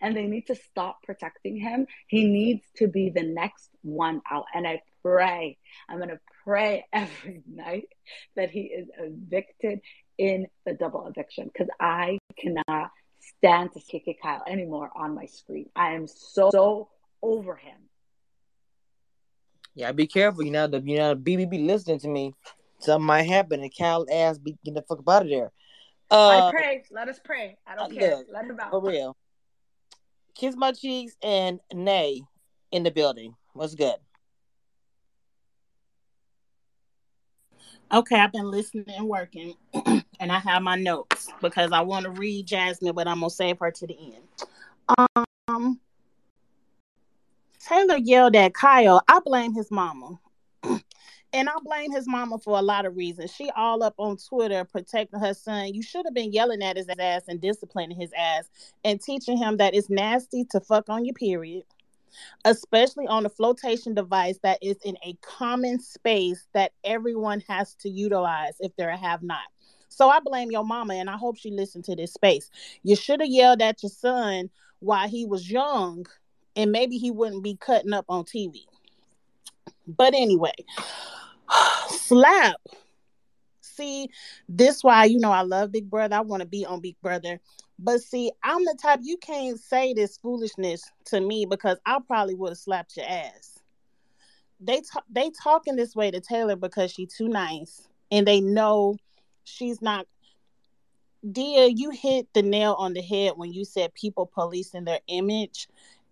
and 0.00 0.16
they 0.16 0.26
need 0.26 0.46
to 0.48 0.54
stop 0.54 1.02
protecting 1.04 1.56
him. 1.56 1.86
He 2.08 2.24
needs 2.24 2.64
to 2.76 2.88
be 2.88 3.10
the 3.10 3.22
next 3.22 3.70
one 3.82 4.20
out. 4.30 4.46
And 4.54 4.66
I 4.66 4.82
pray, 5.06 5.56
I'm 5.88 5.98
going 5.98 6.10
to 6.10 6.20
pray 6.44 6.84
every 6.92 7.42
night 7.46 7.88
that 8.34 8.50
he 8.50 8.62
is 8.62 8.88
evicted 8.98 9.80
in 10.18 10.46
the 10.64 10.74
double 10.74 11.06
eviction 11.06 11.50
because 11.52 11.68
I 11.80 12.18
cannot 12.38 12.90
stand 13.20 13.72
to 13.72 13.80
kick 13.80 14.04
it 14.06 14.16
Kyle 14.22 14.42
anymore 14.48 14.90
on 14.96 15.14
my 15.14 15.26
screen. 15.26 15.68
I 15.76 15.92
am 15.92 16.06
so, 16.06 16.50
so 16.50 16.88
over 17.22 17.54
him. 17.56 17.76
Yeah, 19.74 19.92
be 19.92 20.06
careful. 20.06 20.42
You 20.42 20.52
know, 20.52 20.66
the 20.66 20.80
you 20.80 20.96
know, 20.96 21.14
the 21.14 21.20
BBB 21.20 21.66
listening 21.66 21.98
to 22.00 22.08
me. 22.08 22.34
Something 22.78 23.06
might 23.06 23.22
happen, 23.22 23.60
and 23.60 23.74
Cal 23.74 24.06
ass 24.12 24.38
be 24.38 24.56
get 24.64 24.74
the 24.74 24.82
fuck 24.82 24.98
up 24.98 25.08
out 25.08 25.22
of 25.22 25.28
there. 25.28 25.50
Uh, 26.10 26.48
I 26.48 26.50
pray. 26.50 26.82
Let 26.90 27.08
us 27.08 27.18
pray. 27.22 27.56
I 27.66 27.74
don't 27.74 27.92
care. 27.92 28.16
Look, 28.16 28.26
Let 28.32 28.44
him 28.46 28.58
out. 28.60 28.70
For 28.70 28.82
real. 28.82 29.16
Kiss 30.34 30.54
my 30.56 30.72
cheeks 30.72 31.16
and 31.22 31.60
Nay 31.72 32.22
in 32.70 32.82
the 32.82 32.90
building. 32.90 33.34
What's 33.54 33.74
good? 33.74 33.96
Okay, 37.92 38.16
I've 38.16 38.32
been 38.32 38.50
listening 38.50 38.86
and 38.96 39.08
working, 39.08 39.54
and 39.74 40.32
I 40.32 40.38
have 40.40 40.62
my 40.62 40.74
notes 40.74 41.28
because 41.40 41.70
I 41.70 41.82
want 41.82 42.04
to 42.04 42.10
read 42.10 42.46
Jasmine, 42.46 42.94
but 42.94 43.06
I'm 43.06 43.20
gonna 43.20 43.30
save 43.30 43.58
her 43.60 43.70
to 43.70 43.86
the 43.86 43.96
end. 43.96 45.26
Um, 45.48 45.80
Taylor 47.60 47.96
yelled 47.96 48.34
at 48.34 48.54
Kyle. 48.54 49.02
I 49.06 49.20
blame 49.20 49.54
his 49.54 49.70
mama. 49.70 50.18
and 50.64 51.48
I 51.48 51.52
blame 51.62 51.92
his 51.92 52.08
mama 52.08 52.38
for 52.38 52.58
a 52.58 52.62
lot 52.62 52.86
of 52.86 52.96
reasons. 52.96 53.32
She 53.32 53.50
all 53.50 53.82
up 53.82 53.94
on 53.98 54.16
Twitter 54.16 54.64
protecting 54.64 55.20
her 55.20 55.34
son. 55.34 55.74
You 55.74 55.82
should 55.82 56.06
have 56.06 56.14
been 56.14 56.32
yelling 56.32 56.62
at 56.62 56.76
his 56.76 56.88
ass 56.98 57.22
and 57.28 57.40
disciplining 57.40 57.98
his 57.98 58.12
ass 58.16 58.48
and 58.84 59.00
teaching 59.00 59.36
him 59.36 59.58
that 59.58 59.74
it's 59.74 59.90
nasty 59.90 60.44
to 60.46 60.60
fuck 60.60 60.88
on 60.88 61.04
your 61.04 61.14
period, 61.14 61.64
especially 62.44 63.06
on 63.06 63.26
a 63.26 63.30
flotation 63.30 63.94
device 63.94 64.38
that 64.42 64.58
is 64.62 64.76
in 64.84 64.96
a 65.04 65.16
common 65.22 65.80
space 65.80 66.46
that 66.54 66.72
everyone 66.84 67.42
has 67.48 67.74
to 67.76 67.88
utilize 67.88 68.54
if 68.60 68.74
they're 68.76 68.90
a 68.90 68.96
have 68.96 69.22
not. 69.22 69.40
So 69.88 70.08
I 70.08 70.20
blame 70.20 70.50
your 70.50 70.64
mama 70.64 70.94
and 70.94 71.08
I 71.08 71.16
hope 71.16 71.38
she 71.38 71.50
listened 71.50 71.84
to 71.84 71.96
this 71.96 72.12
space. 72.12 72.50
You 72.82 72.96
should 72.96 73.20
have 73.20 73.30
yelled 73.30 73.62
at 73.62 73.82
your 73.82 73.90
son 73.90 74.50
while 74.80 75.08
he 75.08 75.24
was 75.24 75.50
young 75.50 76.06
and 76.54 76.72
maybe 76.72 76.98
he 76.98 77.10
wouldn't 77.10 77.42
be 77.42 77.56
cutting 77.56 77.92
up 77.92 78.04
on 78.08 78.24
TV. 78.24 78.60
But 79.86 80.14
anyway, 80.14 80.52
slap. 81.88 82.56
See, 83.60 84.08
this 84.48 84.82
why 84.82 85.04
you 85.04 85.18
know 85.18 85.30
I 85.30 85.42
love 85.42 85.72
Big 85.72 85.90
Brother. 85.90 86.16
I 86.16 86.20
want 86.20 86.40
to 86.40 86.48
be 86.48 86.64
on 86.64 86.80
Big 86.80 86.96
Brother. 87.02 87.40
But 87.78 88.00
see, 88.00 88.32
I'm 88.42 88.64
the 88.64 88.76
type 88.80 89.00
you 89.02 89.18
can't 89.18 89.60
say 89.60 89.92
this 89.92 90.16
foolishness 90.16 90.82
to 91.06 91.20
me 91.20 91.46
because 91.48 91.78
I 91.84 91.98
probably 92.06 92.34
would 92.34 92.50
have 92.50 92.58
slapped 92.58 92.96
your 92.96 93.06
ass. 93.06 93.58
They 94.60 94.80
talk, 94.80 95.04
they 95.10 95.30
talking 95.42 95.76
this 95.76 95.94
way 95.94 96.10
to 96.10 96.20
Taylor 96.20 96.56
because 96.56 96.90
she's 96.90 97.14
too 97.14 97.28
nice, 97.28 97.86
and 98.10 98.26
they 98.26 98.40
know 98.40 98.96
she's 99.44 99.82
not. 99.82 100.06
Dia, 101.30 101.66
you 101.66 101.90
hit 101.90 102.28
the 102.32 102.42
nail 102.42 102.74
on 102.78 102.94
the 102.94 103.02
head 103.02 103.32
when 103.36 103.52
you 103.52 103.64
said 103.64 103.92
people 103.94 104.26
policing 104.26 104.84
their 104.84 105.00
image 105.08 105.68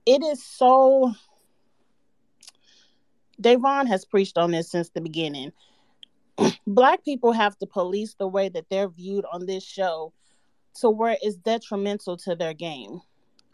it 0.06 0.22
is 0.22 0.44
so 0.44 1.12
Da'Vonne 3.42 3.88
has 3.88 4.04
preached 4.04 4.38
on 4.38 4.52
this 4.52 4.70
since 4.70 4.90
the 4.90 5.00
beginning. 5.00 5.52
Black 6.66 7.04
people 7.04 7.32
have 7.32 7.58
to 7.58 7.66
police 7.66 8.14
the 8.14 8.28
way 8.28 8.48
that 8.48 8.66
they're 8.70 8.88
viewed 8.88 9.24
on 9.32 9.46
this 9.46 9.64
show 9.64 10.12
to 10.80 10.90
where 10.90 11.16
it's 11.22 11.36
detrimental 11.36 12.16
to 12.18 12.34
their 12.34 12.54
game 12.54 13.00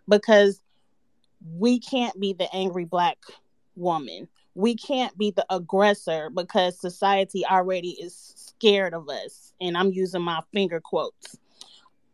because 0.09 0.61
we 1.57 1.79
can't 1.79 2.19
be 2.21 2.33
the 2.33 2.53
angry 2.55 2.85
black 2.85 3.19
woman. 3.77 4.29
We 4.55 4.75
can't 4.75 5.17
be 5.17 5.31
the 5.31 5.47
aggressor 5.49 6.31
because 6.31 6.79
society 6.79 7.45
already 7.47 7.91
is 7.91 8.33
scared 8.37 8.95
of 8.95 9.09
us. 9.09 9.53
And 9.61 9.77
I'm 9.77 9.93
using 9.93 10.23
my 10.23 10.41
finger 10.53 10.81
quotes. 10.81 11.39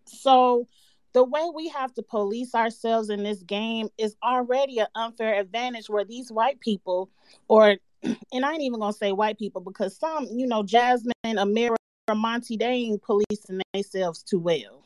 So 0.05 0.69
the 1.13 1.25
way 1.25 1.51
we 1.55 1.69
have 1.69 1.95
to 1.95 2.03
police 2.03 2.55
ourselves 2.55 3.09
in 3.09 3.23
this 3.23 3.43
game 3.43 3.89
is 3.97 4.17
already 4.23 4.79
an 4.79 4.89
unfair 4.95 5.41
advantage 5.41 5.89
where 5.89 6.05
these 6.05 6.31
white 6.31 6.61
people 6.61 7.11
or 7.49 7.77
and 8.03 8.45
I 8.45 8.53
ain't 8.53 8.63
even 8.63 8.81
gonna 8.81 8.93
say 8.93 9.13
white 9.13 9.39
people 9.39 9.63
because 9.63 9.97
some, 9.97 10.27
you 10.31 10.47
know, 10.47 10.63
Jasmine, 10.63 11.15
Ameerah, 11.25 11.77
Monte, 12.15 12.59
ain't 12.61 13.03
policing 13.03 13.61
themselves 13.73 14.23
too 14.23 14.39
well. 14.39 14.85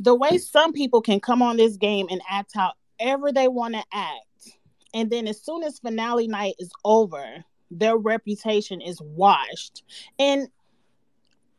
The 0.00 0.14
way 0.14 0.38
some 0.38 0.72
people 0.72 1.00
can 1.00 1.20
come 1.20 1.42
on 1.42 1.56
this 1.56 1.76
game 1.76 2.06
and 2.10 2.20
act 2.28 2.52
however 2.54 3.32
they 3.32 3.48
want 3.48 3.74
to 3.74 3.84
act, 3.92 4.56
and 4.92 5.10
then 5.10 5.28
as 5.28 5.40
soon 5.40 5.62
as 5.62 5.78
finale 5.78 6.26
night 6.26 6.56
is 6.58 6.72
over, 6.84 7.44
their 7.70 7.96
reputation 7.96 8.80
is 8.80 9.00
washed. 9.00 9.84
And 10.18 10.48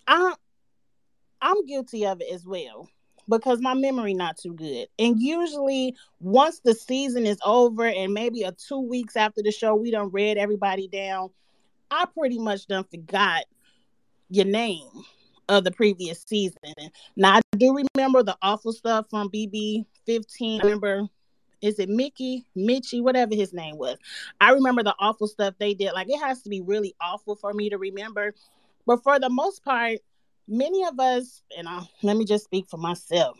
I 0.07 0.34
I'm 1.41 1.65
guilty 1.65 2.05
of 2.05 2.21
it 2.21 2.34
as 2.34 2.45
well 2.45 2.89
because 3.30 3.59
my 3.61 3.73
memory 3.73 4.13
not 4.13 4.38
too 4.38 4.53
good. 4.53 4.88
And 4.99 5.19
usually 5.19 5.95
once 6.19 6.59
the 6.59 6.73
season 6.73 7.26
is 7.26 7.38
over 7.45 7.86
and 7.86 8.13
maybe 8.13 8.43
a 8.43 8.51
two 8.51 8.80
weeks 8.80 9.15
after 9.15 9.41
the 9.41 9.51
show, 9.51 9.76
we 9.76 9.91
done 9.91 10.09
read 10.09 10.38
everybody 10.38 10.88
down. 10.88 11.30
I 11.91 12.05
pretty 12.05 12.39
much 12.39 12.67
done 12.67 12.84
forgot 12.84 13.45
your 14.36 14.45
name 14.45 14.89
of 15.47 15.63
the 15.63 15.71
previous 15.71 16.23
season. 16.27 16.73
Now 17.15 17.36
I 17.36 17.41
do 17.57 17.86
remember 17.95 18.23
the 18.23 18.38
awful 18.41 18.73
stuff 18.73 19.07
from 19.09 19.29
BB 19.29 19.86
15. 20.05 20.61
I 20.61 20.63
remember 20.63 21.07
is 21.61 21.79
it 21.79 21.89
Mickey, 21.89 22.45
Mitchy, 22.55 23.01
whatever 23.01 23.33
his 23.33 23.53
name 23.53 23.77
was. 23.77 23.97
I 24.39 24.51
remember 24.51 24.83
the 24.83 24.95
awful 24.99 25.27
stuff 25.27 25.55
they 25.57 25.73
did. 25.73 25.93
Like 25.93 26.09
it 26.09 26.19
has 26.19 26.41
to 26.43 26.49
be 26.49 26.61
really 26.61 26.95
awful 27.01 27.36
for 27.36 27.53
me 27.53 27.69
to 27.69 27.77
remember. 27.77 28.36
But 28.86 29.01
for 29.03 29.19
the 29.19 29.29
most 29.29 29.63
part, 29.63 29.99
many 30.47 30.83
of 30.86 30.99
us, 30.99 31.41
and 31.57 31.67
I, 31.67 31.88
let 32.03 32.17
me 32.17 32.25
just 32.25 32.45
speak 32.45 32.67
for 32.69 32.77
myself, 32.77 33.38